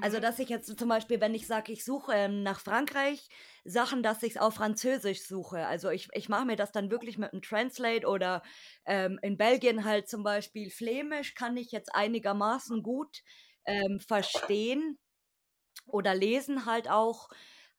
Also, 0.00 0.18
Mhm. 0.18 0.20
dass 0.20 0.38
ich 0.38 0.48
jetzt 0.48 0.78
zum 0.78 0.88
Beispiel, 0.88 1.20
wenn 1.20 1.34
ich 1.34 1.46
sage, 1.46 1.72
ich 1.72 1.84
suche 1.84 2.12
ähm, 2.14 2.42
nach 2.42 2.60
Frankreich 2.60 3.28
Sachen, 3.64 4.02
dass 4.02 4.22
ich 4.22 4.32
es 4.32 4.36
auf 4.40 4.54
Französisch 4.54 5.22
suche. 5.26 5.66
Also 5.66 5.90
ich, 5.90 6.08
ich 6.12 6.28
mache 6.28 6.44
mir 6.46 6.56
das 6.56 6.72
dann 6.72 6.90
wirklich 6.90 7.18
mit 7.18 7.32
einem 7.32 7.42
Translate 7.42 8.06
oder 8.06 8.42
ähm, 8.86 9.18
in 9.22 9.36
Belgien 9.38 9.84
halt 9.84 10.08
zum 10.08 10.22
Beispiel 10.22 10.70
Flämisch 10.70 11.34
kann 11.34 11.56
ich 11.56 11.72
jetzt 11.72 11.94
einigermaßen 11.94 12.82
gut 12.82 13.22
ähm, 13.64 13.98
verstehen 14.00 14.98
oder 15.86 16.14
lesen 16.14 16.66
halt 16.66 16.88
auch. 16.90 17.28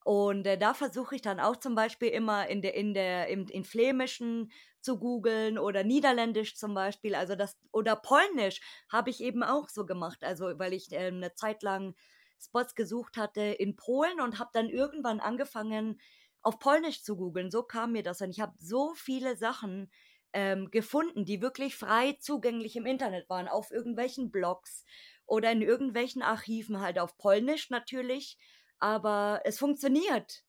Und 0.04 0.46
äh, 0.46 0.58
da 0.58 0.74
versuche 0.76 1.16
ich 1.16 1.22
dann 1.24 1.40
auch 1.40 1.56
zum 1.58 1.74
Beispiel 1.76 2.10
immer 2.10 2.48
in 2.48 2.62
der, 2.62 2.76
in 2.76 2.94
der, 2.94 3.28
im, 3.28 3.48
in 3.48 3.64
Flämischen 3.64 4.52
zu 4.86 5.00
googeln 5.00 5.58
oder 5.60 5.84
Niederländisch 5.84 6.56
zum 6.56 6.74
Beispiel. 6.76 7.16
Also 7.16 7.36
das, 7.36 7.58
oder 7.74 7.96
Polnisch 7.98 8.62
habe 8.90 9.10
ich 9.10 9.22
eben 9.22 9.44
auch 9.44 9.70
so 9.70 9.86
gemacht. 9.86 10.24
Also 10.24 10.58
weil 10.60 10.74
ich 10.74 10.90
ähm, 10.92 11.16
eine 11.18 11.34
Zeit 11.36 11.64
lang 11.64 11.96
Spots 12.40 12.76
gesucht 12.76 13.18
hatte 13.18 13.42
in 13.42 13.76
Polen 13.76 14.22
und 14.22 14.40
habe 14.40 14.52
dann 14.54 14.70
irgendwann 14.70 15.20
angefangen, 15.20 16.00
auf 16.42 16.60
Polnisch 16.60 17.04
zu 17.04 17.18
googeln. 17.18 17.52
So 17.52 17.64
kam 17.64 17.94
mir 17.94 18.04
das. 18.04 18.22
Und 18.22 18.30
ich 18.30 18.40
habe 18.40 18.54
so 18.60 18.94
viele 18.94 19.36
Sachen 19.36 19.92
ähm, 20.34 20.70
gefunden, 20.72 21.26
die 21.26 21.42
wirklich 21.42 21.76
frei 21.76 22.18
zugänglich 22.22 22.76
im 22.76 22.86
Internet 22.86 23.30
waren, 23.30 23.48
auf 23.48 23.72
irgendwelchen 23.72 24.32
Blogs 24.32 24.84
oder 25.26 25.52
in 25.52 25.62
irgendwelchen 25.62 26.22
Archiven, 26.22 26.82
halt 26.82 27.00
auf 27.00 27.18
Polnisch 27.18 27.70
natürlich. 27.70 28.38
Aber 28.80 29.42
es 29.46 29.58
funktioniert. 29.58 30.44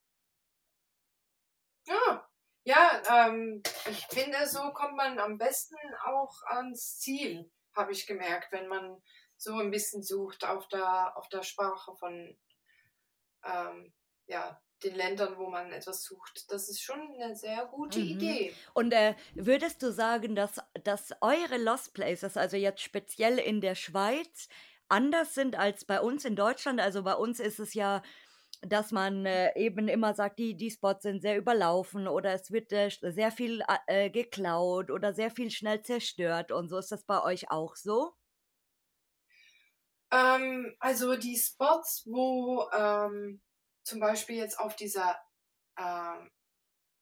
Ja, 1.87 2.26
ja 2.67 3.03
ähm, 3.29 3.63
ich 3.89 4.07
finde, 4.09 4.47
so 4.47 4.61
kommt 4.73 4.97
man 4.97 5.19
am 5.19 5.39
besten 5.39 5.77
auch 6.05 6.43
ans 6.49 6.99
Ziel, 6.99 7.51
habe 7.75 7.93
ich 7.93 8.07
gemerkt, 8.07 8.53
wenn 8.53 8.69
man 8.69 9.03
so 9.39 9.55
ein 9.59 9.71
bisschen 9.71 10.03
sucht 10.03 10.45
auf 10.45 10.69
der, 10.69 11.17
auf 11.17 11.29
der 11.29 11.43
Sprache 11.43 11.95
von 11.97 12.37
ähm, 13.45 13.93
ja, 14.27 14.61
den 14.83 14.95
Ländern, 14.95 15.39
wo 15.39 15.49
man 15.49 15.73
etwas 15.73 16.03
sucht. 16.05 16.45
Das 16.51 16.69
ist 16.69 16.83
schon 16.83 17.01
eine 17.15 17.35
sehr 17.37 17.67
gute 17.67 17.99
Mhm. 17.99 18.07
Idee. 18.07 18.55
Und 18.75 18.93
äh, 18.93 19.15
würdest 19.35 19.83
du 19.83 19.93
sagen, 19.93 20.35
dass, 20.37 20.61
dass 20.85 21.13
eure 21.21 21.57
Lost 21.59 21.95
Places, 21.95 22.37
also 22.37 22.57
jetzt 22.57 22.83
speziell 22.83 23.39
in 23.39 23.61
der 23.61 23.75
Schweiz, 23.75 24.49
anders 24.89 25.35
sind 25.35 25.57
als 25.57 25.85
bei 25.85 26.01
uns 26.01 26.25
in 26.25 26.37
Deutschland. 26.37 26.81
Also 26.81 27.03
bei 27.03 27.15
uns 27.15 27.41
ist 27.41 27.59
es 27.59 27.75
ja, 27.75 28.03
dass 28.69 28.93
man 28.93 29.27
äh, 29.27 29.53
eben 29.57 29.89
immer 29.89 30.15
sagt, 30.15 30.39
die, 30.39 30.57
die 30.57 30.71
Spots 30.71 31.03
sind 31.03 31.21
sehr 31.21 31.37
überlaufen 31.37 32.09
oder 32.09 32.33
es 32.33 32.51
wird 32.51 32.73
äh, 32.73 32.91
sehr 32.91 33.31
viel 33.31 33.63
äh, 33.87 34.11
geklaut 34.11 34.91
oder 34.91 35.15
sehr 35.15 35.31
viel 35.31 35.51
schnell 35.51 35.83
zerstört 35.83 36.53
und 36.53 36.69
so. 36.69 36.79
Ist 36.79 36.93
das 36.93 37.05
bei 37.05 37.23
euch 37.23 37.51
auch 37.51 37.77
so? 37.77 38.15
Ähm, 40.13 40.75
also 40.79 41.17
die 41.17 41.37
Spots, 41.37 42.05
wo 42.07 42.69
ähm, 42.73 43.43
zum 43.83 44.01
Beispiel 44.01 44.37
jetzt 44.37 44.59
auf 44.59 44.77
dieser 44.77 45.17
ähm, 45.79 46.31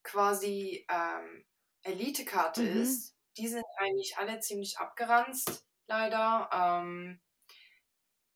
quasi 0.02 0.86
ähm, 0.90 1.44
Elite-Karte 1.82 2.62
mhm. 2.62 2.82
ist, 2.82 3.16
die 3.36 3.48
sind 3.48 3.64
eigentlich 3.76 4.16
alle 4.16 4.38
ziemlich 4.40 4.78
abgeranzt, 4.78 5.66
leider. 5.86 6.48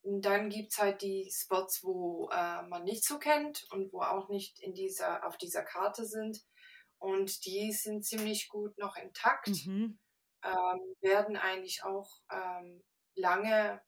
Ähm, 0.09 0.21
dann 0.21 0.49
gibt 0.51 0.73
es 0.73 0.79
halt 0.79 1.03
die 1.03 1.31
Spots, 1.33 1.85
wo 1.85 2.29
äh, 2.33 2.63
man 2.63 2.85
nicht 2.85 3.05
so 3.05 3.19
kennt 3.19 3.67
und 3.71 3.93
wo 3.93 4.01
auch 4.01 4.29
nicht 4.29 4.61
in 4.61 4.75
dieser, 4.75 5.27
auf 5.27 5.37
dieser 5.37 5.63
Karte 5.63 6.05
sind. 6.05 6.45
Und 6.99 7.45
die 7.45 7.73
sind 7.73 8.05
ziemlich 8.05 8.49
gut 8.49 8.77
noch 8.79 8.97
intakt, 8.97 9.67
mhm. 9.67 9.99
ähm, 10.43 10.97
werden 11.01 11.37
eigentlich 11.37 11.85
auch 11.85 12.11
ähm, 12.31 12.83
lange 13.15 13.81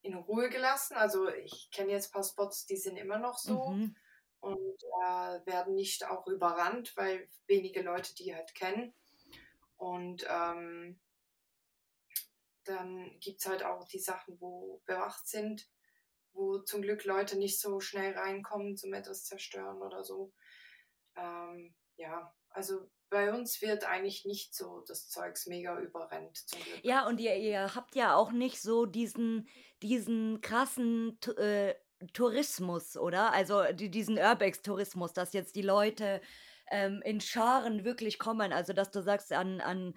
in 0.00 0.14
Ruhe 0.14 0.48
gelassen. 0.48 0.96
Also 0.96 1.28
ich 1.28 1.70
kenne 1.70 1.92
jetzt 1.92 2.08
ein 2.08 2.12
paar 2.12 2.24
Spots, 2.24 2.64
die 2.64 2.76
sind 2.76 2.96
immer 2.96 3.18
noch 3.18 3.36
so 3.36 3.68
mhm. 3.68 3.96
und 4.40 4.82
äh, 5.02 5.46
werden 5.46 5.74
nicht 5.74 6.06
auch 6.06 6.26
überrannt, 6.26 6.96
weil 6.96 7.28
wenige 7.46 7.82
Leute 7.82 8.14
die 8.14 8.34
halt 8.34 8.54
kennen. 8.54 8.94
Und 9.76 10.26
ähm, 10.28 10.98
dann 12.68 13.18
gibt 13.20 13.40
es 13.40 13.46
halt 13.46 13.62
auch 13.62 13.84
die 13.88 13.98
Sachen, 13.98 14.38
wo 14.40 14.82
bewacht 14.84 15.26
sind, 15.26 15.68
wo 16.32 16.58
zum 16.58 16.82
Glück 16.82 17.04
Leute 17.04 17.36
nicht 17.38 17.60
so 17.60 17.80
schnell 17.80 18.12
reinkommen 18.16 18.76
zum 18.76 18.92
etwas 18.92 19.24
zerstören 19.24 19.82
oder 19.82 20.04
so. 20.04 20.32
Ähm, 21.16 21.74
ja, 21.96 22.32
also 22.50 22.90
bei 23.10 23.32
uns 23.32 23.62
wird 23.62 23.84
eigentlich 23.84 24.24
nicht 24.24 24.54
so 24.54 24.84
das 24.86 25.08
Zeugs 25.08 25.46
mega 25.46 25.80
überrennt. 25.80 26.44
Ja, 26.82 27.06
und 27.06 27.20
ihr, 27.20 27.36
ihr 27.36 27.74
habt 27.74 27.94
ja 27.94 28.14
auch 28.14 28.32
nicht 28.32 28.60
so 28.60 28.84
diesen, 28.84 29.48
diesen 29.82 30.40
krassen 30.42 31.18
äh, 31.38 31.74
Tourismus, 32.12 32.96
oder? 32.96 33.32
Also 33.32 33.64
die, 33.72 33.90
diesen 33.90 34.18
Urbex-Tourismus, 34.18 35.14
dass 35.14 35.32
jetzt 35.32 35.56
die 35.56 35.62
Leute 35.62 36.20
ähm, 36.70 37.00
in 37.02 37.20
Scharen 37.20 37.84
wirklich 37.84 38.18
kommen. 38.18 38.52
Also 38.52 38.72
dass 38.72 38.90
du 38.90 39.02
sagst, 39.02 39.32
an, 39.32 39.60
an 39.60 39.94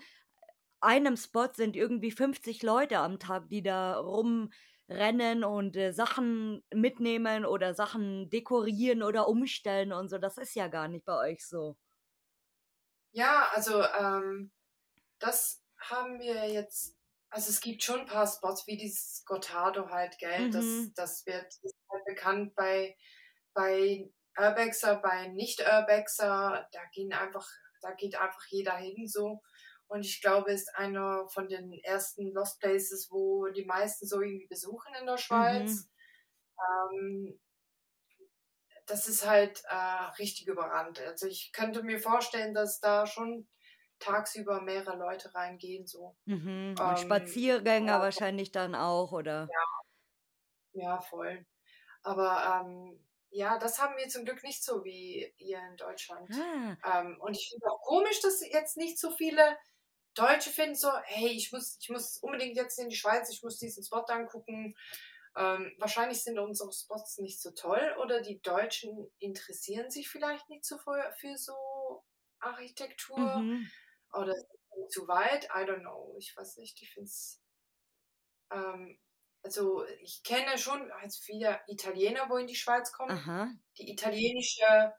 einem 0.81 1.17
Spot 1.17 1.49
sind 1.53 1.75
irgendwie 1.75 2.11
50 2.11 2.63
Leute 2.63 2.99
am 2.99 3.19
Tag, 3.19 3.49
die 3.49 3.63
da 3.63 3.97
rumrennen 3.99 5.43
und 5.43 5.75
äh, 5.77 5.93
Sachen 5.93 6.63
mitnehmen 6.73 7.45
oder 7.45 7.73
Sachen 7.73 8.29
dekorieren 8.29 9.03
oder 9.03 9.27
umstellen 9.27 9.93
und 9.93 10.09
so. 10.09 10.17
Das 10.17 10.37
ist 10.37 10.55
ja 10.55 10.67
gar 10.67 10.87
nicht 10.87 11.05
bei 11.05 11.17
euch 11.31 11.45
so. 11.45 11.77
Ja, 13.13 13.49
also 13.53 13.83
ähm, 13.83 14.51
das 15.19 15.61
haben 15.79 16.19
wir 16.19 16.49
jetzt, 16.49 16.97
also 17.29 17.49
es 17.49 17.61
gibt 17.61 17.83
schon 17.83 18.01
ein 18.01 18.05
paar 18.05 18.27
Spots 18.27 18.65
wie 18.67 18.77
dieses 18.77 19.23
Gotardo 19.25 19.89
halt, 19.89 20.17
gell? 20.17 20.47
Mhm. 20.47 20.51
Das, 20.51 20.93
das 20.95 21.25
wird 21.25 21.53
halt 21.91 22.05
bekannt 22.05 22.55
bei, 22.55 22.95
bei 23.53 24.09
Urbexer, 24.37 24.97
bei 24.97 25.27
Nicht-Urbexer, 25.27 26.67
da 26.71 26.79
gehen 26.93 27.13
einfach, 27.13 27.47
da 27.81 27.91
geht 27.93 28.15
einfach 28.15 28.45
jeder 28.49 28.75
hin 28.77 29.07
so. 29.07 29.41
Und 29.91 30.05
ich 30.05 30.21
glaube, 30.21 30.53
ist 30.53 30.73
einer 30.73 31.27
von 31.27 31.49
den 31.49 31.73
ersten 31.83 32.31
Lost 32.31 32.61
Places, 32.61 33.09
wo 33.11 33.47
die 33.47 33.65
meisten 33.65 34.07
so 34.07 34.21
irgendwie 34.21 34.47
besuchen 34.47 34.93
in 34.97 35.05
der 35.05 35.17
Schweiz. 35.17 35.89
Mhm. 36.61 37.27
Ähm, 37.27 37.41
das 38.85 39.09
ist 39.09 39.27
halt 39.27 39.61
äh, 39.67 40.05
richtig 40.17 40.47
überrannt. 40.47 41.01
Also 41.01 41.27
ich 41.27 41.51
könnte 41.51 41.83
mir 41.83 41.99
vorstellen, 41.99 42.53
dass 42.53 42.79
da 42.79 43.05
schon 43.05 43.49
tagsüber 43.99 44.61
mehrere 44.61 44.95
Leute 44.95 45.35
reingehen. 45.35 45.85
So. 45.85 46.15
Mhm. 46.23 46.75
Ähm, 46.79 46.95
Spaziergänger 46.95 47.95
ja, 47.95 47.99
wahrscheinlich 47.99 48.53
dann 48.53 48.75
auch, 48.75 49.11
oder? 49.11 49.49
Ja, 50.71 50.83
ja 50.83 51.01
voll. 51.01 51.45
Aber 52.01 52.63
ähm, 52.63 52.97
ja, 53.29 53.59
das 53.59 53.77
haben 53.81 53.97
wir 53.97 54.07
zum 54.07 54.23
Glück 54.23 54.41
nicht 54.43 54.63
so 54.63 54.85
wie 54.85 55.33
ihr 55.37 55.59
in 55.69 55.75
Deutschland. 55.75 56.33
Ah. 56.33 57.01
Ähm, 57.01 57.17
und 57.19 57.35
ich 57.35 57.49
finde 57.49 57.69
auch 57.69 57.81
komisch, 57.81 58.21
dass 58.21 58.39
jetzt 58.39 58.77
nicht 58.77 58.97
so 58.97 59.11
viele 59.11 59.57
Deutsche 60.13 60.49
finden 60.49 60.75
so, 60.75 60.91
hey, 61.05 61.29
ich 61.29 61.51
muss, 61.51 61.77
ich 61.81 61.89
muss 61.89 62.17
unbedingt 62.17 62.55
jetzt 62.55 62.79
in 62.79 62.89
die 62.89 62.95
Schweiz, 62.95 63.29
ich 63.29 63.43
muss 63.43 63.57
diesen 63.57 63.83
Spot 63.83 64.03
angucken. 64.07 64.75
Ähm, 65.35 65.73
wahrscheinlich 65.77 66.21
sind 66.23 66.37
unsere 66.39 66.73
Spots 66.73 67.17
nicht 67.19 67.41
so 67.41 67.51
toll 67.51 67.95
oder 68.01 68.21
die 68.21 68.41
Deutschen 68.41 69.09
interessieren 69.19 69.89
sich 69.89 70.09
vielleicht 70.09 70.49
nicht 70.49 70.65
so 70.65 70.77
für, 70.77 71.13
für 71.17 71.37
so 71.37 72.03
Architektur 72.39 73.37
mhm. 73.37 73.69
oder 74.13 74.35
zu 74.89 75.07
weit. 75.07 75.45
I 75.45 75.63
don't 75.63 75.81
know. 75.81 76.15
Ich 76.17 76.35
weiß 76.35 76.57
nicht. 76.57 76.81
Ich 76.81 76.93
finde 76.93 77.07
es. 77.07 77.41
Ähm, 78.51 78.99
also 79.43 79.85
ich 80.01 80.21
kenne 80.23 80.57
schon 80.57 80.91
als 80.91 81.17
viele 81.17 81.59
Italiener, 81.67 82.29
wo 82.29 82.37
in 82.37 82.47
die 82.47 82.55
Schweiz 82.55 82.91
kommen, 82.91 83.11
Aha. 83.11 83.51
die 83.77 83.91
italienische, 83.91 84.93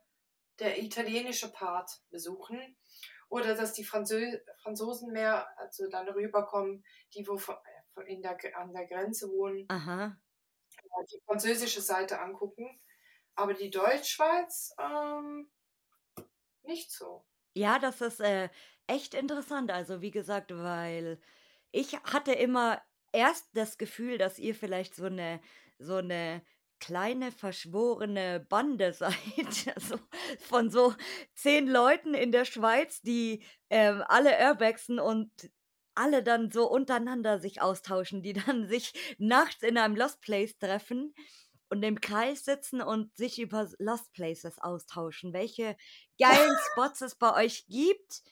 der 0.58 0.82
italienische 0.82 1.52
Part 1.52 1.90
besuchen. 2.10 2.76
Oder 3.32 3.54
dass 3.54 3.72
die 3.72 3.84
Franzö 3.84 4.38
Franzosen 4.62 5.10
mehr 5.10 5.48
also 5.58 5.88
dann 5.88 6.06
rüberkommen, 6.06 6.84
die 7.14 7.26
wo 7.26 7.40
in 8.02 8.20
der, 8.20 8.36
an 8.58 8.74
der 8.74 8.86
Grenze 8.86 9.26
wohnen, 9.30 9.64
Aha. 9.68 10.14
die 11.10 11.18
französische 11.24 11.80
Seite 11.80 12.20
angucken. 12.20 12.78
Aber 13.34 13.54
die 13.54 13.70
Deutschschweiz 13.70 14.74
ähm, 14.78 15.50
nicht 16.64 16.92
so. 16.92 17.24
Ja, 17.54 17.78
das 17.78 18.02
ist 18.02 18.20
äh, 18.20 18.50
echt 18.86 19.14
interessant. 19.14 19.70
Also 19.70 20.02
wie 20.02 20.10
gesagt, 20.10 20.54
weil 20.54 21.18
ich 21.70 21.96
hatte 22.04 22.32
immer 22.32 22.82
erst 23.12 23.48
das 23.54 23.78
Gefühl, 23.78 24.18
dass 24.18 24.38
ihr 24.38 24.54
vielleicht 24.54 24.94
so 24.94 25.06
eine 25.06 25.40
so 25.78 25.96
eine 25.96 26.42
kleine 26.82 27.30
verschworene 27.30 28.44
Bande 28.48 28.92
seid, 28.92 29.14
also 29.76 29.98
von 30.40 30.68
so 30.68 30.94
zehn 31.32 31.68
Leuten 31.68 32.12
in 32.12 32.32
der 32.32 32.44
Schweiz, 32.44 33.00
die 33.02 33.44
ähm, 33.70 34.02
alle 34.08 34.36
Urbexen 34.48 34.98
und 34.98 35.30
alle 35.94 36.24
dann 36.24 36.50
so 36.50 36.68
untereinander 36.68 37.38
sich 37.38 37.62
austauschen, 37.62 38.20
die 38.22 38.32
dann 38.32 38.66
sich 38.68 39.14
nachts 39.18 39.62
in 39.62 39.78
einem 39.78 39.94
Lost 39.94 40.22
Place 40.22 40.58
treffen 40.58 41.14
und 41.68 41.84
im 41.84 42.00
Kreis 42.00 42.44
sitzen 42.44 42.82
und 42.82 43.16
sich 43.16 43.40
über 43.40 43.70
Lost 43.78 44.12
Places 44.12 44.58
austauschen, 44.58 45.32
welche 45.32 45.76
geilen 46.18 46.56
Spots 46.72 47.00
es 47.00 47.14
bei 47.14 47.44
euch 47.44 47.64
gibt, 47.68 48.22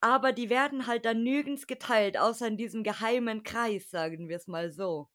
aber 0.00 0.32
die 0.32 0.48
werden 0.48 0.86
halt 0.86 1.04
dann 1.04 1.24
nirgends 1.24 1.66
geteilt, 1.66 2.16
außer 2.16 2.46
in 2.46 2.56
diesem 2.56 2.84
geheimen 2.84 3.42
Kreis, 3.42 3.90
sagen 3.90 4.28
wir 4.28 4.36
es 4.36 4.46
mal 4.46 4.70
so. 4.70 5.08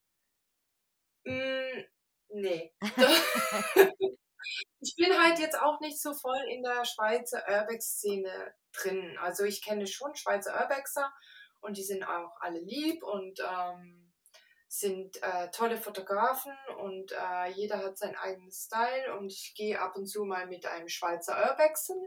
Mm, 1.25 1.94
nee. 2.29 2.73
ich 4.79 4.95
bin 4.95 5.17
halt 5.17 5.39
jetzt 5.39 5.59
auch 5.59 5.79
nicht 5.79 6.01
so 6.01 6.13
voll 6.13 6.41
in 6.49 6.63
der 6.63 6.85
Schweizer 6.85 7.43
Urbex-Szene 7.47 8.53
drin. 8.73 9.17
Also 9.21 9.43
ich 9.43 9.63
kenne 9.63 9.87
schon 9.87 10.15
Schweizer 10.15 10.59
Urbexer 10.61 11.11
und 11.61 11.77
die 11.77 11.83
sind 11.83 12.03
auch 12.03 12.35
alle 12.39 12.59
lieb 12.59 13.03
und 13.03 13.39
ähm, 13.39 14.13
sind 14.67 15.21
äh, 15.23 15.49
tolle 15.51 15.77
Fotografen 15.77 16.53
und 16.79 17.11
äh, 17.11 17.47
jeder 17.51 17.77
hat 17.77 17.97
seinen 17.97 18.15
eigenen 18.15 18.51
Style 18.51 19.15
und 19.17 19.31
ich 19.31 19.53
gehe 19.55 19.79
ab 19.79 19.95
und 19.95 20.07
zu 20.07 20.25
mal 20.25 20.47
mit 20.47 20.65
einem 20.65 20.89
Schweizer 20.89 21.49
Urbexen, 21.49 21.97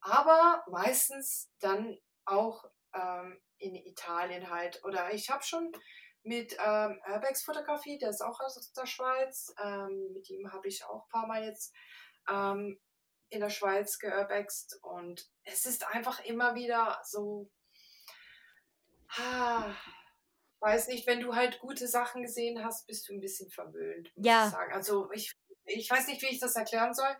aber 0.00 0.64
meistens 0.68 1.50
dann 1.60 1.98
auch 2.24 2.64
ähm, 2.94 3.40
in 3.58 3.74
Italien 3.74 4.48
halt. 4.50 4.82
Oder 4.84 5.12
ich 5.12 5.30
habe 5.30 5.42
schon 5.42 5.72
mit 6.28 6.56
ähm, 6.64 7.00
Urbex 7.10 7.42
Fotografie, 7.42 7.98
der 7.98 8.10
ist 8.10 8.20
auch 8.20 8.38
aus 8.40 8.72
der 8.72 8.86
Schweiz, 8.86 9.54
ähm, 9.62 10.12
mit 10.12 10.28
ihm 10.28 10.52
habe 10.52 10.68
ich 10.68 10.84
auch 10.84 11.04
ein 11.04 11.08
paar 11.08 11.26
Mal 11.26 11.44
jetzt 11.44 11.74
ähm, 12.28 12.78
in 13.30 13.40
der 13.40 13.50
Schweiz 13.50 13.98
geurbext 13.98 14.78
und 14.82 15.26
es 15.44 15.64
ist 15.64 15.86
einfach 15.86 16.22
immer 16.24 16.54
wieder 16.54 17.00
so 17.02 17.50
ah, 19.16 19.74
weiß 20.60 20.88
nicht, 20.88 21.06
wenn 21.06 21.20
du 21.20 21.34
halt 21.34 21.60
gute 21.60 21.88
Sachen 21.88 22.22
gesehen 22.22 22.62
hast, 22.62 22.86
bist 22.86 23.08
du 23.08 23.14
ein 23.14 23.20
bisschen 23.20 23.50
verwöhnt, 23.50 24.14
muss 24.14 24.26
ja. 24.26 24.46
ich 24.46 24.52
sagen. 24.52 24.72
Also 24.72 25.10
ich, 25.12 25.32
ich 25.64 25.90
weiß 25.90 26.08
nicht, 26.08 26.20
wie 26.22 26.28
ich 26.28 26.40
das 26.40 26.56
erklären 26.56 26.94
soll. 26.94 27.16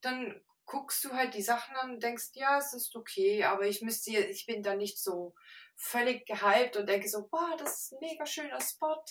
Dann 0.00 0.40
guckst 0.64 1.04
du 1.04 1.12
halt 1.12 1.34
die 1.34 1.42
Sachen 1.42 1.76
an 1.76 1.92
und 1.92 2.02
denkst, 2.02 2.30
ja, 2.34 2.58
es 2.58 2.72
ist 2.72 2.94
okay, 2.96 3.44
aber 3.44 3.66
ich 3.66 3.82
müsste, 3.82 4.12
ich 4.12 4.46
bin 4.46 4.62
da 4.62 4.74
nicht 4.74 4.98
so 4.98 5.34
völlig 5.76 6.26
gehypt 6.26 6.76
und 6.76 6.88
denke 6.88 7.08
so, 7.08 7.26
boah, 7.28 7.56
das 7.58 7.82
ist 7.82 7.92
ein 7.92 7.98
mega 8.00 8.26
schöner 8.26 8.60
Spot, 8.60 9.02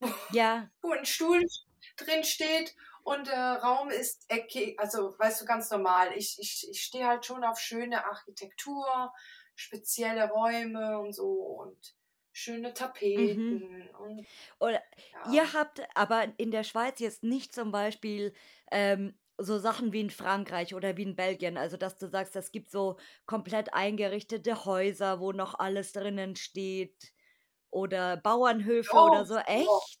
wo, 0.00 0.08
ja. 0.30 0.70
wo 0.82 0.92
ein 0.92 1.04
Stuhl 1.04 1.42
drin 1.96 2.24
steht 2.24 2.74
und 3.04 3.26
der 3.26 3.58
Raum 3.62 3.90
ist 3.90 4.24
eckig, 4.28 4.78
also 4.78 5.18
weißt 5.18 5.40
du, 5.42 5.44
ganz 5.44 5.70
normal. 5.70 6.12
Ich, 6.16 6.38
ich, 6.38 6.68
ich 6.70 6.82
stehe 6.82 7.06
halt 7.06 7.26
schon 7.26 7.44
auf 7.44 7.58
schöne 7.58 8.04
Architektur, 8.04 9.12
spezielle 9.54 10.30
Räume 10.30 11.00
und 11.00 11.12
so. 11.12 11.30
Und 11.32 11.96
schöne 12.32 12.68
Mhm. 12.68 12.74
Tapeten 12.74 13.90
und 13.98 14.26
Oder 14.58 14.82
ja. 15.12 15.32
ihr 15.32 15.52
habt 15.52 15.82
aber 15.94 16.26
in 16.38 16.50
der 16.50 16.64
Schweiz 16.64 16.98
jetzt 17.00 17.22
nicht 17.22 17.54
zum 17.54 17.72
Beispiel, 17.72 18.32
ähm, 18.70 19.18
so 19.42 19.58
Sachen 19.58 19.92
wie 19.92 20.00
in 20.00 20.10
Frankreich 20.10 20.74
oder 20.74 20.96
wie 20.96 21.02
in 21.02 21.16
Belgien, 21.16 21.56
also, 21.56 21.76
dass 21.76 21.98
du 21.98 22.08
sagst, 22.08 22.36
es 22.36 22.52
gibt 22.52 22.70
so 22.70 22.98
komplett 23.26 23.74
eingerichtete 23.74 24.64
Häuser, 24.64 25.20
wo 25.20 25.32
noch 25.32 25.54
alles 25.58 25.92
drinnen 25.92 26.36
steht 26.36 27.12
oder 27.70 28.16
Bauernhöfe 28.18 28.98
oder 28.98 29.24
Doch, 29.24 29.26
so, 29.26 29.36
echt? 29.38 30.00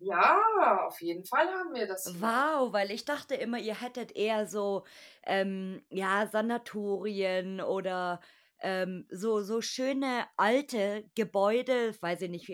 Ja, 0.00 0.86
auf 0.86 1.00
jeden 1.00 1.24
Fall 1.24 1.48
haben 1.48 1.72
wir 1.74 1.86
das. 1.86 2.18
Wow, 2.20 2.72
weil 2.72 2.90
ich 2.90 3.04
dachte 3.04 3.36
immer, 3.36 3.58
ihr 3.60 3.80
hättet 3.80 4.10
eher 4.16 4.46
so, 4.48 4.84
ähm, 5.24 5.84
ja, 5.88 6.26
Sanatorien 6.26 7.60
oder, 7.60 8.20
ähm, 8.58 9.06
so 9.08 9.42
so 9.42 9.60
schöne 9.60 10.26
alte 10.36 11.08
Gebäude, 11.14 11.94
weiß 12.00 12.22
ich 12.22 12.30
nicht, 12.30 12.48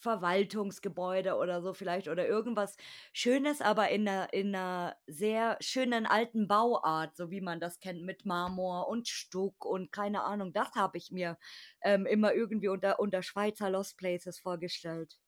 Verwaltungsgebäude 0.00 1.36
oder 1.36 1.62
so 1.62 1.74
vielleicht 1.74 2.08
oder 2.08 2.26
irgendwas 2.28 2.76
Schönes, 3.12 3.60
aber 3.60 3.88
in 3.90 4.04
'ner 4.04 4.32
in 4.32 4.50
'ner 4.52 4.96
sehr 5.06 5.56
schönen 5.60 6.06
alten 6.06 6.48
Bauart, 6.48 7.16
so 7.16 7.30
wie 7.30 7.40
man 7.40 7.60
das 7.60 7.80
kennt 7.80 8.02
mit 8.02 8.24
Marmor 8.26 8.88
und 8.88 9.08
Stuck 9.08 9.64
und 9.64 9.92
keine 9.92 10.22
Ahnung. 10.24 10.52
Das 10.52 10.72
habe 10.74 10.98
ich 10.98 11.10
mir, 11.10 11.38
ähm, 11.82 12.06
immer 12.06 12.34
irgendwie 12.34 12.68
unter 12.68 13.00
unter 13.00 13.22
Schweizer 13.22 13.70
Lost 13.70 13.96
Places 13.98 14.38
vorgestellt. 14.38 15.18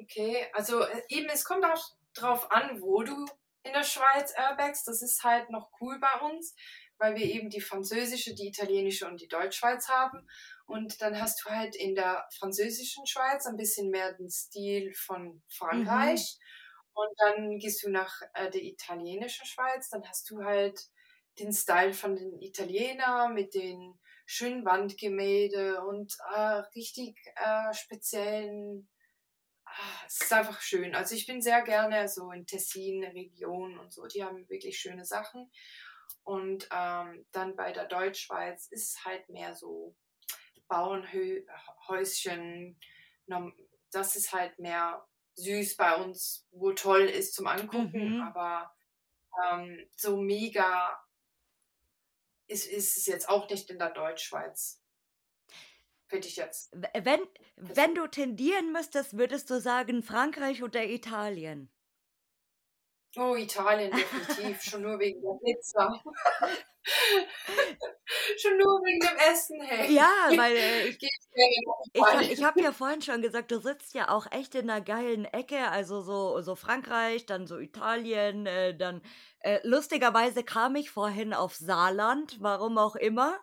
Okay, 0.00 0.46
also 0.52 0.82
äh, 0.82 1.02
eben, 1.08 1.28
es 1.30 1.44
kommt 1.44 1.64
auch 1.64 1.82
drauf 2.14 2.50
an, 2.50 2.80
wo 2.82 3.02
du 3.02 3.26
in 3.62 3.72
der 3.72 3.82
Schweiz 3.84 4.32
airbagst. 4.36 4.86
Das 4.86 5.02
ist 5.02 5.22
halt 5.24 5.50
noch 5.50 5.70
cool 5.80 5.98
bei 5.98 6.20
uns, 6.20 6.54
weil 6.98 7.14
wir 7.16 7.24
eben 7.26 7.50
die 7.50 7.60
französische, 7.60 8.34
die 8.34 8.48
italienische 8.48 9.06
und 9.06 9.20
die 9.20 9.28
Deutschschweiz 9.28 9.88
haben. 9.88 10.26
Und 10.66 11.00
dann 11.02 11.20
hast 11.20 11.44
du 11.44 11.50
halt 11.50 11.76
in 11.76 11.94
der 11.94 12.26
französischen 12.36 13.06
Schweiz 13.06 13.46
ein 13.46 13.56
bisschen 13.56 13.90
mehr 13.90 14.12
den 14.14 14.30
Stil 14.30 14.92
von 14.94 15.42
Mhm. 15.72 16.26
Frankreich. 16.28 16.38
Und 16.94 17.10
dann 17.18 17.58
gehst 17.58 17.82
du 17.84 17.90
nach 17.90 18.20
äh, 18.34 18.50
der 18.50 18.62
italienischen 18.62 19.46
Schweiz, 19.46 19.90
dann 19.90 20.06
hast 20.08 20.30
du 20.30 20.42
halt 20.42 20.80
den 21.38 21.52
Style 21.52 21.92
von 21.92 22.16
den 22.16 22.40
Italienern 22.40 23.34
mit 23.34 23.54
den 23.54 23.98
schönen 24.24 24.64
Wandgemälde 24.64 25.82
und 25.84 26.14
äh, 26.34 26.40
richtig 26.74 27.16
äh, 27.36 27.72
speziellen 27.74 28.88
Ah, 29.64 30.04
es 30.06 30.20
ist 30.22 30.32
einfach 30.32 30.60
schön. 30.60 30.94
Also 30.94 31.14
ich 31.14 31.26
bin 31.26 31.42
sehr 31.42 31.62
gerne 31.62 32.08
so 32.08 32.30
in 32.30 32.46
Tessin, 32.46 33.04
Region 33.04 33.78
und 33.78 33.92
so. 33.92 34.06
Die 34.06 34.24
haben 34.24 34.48
wirklich 34.48 34.78
schöne 34.78 35.04
Sachen. 35.04 35.50
Und 36.24 36.68
ähm, 36.72 37.26
dann 37.32 37.54
bei 37.56 37.72
der 37.72 37.86
Deutschschweiz 37.86 38.66
ist 38.68 39.04
halt 39.04 39.28
mehr 39.28 39.54
so 39.54 39.94
Bauernhäuschen. 40.68 42.78
Das 43.92 44.16
ist 44.16 44.32
halt 44.32 44.58
mehr 44.58 45.06
süß 45.36 45.76
bei 45.76 45.94
uns, 45.96 46.46
wo 46.50 46.72
toll 46.72 47.02
ist 47.02 47.34
zum 47.34 47.46
Angucken, 47.46 48.16
Mhm. 48.16 48.22
aber 48.22 48.74
ähm, 49.52 49.88
so 49.94 50.16
mega 50.16 50.98
ist, 52.48 52.66
ist 52.66 52.96
es 52.96 53.06
jetzt 53.06 53.28
auch 53.28 53.48
nicht 53.50 53.70
in 53.70 53.78
der 53.78 53.90
Deutschschweiz. 53.90 54.82
Finde 56.08 56.28
ich 56.28 56.36
jetzt. 56.36 56.70
Wenn 56.72 57.20
wenn 57.56 57.94
du 57.94 58.06
tendieren 58.06 58.72
müsstest, 58.72 59.18
würdest 59.18 59.50
du 59.50 59.60
sagen 59.60 60.02
Frankreich 60.02 60.62
oder 60.62 60.84
Italien? 60.84 61.68
Oh, 63.18 63.34
Italien 63.34 63.94
definitiv, 63.94 64.62
schon 64.62 64.82
nur 64.82 64.98
wegen 64.98 65.22
der 65.22 65.38
Pizza. 65.42 66.02
Schon 68.38 68.56
nur 68.58 68.80
wegen 68.84 69.00
dem 69.00 69.16
Essen, 69.16 69.60
hey. 69.62 69.88
Ja, 69.88 70.08
weil, 70.36 70.56
äh, 70.56 70.88
ich 71.92 72.12
ich 72.12 72.44
habe 72.44 72.62
ja 72.62 72.72
vorhin 72.72 73.02
schon 73.02 73.22
gesagt, 73.22 73.50
du 73.50 73.58
sitzt 73.60 73.94
ja 73.94 74.08
auch 74.10 74.26
echt 74.32 74.54
in 74.54 74.66
'ner 74.66 74.80
geilen 74.80 75.24
Ecke, 75.26 75.68
also 75.70 76.00
so 76.02 76.40
so 76.42 76.54
Frankreich, 76.56 77.26
dann 77.26 77.46
so 77.46 77.58
Italien, 77.58 78.46
äh, 78.46 78.76
dann 78.76 79.02
äh, 79.40 79.60
lustigerweise 79.64 80.44
kam 80.44 80.76
ich 80.76 80.90
vorhin 80.90 81.34
auf 81.34 81.54
Saarland, 81.56 82.38
warum 82.40 82.78
auch 82.78 82.96
immer. 82.96 83.38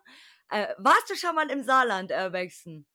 Äh, 0.50 0.68
warst 0.78 1.10
du 1.10 1.14
schon 1.16 1.34
mal 1.34 1.50
im 1.50 1.62
Saarland, 1.62 2.10
Urbexen? 2.12 2.86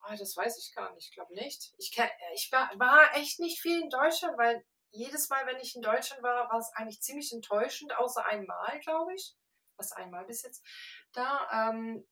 Ah, 0.00 0.16
das 0.16 0.36
weiß 0.36 0.58
ich 0.58 0.74
gar 0.74 0.92
nicht, 0.94 1.08
ich 1.08 1.14
glaube 1.14 1.34
nicht. 1.34 1.72
Ich 1.78 1.92
ich 2.34 2.52
war 2.52 2.70
war 2.78 3.14
echt 3.16 3.38
nicht 3.40 3.60
viel 3.60 3.80
in 3.82 3.90
Deutschland, 3.90 4.36
weil 4.38 4.64
jedes 4.92 5.28
Mal, 5.28 5.46
wenn 5.46 5.60
ich 5.60 5.74
in 5.74 5.82
Deutschland 5.82 6.22
war, 6.22 6.48
war 6.50 6.58
es 6.58 6.70
eigentlich 6.74 7.00
ziemlich 7.00 7.32
enttäuschend, 7.32 7.96
außer 7.96 8.24
einmal, 8.26 8.78
glaube 8.80 9.14
ich. 9.14 9.34
Was 9.76 9.92
einmal 9.92 10.24
bis 10.26 10.42
jetzt. 10.42 10.64
Da 11.12 11.48
ähm, 11.70 12.06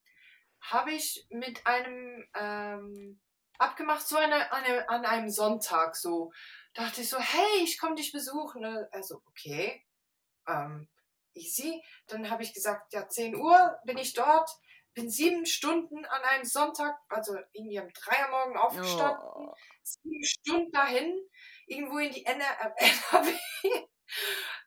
habe 0.62 0.92
ich 0.92 1.26
mit 1.30 1.66
einem 1.66 2.26
ähm, 2.34 3.20
abgemacht, 3.58 4.06
so 4.06 4.16
eine, 4.16 4.50
eine, 4.52 4.88
an 4.88 5.04
einem 5.04 5.30
Sonntag 5.30 5.94
so. 5.94 6.32
Dachte 6.74 7.02
ich 7.02 7.08
so, 7.08 7.18
hey, 7.18 7.62
ich 7.62 7.78
komme 7.78 7.96
dich 7.96 8.12
besuchen. 8.12 8.64
Also, 8.92 9.22
okay. 9.26 9.84
Ähm, 10.48 10.88
easy. 11.34 11.82
Dann 12.06 12.30
habe 12.30 12.42
ich 12.42 12.54
gesagt, 12.54 12.92
ja, 12.92 13.08
10 13.08 13.36
Uhr 13.36 13.78
bin 13.84 13.98
ich 13.98 14.14
dort. 14.14 14.50
Bin 14.96 15.08
sieben 15.08 15.46
Stunden 15.46 16.04
an 16.04 16.22
einem 16.22 16.44
Sonntag, 16.44 16.96
also 17.08 17.36
irgendwie 17.52 17.78
am 17.78 17.92
3 17.92 18.24
Uhr 18.24 18.30
morgen 18.30 18.56
aufgestanden, 18.58 19.20
Oh. 19.22 19.54
sieben 19.82 20.24
Stunden 20.24 20.72
dahin, 20.72 21.28
irgendwo 21.66 21.98
in 21.98 22.10
die 22.12 22.24
NR 22.26 22.74
NRW 22.76 23.32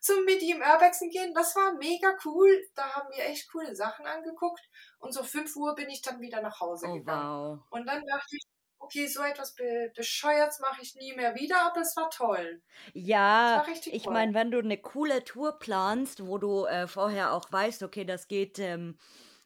zum 0.02 0.26
mit 0.26 0.42
ihm 0.42 0.62
Urbexen 0.62 1.10
gehen. 1.10 1.34
Das 1.34 1.56
war 1.56 1.74
mega 1.76 2.16
cool. 2.26 2.50
Da 2.76 2.94
haben 2.96 3.10
wir 3.16 3.26
echt 3.26 3.52
coole 3.52 3.76
Sachen 3.76 4.06
angeguckt. 4.08 4.62
Und 5.00 5.14
so 5.14 5.24
5 5.24 5.56
Uhr 5.58 5.76
bin 5.76 5.90
ich 5.90 6.02
dann 6.02 6.22
wieder 6.22 6.42
nach 6.42 6.60
Hause 6.62 6.90
Oh, 6.90 6.92
gegangen. 6.92 7.06
wow. 7.06 7.64
Und 7.70 7.86
dann 7.88 8.04
dachte 8.06 8.36
ich, 8.38 8.44
okay, 8.80 9.08
so 9.08 9.22
etwas 9.24 9.56
be 9.56 9.92
Bescheuertes 9.96 10.60
mache 10.60 10.82
ich 10.82 10.96
nie 10.96 11.14
mehr 11.16 11.36
wieder, 11.36 11.62
aber 11.64 11.82
es 11.82 11.96
war 11.98 12.10
toll. 12.10 12.62
Ja, 12.96 13.64
war 13.64 13.68
richtig 13.68 13.96
ich 13.96 14.10
meine, 14.10 14.34
wenn 14.36 14.52
du 14.52 14.62
'ne 14.62 14.78
coole 14.78 15.24
Tour 15.24 15.58
planst, 15.58 16.28
wo 16.28 16.38
du, 16.38 16.66
äh, 16.66 16.88
vorher 16.88 17.34
auch 17.34 17.52
weißt, 17.52 17.82
okay, 17.84 18.06
das 18.06 18.28
geht, 18.28 18.60
ähm, 18.60 18.98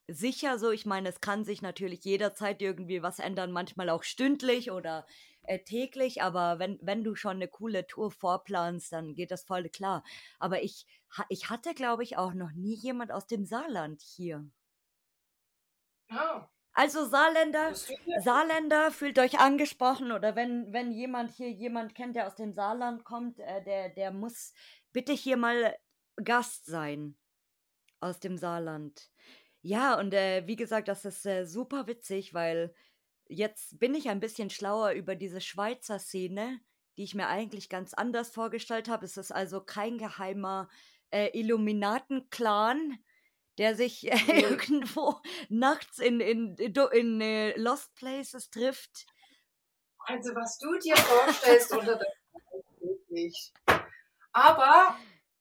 sicher 0.08 0.58
so. 0.60 0.72
Ich 0.72 0.86
meine, 0.86 1.10
es 1.10 1.22
kann 1.22 1.44
sich 1.46 1.62
natürlich 1.62 2.04
jederzeit 2.06 2.62
irgendwie 2.62 3.02
was 3.04 3.20
ändern, 3.20 3.52
manchmal 3.52 3.90
auch 3.90 4.04
stündlich 4.04 4.72
oder, 4.72 5.06
äh, 5.44 5.60
täglich, 5.64 6.22
aber 6.22 6.60
wenn 6.60 6.80
wenn 6.82 7.04
du 7.04 7.16
schon 7.16 7.38
'ne 7.40 7.48
coole 7.48 7.88
Tour 7.88 8.12
vorplanst, 8.12 8.92
dann 8.94 9.16
geht 9.16 9.32
das 9.32 9.44
voll 9.46 9.70
klar. 9.70 10.04
Aber 10.40 10.62
ich 10.64 10.86
ich 11.30 11.50
hatte, 11.50 11.74
glaube 11.74 12.04
ich, 12.04 12.18
auch 12.18 12.34
noch 12.34 12.52
nie 12.54 12.76
jemand 12.76 13.12
aus 13.12 13.28
dem 13.28 13.46
Saarland 13.46 14.02
hier. 14.02 14.50
Ja, 16.10 16.50
Also, 16.74 17.06
Saarländer 17.06 17.74
Saarländer, 18.16 18.92
fühlt 18.92 19.18
euch 19.20 19.40
angesprochen 19.40 20.12
oder 20.12 20.36
wenn 20.36 20.72
wenn 20.74 20.92
jemand 20.92 21.32
hier 21.32 21.50
jemand 21.52 21.96
kennt, 21.96 22.16
der 22.16 22.28
aus 22.28 22.36
dem 22.36 22.54
Saarland 22.54 23.04
kommt, 23.04 23.40
äh, 23.40 23.64
der 23.64 23.90
der 23.90 24.12
muss 24.12 24.54
bitte 24.94 25.14
hier 25.14 25.38
mal 25.38 25.76
Gast 26.24 26.66
sein 26.66 27.18
aus 28.02 28.20
dem 28.20 28.38
Saarland. 28.38 29.12
Ja, 29.68 30.00
und, 30.00 30.14
äh, 30.14 30.48
wie 30.48 30.56
gesagt, 30.56 30.88
das 30.88 31.04
ist, 31.04 31.26
äh, 31.26 31.46
super 31.46 31.88
witzig, 31.88 32.34
weil 32.34 32.74
jetzt 33.28 33.78
bin 33.80 33.96
ich 33.96 34.08
ein 34.08 34.22
bisschen 34.22 34.50
schlauer 34.50 34.92
über 34.92 35.14
diese 35.16 35.42
Schweizer 35.42 36.00
Szene, 36.00 36.62
die 36.96 37.04
ich 37.04 37.16
mir 37.16 37.28
eigentlich 37.28 37.68
ganz 37.68 37.94
anders 37.94 38.30
vorgestellt 38.30 38.88
habe. 38.88 39.04
Es 39.04 39.18
ist 39.18 39.34
also 39.34 39.60
kein 39.60 39.98
geheimer, 39.98 40.70
äh, 41.12 41.38
Illuminaten-Clan, 41.38 42.98
der 43.58 43.76
sich 43.76 44.10
äh, 44.10 44.16
irgendwo 44.42 45.20
nachts 45.50 46.00
in 46.00 46.22
in 46.22 46.56
do 46.74 46.88
in, 46.88 47.20
äh, 47.20 47.54
Lost 47.60 47.94
Places 47.96 48.50
trifft. 48.50 49.06
Also, 50.00 50.34
was 50.34 50.58
du 50.60 50.80
dir 50.80 50.96
vorstellst 50.96 51.72
unter 51.78 51.98
der 51.98 52.14
wirklich. 52.80 53.52
Aber 54.32 54.98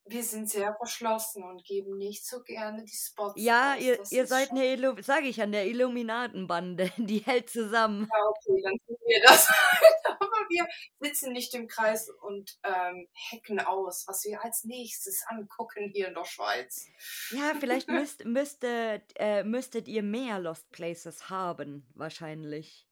wir 0.09 0.23
sind 0.23 0.49
sehr 0.49 0.75
verschlossen 0.77 1.43
und 1.43 1.63
geben 1.65 1.97
nicht 1.97 2.25
so 2.27 2.41
gerne 2.43 2.83
die 2.85 2.95
Spots 2.95 3.49
Ja, 3.49 3.75
raus. 3.75 3.77
ihr 3.77 3.99
Das 3.99 4.09
ihr 4.09 4.25
seid 4.25 4.51
schon 4.51 4.53
'ne 4.53 4.65
Illu 4.73 4.99
sage 5.01 5.27
ich 5.27 5.37
ja, 5.37 5.45
'ne 5.45 5.67
Illuminatenbande, 5.67 6.91
die 6.97 7.19
hält 7.19 7.49
zusammen. 7.49 8.11
Ja, 8.13 8.17
okay, 8.29 8.61
dann 8.63 8.77
sind 8.85 8.99
wir 9.05 9.21
das. 9.23 9.47
Aber 10.19 10.37
wir 10.49 10.65
sitzen 10.99 11.33
nicht 11.33 11.53
im 11.55 11.67
Kreis 11.67 12.09
und, 12.21 12.57
ähm, 12.63 13.07
hacken 13.31 13.59
aus, 13.59 14.05
was 14.07 14.23
wir 14.25 14.43
als 14.43 14.63
Nächstes 14.63 15.23
angucken 15.27 15.89
hier 15.93 16.07
in 16.07 16.13
der 16.13 16.25
Schweiz. 16.25 16.87
Ja, 17.31 17.55
vielleicht 17.55 17.89
müsst 17.89 18.23
müsstet 18.23 19.11
äh, 19.17 19.43
müsstet 19.43 19.87
ihr 19.89 20.01
mehr 20.01 20.39
Lost 20.39 20.71
Places 20.71 21.29
haben, 21.29 21.85
wahrscheinlich. 21.93 22.85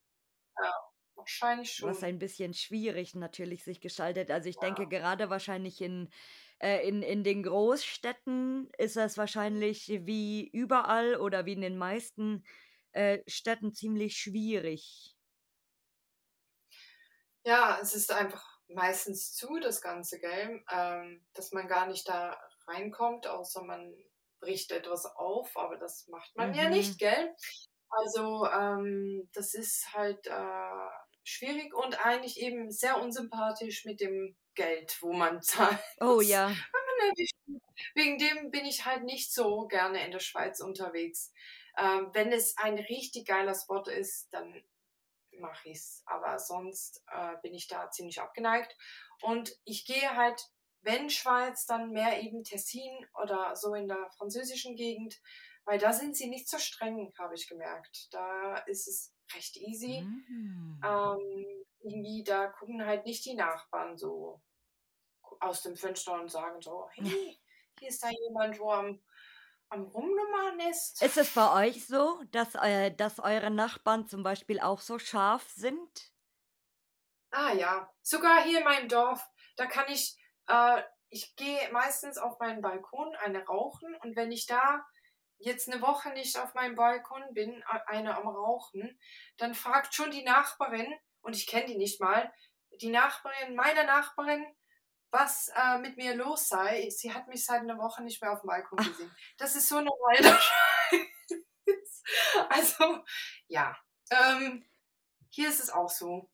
Ja, 0.61 0.73
wahrscheinlich 1.15 1.71
Was 1.81 2.03
schon. 2.03 2.03
ein 2.03 2.19
bisschen 2.19 2.53
schwierig 2.53 3.15
natürlich 3.15 3.63
sich 3.65 3.81
gestaltet. 3.81 4.31
Also, 4.31 4.47
ich 4.49 4.59
Ja. 4.59 4.59
denke 4.59 4.87
gerade 4.87 5.29
wahrscheinlich 5.29 5.81
in 5.81 6.09
äh, 6.65 6.87
in 6.87 7.03
in 7.03 7.23
den 7.23 7.43
Großstädten 7.43 8.69
ist 8.77 8.95
das 8.97 9.17
wahrscheinlich 9.17 9.89
wie 10.05 10.47
überall 10.49 11.15
oder 11.17 11.45
wie 11.45 11.53
in 11.53 11.61
den 11.61 11.77
meisten, 11.77 12.43
äh, 12.93 13.19
Städten 13.27 13.73
ziemlich 13.73 14.17
schwierig. 14.17 15.15
Ja, 17.43 17.77
es 17.81 17.93
ist 17.93 18.11
einfach 18.11 18.43
meistens 18.67 19.33
zu, 19.33 19.59
das 19.59 19.81
ganze 19.81 20.19
Game, 20.19 20.65
ähm, 20.71 21.25
dass 21.33 21.51
man 21.51 21.67
gar 21.67 21.85
nicht 21.87 22.07
da 22.09 22.37
reinkommt, 22.67 23.27
außer 23.27 23.63
man 23.63 23.93
bricht 24.39 24.71
etwas 24.71 25.05
auf, 25.05 25.55
aber 25.55 25.77
das 25.77 26.07
macht 26.07 26.35
man 26.35 26.53
ja 26.53 26.67
Mhm. 26.67 26.69
nicht, 26.69 26.97
gell? 26.97 27.35
Also 27.89 28.45
ähm, 28.47 29.29
das 29.33 29.53
ist 29.53 29.93
halt 29.93 30.25
äh, 30.27 30.89
schwierig 31.25 31.73
und 31.73 32.05
eigentlich 32.05 32.39
eben 32.39 32.71
sehr 32.71 33.01
unsympathisch 33.01 33.83
mit 33.83 33.99
dem 33.99 34.37
Geld, 34.53 34.97
wo 35.01 35.11
man 35.11 35.41
zahlt. 35.41 35.77
Oh 35.99 36.21
ja. 36.21 36.55
Wegen 37.93 38.17
dem 38.17 38.51
bin 38.51 38.65
ich 38.65 38.85
halt 38.85 39.03
nicht 39.03 39.33
so 39.33 39.67
gerne 39.67 40.05
in 40.05 40.11
der 40.11 40.19
Schweiz 40.19 40.61
unterwegs. 40.61 41.33
Ähm, 41.77 42.09
wenn 42.13 42.31
es 42.31 42.57
ein 42.57 42.77
richtig 42.77 43.27
geiler 43.27 43.53
Spot 43.53 43.83
ist, 43.83 44.33
dann 44.33 44.63
mache 45.39 45.69
ich 45.69 45.77
es. 45.77 46.03
Aber 46.05 46.39
sonst 46.39 47.03
äh, 47.11 47.35
bin 47.41 47.53
ich 47.53 47.67
da 47.67 47.89
ziemlich 47.91 48.21
abgeneigt. 48.21 48.77
Und 49.21 49.51
ich 49.65 49.85
gehe 49.85 50.15
halt, 50.15 50.41
wenn 50.81 51.09
Schweiz, 51.09 51.65
dann 51.65 51.91
mehr 51.91 52.21
eben 52.21 52.43
Tessin 52.43 53.05
oder 53.21 53.55
so 53.55 53.73
in 53.73 53.87
der 53.87 54.09
französischen 54.17 54.75
Gegend, 54.75 55.19
weil 55.65 55.79
da 55.79 55.91
sind 55.91 56.15
sie 56.15 56.27
nicht 56.29 56.47
so 56.47 56.59
streng, 56.59 57.13
habe 57.17 57.33
ich 57.33 57.49
gemerkt. 57.49 58.07
Da 58.11 58.57
ist 58.67 58.87
es 58.87 59.14
recht 59.33 59.57
easy. 59.57 60.01
Mhm. 60.01 60.81
Ähm, 60.83 61.65
irgendwie, 61.79 62.23
da 62.23 62.47
gucken 62.47 62.85
halt 62.85 63.05
nicht 63.05 63.25
die 63.25 63.35
Nachbarn 63.35 63.97
so 63.97 64.41
aus 65.39 65.61
dem 65.63 65.75
Fenster 65.75 66.13
und 66.13 66.29
sagen 66.29 66.61
so, 66.61 66.89
hey, 66.93 67.39
hier 67.79 67.89
ist 67.89 68.03
da 68.03 68.09
jemand, 68.09 68.59
wo 68.59 68.71
am, 68.71 69.01
am 69.69 69.83
Rumnummern 69.83 70.59
ist. 70.71 71.01
Ist 71.01 71.17
es 71.17 71.33
bei 71.33 71.67
euch 71.67 71.85
so, 71.85 72.21
dass, 72.31 72.55
äh, 72.55 72.91
dass 72.91 73.19
eure 73.19 73.51
Nachbarn 73.51 74.07
zum 74.07 74.23
Beispiel 74.23 74.59
auch 74.59 74.79
so 74.79 74.99
scharf 74.99 75.49
sind? 75.49 76.11
Ah 77.31 77.53
ja, 77.53 77.91
sogar 78.01 78.43
hier 78.43 78.59
in 78.59 78.63
meinem 78.63 78.87
Dorf, 78.87 79.21
da 79.57 79.65
kann 79.65 79.85
ich, 79.89 80.17
äh, 80.47 80.81
ich 81.09 81.35
gehe 81.35 81.69
meistens 81.71 82.17
auf 82.17 82.39
meinen 82.39 82.61
Balkon 82.61 83.13
eine 83.17 83.45
rauchen 83.45 83.93
und 84.03 84.15
wenn 84.15 84.31
ich 84.31 84.45
da 84.45 84.85
jetzt 85.37 85.71
eine 85.71 85.81
Woche 85.81 86.09
nicht 86.11 86.37
auf 86.37 86.53
meinem 86.53 86.75
Balkon 86.75 87.23
bin, 87.33 87.63
eine 87.87 88.15
am 88.17 88.27
Rauchen, 88.27 88.99
dann 89.37 89.53
fragt 89.53 89.93
schon 89.93 90.11
die 90.11 90.23
Nachbarin, 90.23 90.93
und 91.21 91.35
ich 91.35 91.47
kenne 91.47 91.65
die 91.65 91.77
nicht 91.77 91.99
mal, 91.99 92.31
die 92.81 92.89
Nachbarin 92.89 93.55
meiner 93.55 93.83
Nachbarin, 93.83 94.45
was 95.11 95.49
äh, 95.55 95.77
mit 95.79 95.97
mir 95.97 96.15
los 96.15 96.47
sei. 96.47 96.89
Sie 96.89 97.13
hat 97.13 97.27
mich 97.27 97.45
seit 97.45 97.61
einer 97.61 97.77
Woche 97.77 98.03
nicht 98.03 98.21
mehr 98.21 98.33
auf 98.33 98.41
dem 98.41 98.47
Balkon 98.47 98.77
gesehen. 98.77 99.15
Das 99.37 99.55
ist 99.55 99.69
so 99.69 99.79
normal. 99.79 100.17
also, 102.49 103.03
ja. 103.47 103.77
Ähm, 104.09 104.65
hier 105.29 105.49
ist 105.49 105.63
es 105.63 105.69
auch 105.69 105.89
so. 105.89 106.29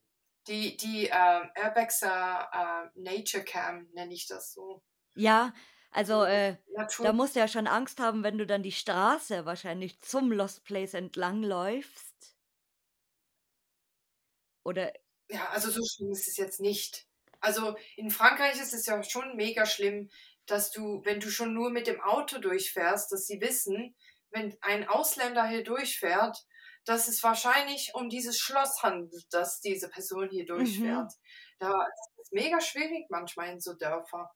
Die, 0.47 0.75
die 0.77 1.07
äh, 1.07 1.41
Urbexer 1.63 2.49
äh, 2.51 2.99
Nature 2.99 3.43
Cam 3.43 3.87
nenne 3.93 4.13
ich 4.13 4.27
das 4.27 4.51
so. 4.53 4.83
Ja, 5.13 5.53
also 5.91 6.23
äh, 6.23 6.55
da 6.99 7.11
musst 7.11 7.35
du 7.35 7.39
ja 7.39 7.47
schon 7.47 7.67
Angst 7.67 7.99
haben, 7.99 8.23
wenn 8.23 8.37
du 8.37 8.45
dann 8.45 8.63
die 8.63 8.71
Straße 8.71 9.45
wahrscheinlich 9.45 9.99
zum 9.99 10.31
Lost 10.31 10.63
Place 10.63 10.93
entlang 10.93 11.43
läufst. 11.43 12.35
Oder. 14.63 14.93
Ja, 15.29 15.49
also 15.49 15.69
so 15.69 15.81
schlimm 15.83 16.11
ist 16.11 16.27
es 16.27 16.37
jetzt 16.37 16.61
nicht. 16.61 17.07
Also 17.41 17.75
in 17.95 18.09
Frankreich 18.09 18.61
ist 18.61 18.73
es 18.73 18.85
ja 18.85 19.03
schon 19.03 19.35
mega 19.35 19.65
schlimm, 19.65 20.09
dass 20.45 20.71
du, 20.71 21.01
wenn 21.03 21.19
du 21.19 21.29
schon 21.29 21.53
nur 21.53 21.71
mit 21.71 21.87
dem 21.87 21.99
Auto 22.01 22.39
durchfährst, 22.39 23.11
dass 23.11 23.25
sie 23.25 23.41
wissen, 23.41 23.95
wenn 24.29 24.55
ein 24.61 24.87
Ausländer 24.87 25.45
hier 25.47 25.63
durchfährt, 25.63 26.37
dass 26.85 27.07
es 27.07 27.21
wahrscheinlich 27.21 27.91
um 27.93 28.09
dieses 28.09 28.39
Schloss 28.39 28.81
handelt, 28.81 29.25
dass 29.31 29.59
diese 29.59 29.89
Person 29.89 30.29
hier 30.29 30.43
mhm. 30.43 30.47
durchfährt. 30.47 31.11
Mhm. 31.11 31.59
Da 31.59 31.83
ist 31.83 32.19
es 32.23 32.31
mega 32.31 32.61
schwierig 32.61 33.05
manchmal 33.09 33.49
in 33.49 33.59
so 33.59 33.73
Dörfer. 33.73 34.31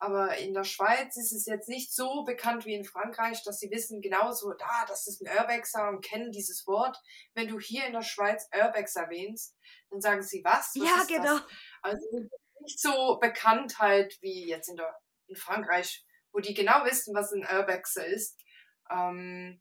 Aber 0.00 0.36
in 0.36 0.54
der 0.54 0.64
Schweiz 0.64 1.16
ist 1.16 1.32
es 1.32 1.46
jetzt 1.46 1.68
nicht 1.68 1.92
so 1.92 2.22
bekannt 2.22 2.64
wie 2.64 2.74
in 2.74 2.84
Frankreich, 2.84 3.42
dass 3.42 3.58
sie 3.58 3.70
wissen 3.70 4.00
genauso, 4.00 4.52
da, 4.52 4.84
das 4.86 5.08
ist 5.08 5.20
ein 5.20 5.36
Urbexer 5.36 5.88
und 5.88 6.04
kennen 6.04 6.30
dieses 6.30 6.66
Wort. 6.68 6.96
Wenn 7.34 7.48
du 7.48 7.58
hier 7.58 7.84
in 7.86 7.94
der 7.94 8.02
Schweiz 8.02 8.48
Urbex 8.56 8.94
erwähnst, 8.94 9.56
dann 9.90 10.00
sagen 10.00 10.22
sie, 10.22 10.42
was? 10.44 10.72
was 10.76 10.76
ja, 10.76 11.16
genau. 11.16 11.34
Das? 11.34 11.46
Also 11.82 12.28
nicht 12.60 12.80
so 12.80 13.18
bekannt 13.20 13.78
halt 13.80 14.16
wie 14.20 14.48
jetzt 14.48 14.68
in, 14.68 14.76
der, 14.76 14.96
in 15.26 15.36
Frankreich, 15.36 16.04
wo 16.32 16.38
die 16.38 16.54
genau 16.54 16.84
wissen, 16.84 17.14
was 17.14 17.32
ein 17.32 17.46
Urbexer 17.50 18.06
ist. 18.06 18.38
Ähm, 18.90 19.60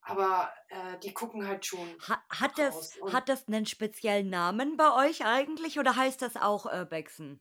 aber 0.00 0.52
äh, 0.68 0.98
die 0.98 1.14
gucken 1.14 1.46
halt 1.46 1.64
schon. 1.64 1.96
Ha 2.08 2.22
hat, 2.28 2.58
das, 2.58 2.98
hat 3.12 3.28
das 3.28 3.46
einen 3.46 3.66
speziellen 3.66 4.28
Namen 4.28 4.76
bei 4.76 4.92
euch 5.06 5.24
eigentlich 5.24 5.78
oder 5.78 5.96
heißt 5.96 6.20
das 6.20 6.36
auch 6.36 6.66
Urbexen? 6.66 7.40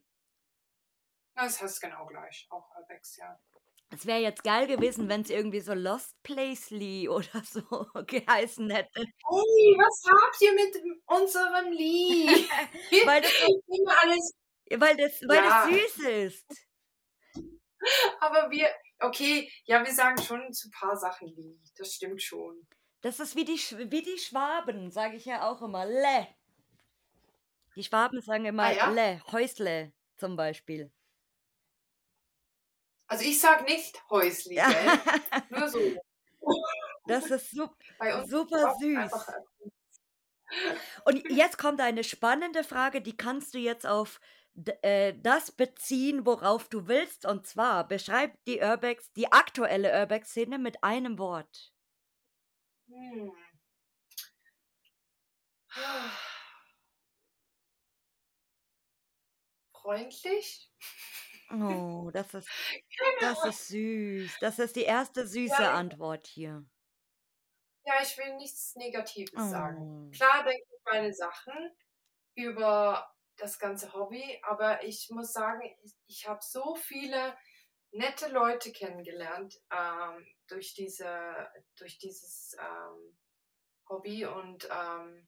Das 1.36 1.62
heißt 1.62 1.82
genau 1.82 2.06
gleich, 2.06 2.48
auch 2.50 2.70
Urbex, 2.78 3.18
ja. 3.18 3.40
Es 3.90 4.08
wäre 4.08 4.20
jetzt 4.20 4.44
geil 4.44 4.66
gewesen, 4.66 5.08
wenn 5.08 5.22
es 5.22 5.30
irgendwie 5.30 5.60
so 5.60 5.74
Lost 5.74 6.16
Placely 6.24 7.08
oder 7.10 7.44
so 7.44 7.62
geheißen 8.06 8.70
hätte. 8.70 9.02
Ui, 9.30 9.78
was 9.78 10.04
habt 10.10 10.42
ihr 10.42 10.54
mit 10.54 11.02
unserem 11.06 11.72
Lied? 11.72 12.50
weil 13.06 13.22
das, 13.22 13.32
alles 14.02 14.34
weil 14.80 14.98
das, 14.98 15.22
weil 15.28 15.44
ja. 15.44 15.70
das 15.70 15.96
süß 15.96 16.06
ist. 16.08 16.68
Aber 18.20 18.50
wir, 18.50 18.70
okay, 19.00 19.52
ja, 19.66 19.84
wir 19.84 19.94
sagen 19.94 20.22
schon 20.22 20.52
zu 20.54 20.70
ein 20.70 20.72
paar 20.72 20.98
Sachen 20.98 21.28
Lied. 21.28 21.62
Das 21.78 21.94
stimmt 21.94 22.22
schon. 22.22 22.66
Das 23.02 23.20
ist 23.20 23.36
wie 23.36 23.44
die, 23.44 23.60
wie 23.92 24.02
die 24.02 24.18
Schwaben, 24.18 24.90
sage 24.90 25.18
ich 25.18 25.26
ja 25.26 25.50
auch 25.50 25.62
immer. 25.62 25.86
Le. 25.86 26.28
Die 27.76 27.84
Schwaben 27.84 28.22
sagen 28.22 28.46
immer 28.46 28.64
ah, 28.64 28.72
ja? 28.72 28.90
Le, 28.90 29.22
Häusle 29.32 29.92
zum 30.16 30.36
Beispiel. 30.38 30.92
Also 33.14 33.26
ich 33.26 33.40
sage 33.40 33.64
nicht 33.66 34.04
Häusli, 34.10 34.56
ja. 34.56 34.68
nur 35.52 35.70
so. 35.70 35.80
Das 37.06 37.30
ist 37.30 37.52
super, 37.56 38.26
super 38.26 38.76
süß. 38.80 39.12
Und 41.06 41.30
jetzt 41.30 41.60
kommt 41.60 41.80
eine 41.80 42.04
spannende 42.04 42.64
Frage, 42.64 43.02
die 43.02 43.16
kannst 43.16 43.54
du 43.54 43.60
jetzt 43.60 43.86
auf 43.86 44.20
äh, 44.82 45.14
das 45.16 45.52
beziehen, 45.52 46.26
worauf 46.26 46.70
du 46.70 46.88
willst. 46.88 47.28
Und 47.28 47.46
zwar 47.46 47.88
beschreib 47.88 48.34
die 48.46 48.60
Urbex, 48.62 49.14
die 49.14 49.32
aktuelle 49.32 49.94
Urbex-Szene 50.00 50.58
mit 50.58 50.84
einem 50.84 51.20
Wort. 51.20 51.72
Hm. 52.88 53.32
Freundlich? 59.72 60.72
Oh, 61.62 62.10
das 62.12 62.34
ist, 62.34 62.50
das 63.20 63.46
ist 63.46 63.68
süß. 63.68 64.38
Das 64.40 64.60
ist 64.60 64.76
die 64.76 64.84
erste 64.84 65.28
süße 65.28 65.62
ja, 65.62 65.74
Antwort 65.74 66.28
hier. 66.28 66.66
Ja, 67.86 67.96
ich 68.02 68.18
will 68.18 68.36
nichts 68.36 68.76
Negatives 68.76 69.34
oh. 69.36 69.50
sagen. 69.50 70.12
Klar 70.12 70.44
denke 70.44 70.64
ich 70.64 70.82
meine 70.92 71.14
Sachen 71.14 71.54
über 72.36 73.10
das 73.38 73.60
ganze 73.60 73.94
Hobby, 73.94 74.40
aber 74.44 74.84
ich 74.84 75.10
muss 75.12 75.34
sagen, 75.34 75.62
ich, 75.84 75.94
ich 76.08 76.28
habe 76.28 76.40
so 76.42 76.76
viele 76.76 77.36
nette 77.92 78.28
Leute 78.30 78.72
kennengelernt 78.72 79.60
ähm, 79.72 80.26
durch, 80.48 80.74
diese, 80.74 81.50
durch 81.78 81.98
dieses 82.00 82.56
ähm, 82.60 83.18
Hobby 83.90 84.26
und 84.26 84.68
ähm, 84.72 85.28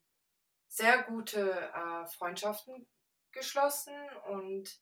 sehr 0.67 1.03
gute 1.03 1.51
äh, 1.51 2.05
Freundschaften 2.07 2.88
geschlossen 3.32 3.95
und 4.28 4.80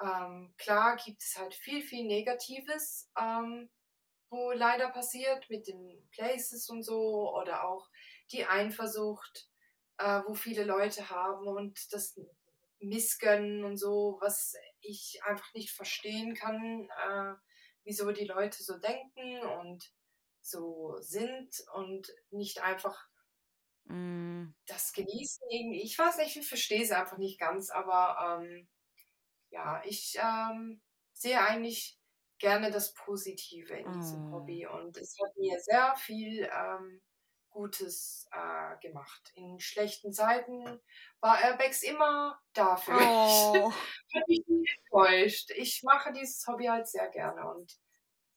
ähm, 0.00 0.54
klar 0.58 0.96
gibt 0.96 1.22
es 1.22 1.36
halt 1.38 1.54
viel, 1.54 1.82
viel 1.82 2.06
Negatives, 2.06 3.10
ähm, 3.18 3.70
wo 4.30 4.52
leider 4.52 4.90
passiert 4.90 5.48
mit 5.50 5.66
den 5.66 6.08
Places 6.10 6.68
und 6.68 6.82
so 6.82 7.34
oder 7.34 7.64
auch 7.64 7.88
die 8.30 8.46
Eifersucht, 8.46 9.48
äh, 9.98 10.20
wo 10.26 10.34
viele 10.34 10.64
Leute 10.64 11.10
haben 11.10 11.48
und 11.48 11.92
das 11.92 12.18
Missgönnen 12.80 13.64
und 13.64 13.76
so, 13.76 14.18
was 14.20 14.54
ich 14.80 15.20
einfach 15.24 15.52
nicht 15.54 15.72
verstehen 15.72 16.34
kann, 16.34 16.88
äh, 17.08 17.34
wieso 17.84 18.12
die 18.12 18.26
Leute 18.26 18.62
so 18.62 18.78
denken 18.78 19.40
und 19.40 19.90
so 20.40 20.96
sind 21.00 21.50
und 21.74 22.12
nicht 22.30 22.62
einfach 22.62 23.08
mm. 23.84 24.46
das 24.66 24.92
genießen. 24.92 25.48
Ich 25.72 25.98
weiß 25.98 26.18
nicht, 26.18 26.36
ich 26.36 26.48
verstehe 26.48 26.82
es 26.82 26.92
einfach 26.92 27.18
nicht 27.18 27.40
ganz, 27.40 27.70
aber 27.70 28.40
ähm, 28.40 28.68
ja, 29.50 29.82
ich 29.84 30.18
ähm, 30.20 30.80
sehe 31.12 31.40
eigentlich 31.40 31.98
gerne 32.38 32.70
das 32.70 32.94
Positive 32.94 33.74
in 33.74 33.92
diesem 33.92 34.28
oh. 34.28 34.36
Hobby 34.36 34.66
und 34.66 34.96
es 34.96 35.16
hat 35.20 35.36
mir 35.36 35.58
sehr 35.60 35.94
viel 35.96 36.48
ähm, 36.52 37.02
Gutes 37.50 38.28
äh, 38.30 38.78
gemacht. 38.80 39.32
In 39.34 39.58
schlechten 39.58 40.12
Zeiten 40.12 40.80
war 41.20 41.40
Airbags 41.40 41.82
immer 41.82 42.40
da 42.52 42.76
für 42.76 42.92
mich. 42.92 43.02
Oh. 43.02 43.72
hat 44.14 44.28
mich 44.28 44.46
nie 44.46 44.64
enttäuscht. 44.78 45.50
Ich 45.56 45.82
mache 45.82 46.12
dieses 46.12 46.46
Hobby 46.46 46.66
halt 46.66 46.86
sehr 46.86 47.08
gerne 47.08 47.44
und 47.50 47.72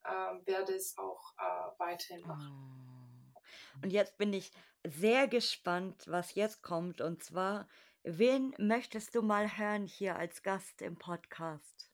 äh, 0.03 0.47
werde 0.47 0.73
es 0.73 0.97
auch 0.97 1.33
äh, 1.37 1.79
weiterhin 1.79 2.25
machen. 2.25 3.35
Oh. 3.35 3.81
Und 3.83 3.91
jetzt 3.91 4.17
bin 4.17 4.33
ich 4.33 4.51
sehr 4.83 5.27
gespannt, 5.27 6.03
was 6.07 6.35
jetzt 6.35 6.63
kommt. 6.63 7.01
Und 7.01 7.23
zwar 7.23 7.67
Wen 8.03 8.53
möchtest 8.59 9.15
du 9.15 9.23
mal 9.23 9.57
hören 9.57 9.87
hier 9.87 10.15
als 10.15 10.43
Gast 10.43 10.83
im 10.83 10.99
Podcast? 10.99 11.89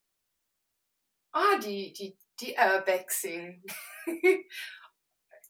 Ah, 1.34 1.58
die, 1.60 1.93
die, 1.93 2.18
die 2.39 2.55
Urbexing. 2.58 3.64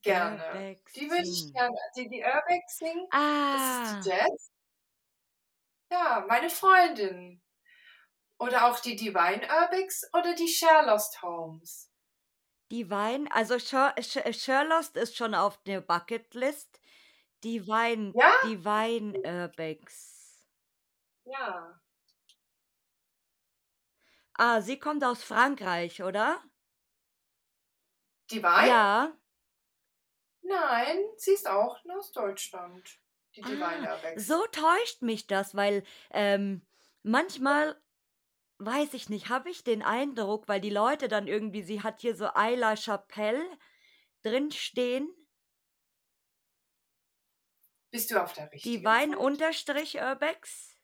gerne. 0.03 0.43
Urbex 0.53 0.93
Die 0.93 1.10
würde 1.10 1.24
ich 1.30 1.53
gerne. 1.53 1.76
Die, 1.95 2.10
die 2.10 2.24
Urbex 2.24 2.78
singen. 2.78 3.08
Das 3.51 3.62
Ah, 3.62 3.84
ist 3.84 4.05
die 4.05 4.10
Jazz. 4.10 4.51
Ja, 5.91 6.26
meine 6.28 6.49
Freundin. 6.49 7.41
Oder 8.39 8.68
auch 8.68 8.80
die 8.80 8.95
Divine 8.95 9.47
Urbex 9.47 10.10
oder 10.14 10.34
die 10.36 10.47
Share 10.47 10.86
Lost 10.88 11.22
Homes. 11.22 11.91
Divine, 12.72 13.28
also 13.32 13.60
Sher 13.60 13.93
Sher 14.01 14.32
Sherlost 14.34 14.95
ist 14.95 15.18
schon 15.18 15.36
auf 15.36 15.62
der 15.64 15.82
Bucketlist. 15.82 16.80
Divine, 17.43 18.16
Ja? 18.16 18.34
Divine 18.41 19.20
Urbex. 19.24 20.16
Ja. 21.32 21.80
Ah, 24.40 24.62
sie 24.62 24.80
kommt 24.80 25.04
aus 25.04 25.22
Frankreich, 25.24 26.02
oder? 26.02 26.42
Divine? 28.32 28.68
Ja. 28.68 29.18
Nein, 30.42 30.98
sie 31.18 31.32
ist 31.34 31.48
auch 31.48 31.78
aus 31.90 32.12
Deutschland. 32.12 33.00
Die 33.36 33.42
Divine 33.42 33.88
Ah, 33.90 33.96
Urbex. 33.96 34.26
so 34.28 34.46
täuscht 34.48 35.02
mich 35.02 35.28
das, 35.28 35.56
weil 35.56 35.84
ähm, 36.12 36.66
manchmal 37.04 37.80
weiß 38.60 38.94
ich 38.96 39.10
nicht, 39.10 39.30
habe 39.30 39.50
ich 39.50 39.64
den 39.64 39.84
Eindruck, 39.84 40.48
weil 40.48 40.62
die 40.62 40.70
Leute 40.72 41.08
dann 41.10 41.28
irgendwie, 41.28 41.64
sie 41.64 41.84
hat 41.84 42.02
hier 42.02 42.16
so 42.16 42.28
Ayla 42.28 42.76
Chapelle 42.78 43.46
drinstehen, 44.24 45.10
Bist 47.92 48.12
du 48.12 48.22
auf 48.24 48.32
der 48.32 48.50
richtigen 48.52 48.82
Divine 48.84 49.18
unterstrich 49.18 49.96
Urbex. 49.96 50.77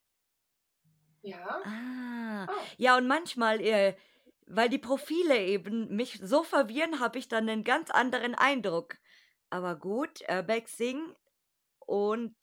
Ja. 1.23 1.61
Ah, 1.63 2.47
Oh. 2.49 2.67
ja, 2.77 2.97
und 2.97 3.07
manchmal, 3.07 3.61
äh, 3.61 3.95
weil 4.47 4.69
die 4.69 4.77
Profile 4.79 5.37
eben 5.45 5.95
mich 5.95 6.19
so 6.21 6.43
verwirren, 6.43 6.99
habe 6.99 7.17
ich 7.19 7.27
dann 7.29 7.47
einen 7.49 7.63
ganz 7.63 7.89
anderen 7.91 8.35
Eindruck. 8.35 8.97
Aber 9.49 9.75
gut, 9.77 10.21
Urbex 10.29 10.77
Sing 10.77 11.15
und 11.79 12.35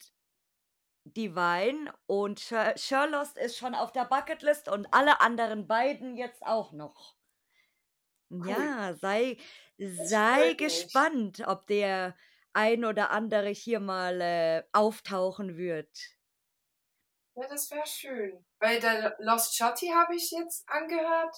Divine 1.05 1.93
und 2.07 2.39
Sher 2.39 2.75
Sherlost 2.75 3.37
ist 3.37 3.55
schon 3.55 3.75
auf 3.75 3.91
der 3.91 4.05
Bucketlist 4.05 4.67
und 4.67 4.87
alle 4.91 5.21
anderen 5.21 5.67
beiden 5.67 6.17
jetzt 6.17 6.43
auch 6.43 6.71
noch. 6.71 7.17
Cool. 8.43 8.49
Ja, 8.49 8.93
sei, 8.95 9.37
sei 9.77 10.53
gespannt, 10.53 11.43
ob 11.47 11.67
der 11.67 12.15
ein 12.53 12.85
oder 12.85 13.11
andere 13.11 13.49
hier 13.49 13.79
mal 13.79 14.21
äh, 14.21 14.63
auftauchen 14.73 15.57
wird. 15.57 15.89
Ja, 17.35 17.47
das 17.47 17.71
wäre 17.71 17.87
schön. 17.87 18.45
Weil 18.59 18.79
der 18.79 19.15
Lost 19.19 19.55
Shotty 19.55 19.87
habe 19.87 20.15
ich 20.15 20.31
jetzt 20.31 20.67
angehört. 20.67 21.35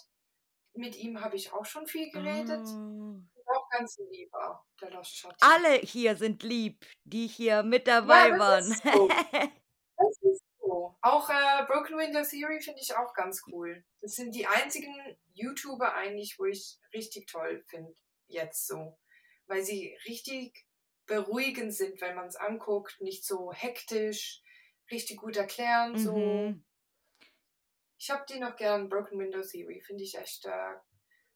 Mit 0.76 0.96
ihm 0.96 1.22
habe 1.22 1.36
ich 1.36 1.54
auch 1.54 1.66
schon 1.66 1.86
viel 1.86 2.10
geredet. 2.12 2.64
Ist 2.64 3.48
auch 3.48 3.70
ganz 3.70 3.98
lieber, 4.10 4.64
der 4.82 4.90
Lost 4.92 5.16
Shotty. 5.16 5.36
Alle 5.42 5.76
hier 5.76 6.16
sind 6.16 6.42
lieb, 6.44 6.86
die 7.04 7.28
hier 7.28 7.62
mit 7.64 7.88
Ja, 7.88 8.02
dabei 8.02 8.30
das 8.32 8.40
waren. 8.40 8.72
ist 8.72 8.84
so. 8.84 9.10
Das 9.96 10.18
ist 10.24 10.44
so. 10.60 10.98
Auch 11.02 11.30
äh, 11.30 11.66
Broken 11.68 11.98
Window 11.98 12.24
Theory 12.24 12.60
finde 12.60 12.82
ich 12.82 12.96
auch 12.96 13.14
ganz 13.14 13.42
cool. 13.48 13.86
Das 14.02 14.14
sind 14.16 14.34
die 14.34 14.48
einzigen 14.48 14.94
YouTuber 15.34 15.94
eigentlich, 15.94 16.36
wo 16.40 16.46
ich 16.46 16.80
richtig 16.94 17.28
toll 17.28 17.64
finde. 17.70 17.94
Jetzt 18.28 18.68
so. 18.68 18.98
Weil 19.46 19.64
sie 19.64 19.96
richtig 20.06 20.66
beruhigend 21.06 21.74
sind, 21.74 22.02
wenn 22.02 22.16
man 22.16 22.28
es 22.28 22.36
anguckt. 22.36 23.00
Nicht 23.02 23.26
so 23.26 23.54
hektisch, 23.54 24.42
richtig 24.94 25.18
gut 25.18 25.36
erklären. 25.38 25.98
So. 25.98 26.16
Mhm. 26.16 26.64
Ich 27.98 28.10
habe 28.10 28.26
die 28.30 28.40
noch 28.40 28.56
gern. 28.56 28.90
Broken 28.90 29.20
Window 29.20 29.42
Theory 29.42 29.82
finde 29.82 30.04
ich 30.04 30.16
echt. 30.18 30.46
Äh, 30.46 30.74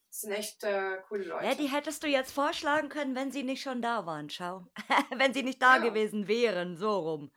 das 0.09 0.21
sind 0.21 0.31
echt 0.31 0.63
äh, 0.63 0.97
coole 1.07 1.25
Leute. 1.25 1.45
Ja, 1.45 1.55
die 1.55 1.67
hättest 1.67 2.01
du 2.03 2.07
jetzt 2.07 2.31
vorschlagen 2.31 2.89
können, 2.89 3.15
wenn 3.15 3.31
sie 3.31 3.43
nicht 3.43 3.61
schon 3.61 3.81
da 3.81 4.05
waren, 4.05 4.29
schau. 4.29 4.65
wenn 5.17 5.33
sie 5.33 5.43
nicht 5.43 5.61
da 5.61 5.77
Ja. 5.77 5.83
gewesen 5.83 6.27
wären, 6.27 6.77
so 6.77 6.97
rum. 6.99 7.31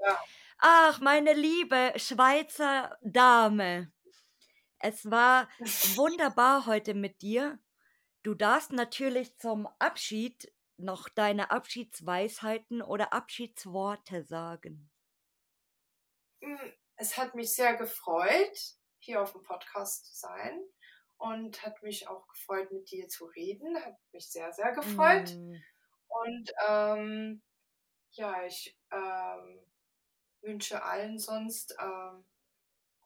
Ja. 0.00 0.18
Ach, 0.58 1.00
meine 1.00 1.34
liebe 1.34 1.92
Schweizer 1.96 2.96
Dame. 3.02 3.92
Es 4.80 5.10
war 5.10 5.48
wunderbar 5.96 6.66
heute 6.66 6.94
mit 6.94 7.20
dir. 7.22 7.58
Du 8.22 8.34
darfst 8.34 8.72
natürlich 8.72 9.36
zum 9.38 9.68
Abschied 9.78 10.52
noch 10.76 11.08
deine 11.08 11.50
Abschiedsweisheiten 11.50 12.82
oder 12.82 13.12
Abschiedsworte 13.12 14.22
sagen. 14.24 14.88
Es 16.96 17.16
hat 17.16 17.34
mich 17.34 17.54
sehr 17.54 17.76
gefreut, 17.76 18.76
hier 18.98 19.22
auf 19.22 19.32
dem 19.32 19.42
Podcast 19.42 20.06
zu 20.06 20.14
sein. 20.14 20.60
Und 21.16 21.64
hat 21.64 21.82
mich 21.82 22.06
auch 22.06 22.28
gefreut, 22.28 22.70
mit 22.70 22.90
dir 22.90 23.08
zu 23.08 23.24
reden. 23.26 23.76
Hat 23.84 23.96
mich 24.12 24.30
sehr, 24.30 24.52
sehr 24.52 24.72
gefreut. 24.72 25.34
Mm. 25.34 25.56
Und 26.08 26.52
ähm, 26.68 27.42
ja, 28.12 28.44
ich 28.44 28.78
ähm, 28.92 29.60
wünsche 30.40 30.82
allen 30.82 31.18
sonst 31.18 31.76
ähm, 31.80 32.24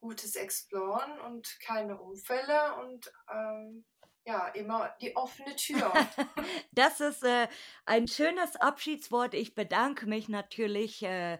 gutes 0.00 0.36
Exploren 0.36 1.20
und 1.20 1.58
keine 1.60 2.00
Unfälle 2.00 2.74
und 2.76 3.12
ähm, 3.32 3.84
ja, 4.24 4.48
immer 4.48 4.94
die 5.00 5.16
offene 5.16 5.56
Tür. 5.56 5.92
Das 6.72 7.00
ist 7.00 7.22
äh, 7.22 7.48
ein 7.84 8.08
schönes 8.08 8.56
Abschiedswort. 8.56 9.34
Ich 9.34 9.54
bedanke 9.54 10.06
mich 10.06 10.28
natürlich, 10.28 11.02
äh, 11.02 11.38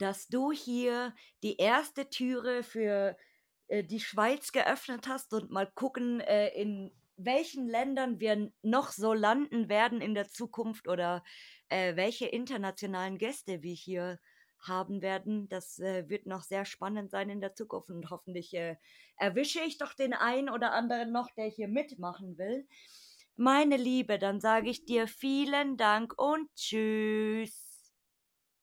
dass 0.00 0.28
du 0.28 0.50
hier 0.52 1.14
die 1.42 1.56
erste 1.56 2.08
Türe 2.08 2.62
für 2.62 3.16
äh, 3.68 3.84
die 3.84 4.00
Schweiz 4.00 4.52
geöffnet 4.52 5.06
hast 5.08 5.32
und 5.32 5.50
mal 5.50 5.70
gucken, 5.74 6.20
äh, 6.20 6.48
in 6.48 6.90
welchen 7.16 7.68
Ländern 7.68 8.18
wir 8.18 8.50
noch 8.62 8.90
so 8.92 9.12
landen 9.12 9.68
werden 9.68 10.00
in 10.00 10.14
der 10.14 10.28
Zukunft 10.28 10.88
oder 10.88 11.22
äh, 11.68 11.94
welche 11.96 12.26
internationalen 12.26 13.18
Gäste 13.18 13.62
wir 13.62 13.74
hier 13.74 14.18
haben 14.58 15.02
werden. 15.02 15.48
Das 15.48 15.78
äh, 15.78 16.08
wird 16.08 16.26
noch 16.26 16.42
sehr 16.42 16.64
spannend 16.64 17.10
sein 17.10 17.28
in 17.28 17.40
der 17.40 17.54
Zukunft 17.54 17.90
und 17.90 18.10
hoffentlich 18.10 18.54
äh, 18.54 18.76
erwische 19.16 19.60
ich 19.60 19.78
doch 19.78 19.94
den 19.94 20.14
einen 20.14 20.48
oder 20.48 20.72
anderen 20.72 21.12
noch, 21.12 21.30
der 21.36 21.46
hier 21.46 21.68
mitmachen 21.68 22.38
will. 22.38 22.66
Meine 23.36 23.76
Liebe, 23.76 24.18
dann 24.18 24.40
sage 24.40 24.70
ich 24.70 24.84
dir 24.84 25.06
vielen 25.06 25.76
Dank 25.76 26.14
und 26.20 26.48
tschüss. 26.56 27.92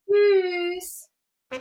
Tschüss! 0.05 1.16
Hi 1.49 1.59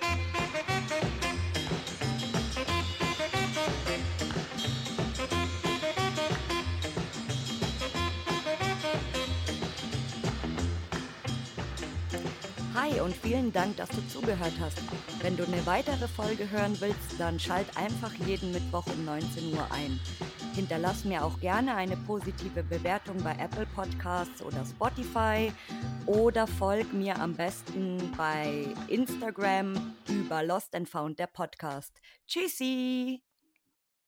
und 13.01 13.17
vielen 13.17 13.53
Dank, 13.53 13.77
dass 13.77 13.89
du 13.91 14.05
zugehört 14.09 14.55
hast. 14.61 14.79
Wenn 15.23 15.37
du 15.37 15.45
eine 15.45 15.65
weitere 15.67 16.09
Folge 16.09 16.51
hören 16.51 16.77
willst, 16.81 16.99
dann 17.19 17.39
schalt 17.39 17.69
einfach 17.77 18.13
jeden 18.27 18.51
Mittwoch 18.53 18.87
um 18.87 19.05
19 19.05 19.55
Uhr 19.55 19.71
ein. 19.71 20.01
Hinterlass 20.57 21.05
mir 21.05 21.23
auch 21.23 21.39
gerne 21.39 21.75
eine 21.75 21.99
positive 21.99 22.63
Bewertung 22.63 23.23
bei 23.23 23.33
Apple 23.33 23.67
Podcasts 23.75 24.41
oder 24.41 24.65
Spotify 24.65 25.53
oder 26.07 26.47
folg 26.47 26.91
mir 26.95 27.21
am 27.21 27.35
besten 27.35 28.11
bei 28.17 28.67
Instagram 28.89 29.95
über 30.09 30.43
Lost 30.43 30.75
and 30.75 30.89
Found 30.89 31.19
der 31.19 31.27
Podcast. 31.27 32.01
Tschüssi! 32.27 33.26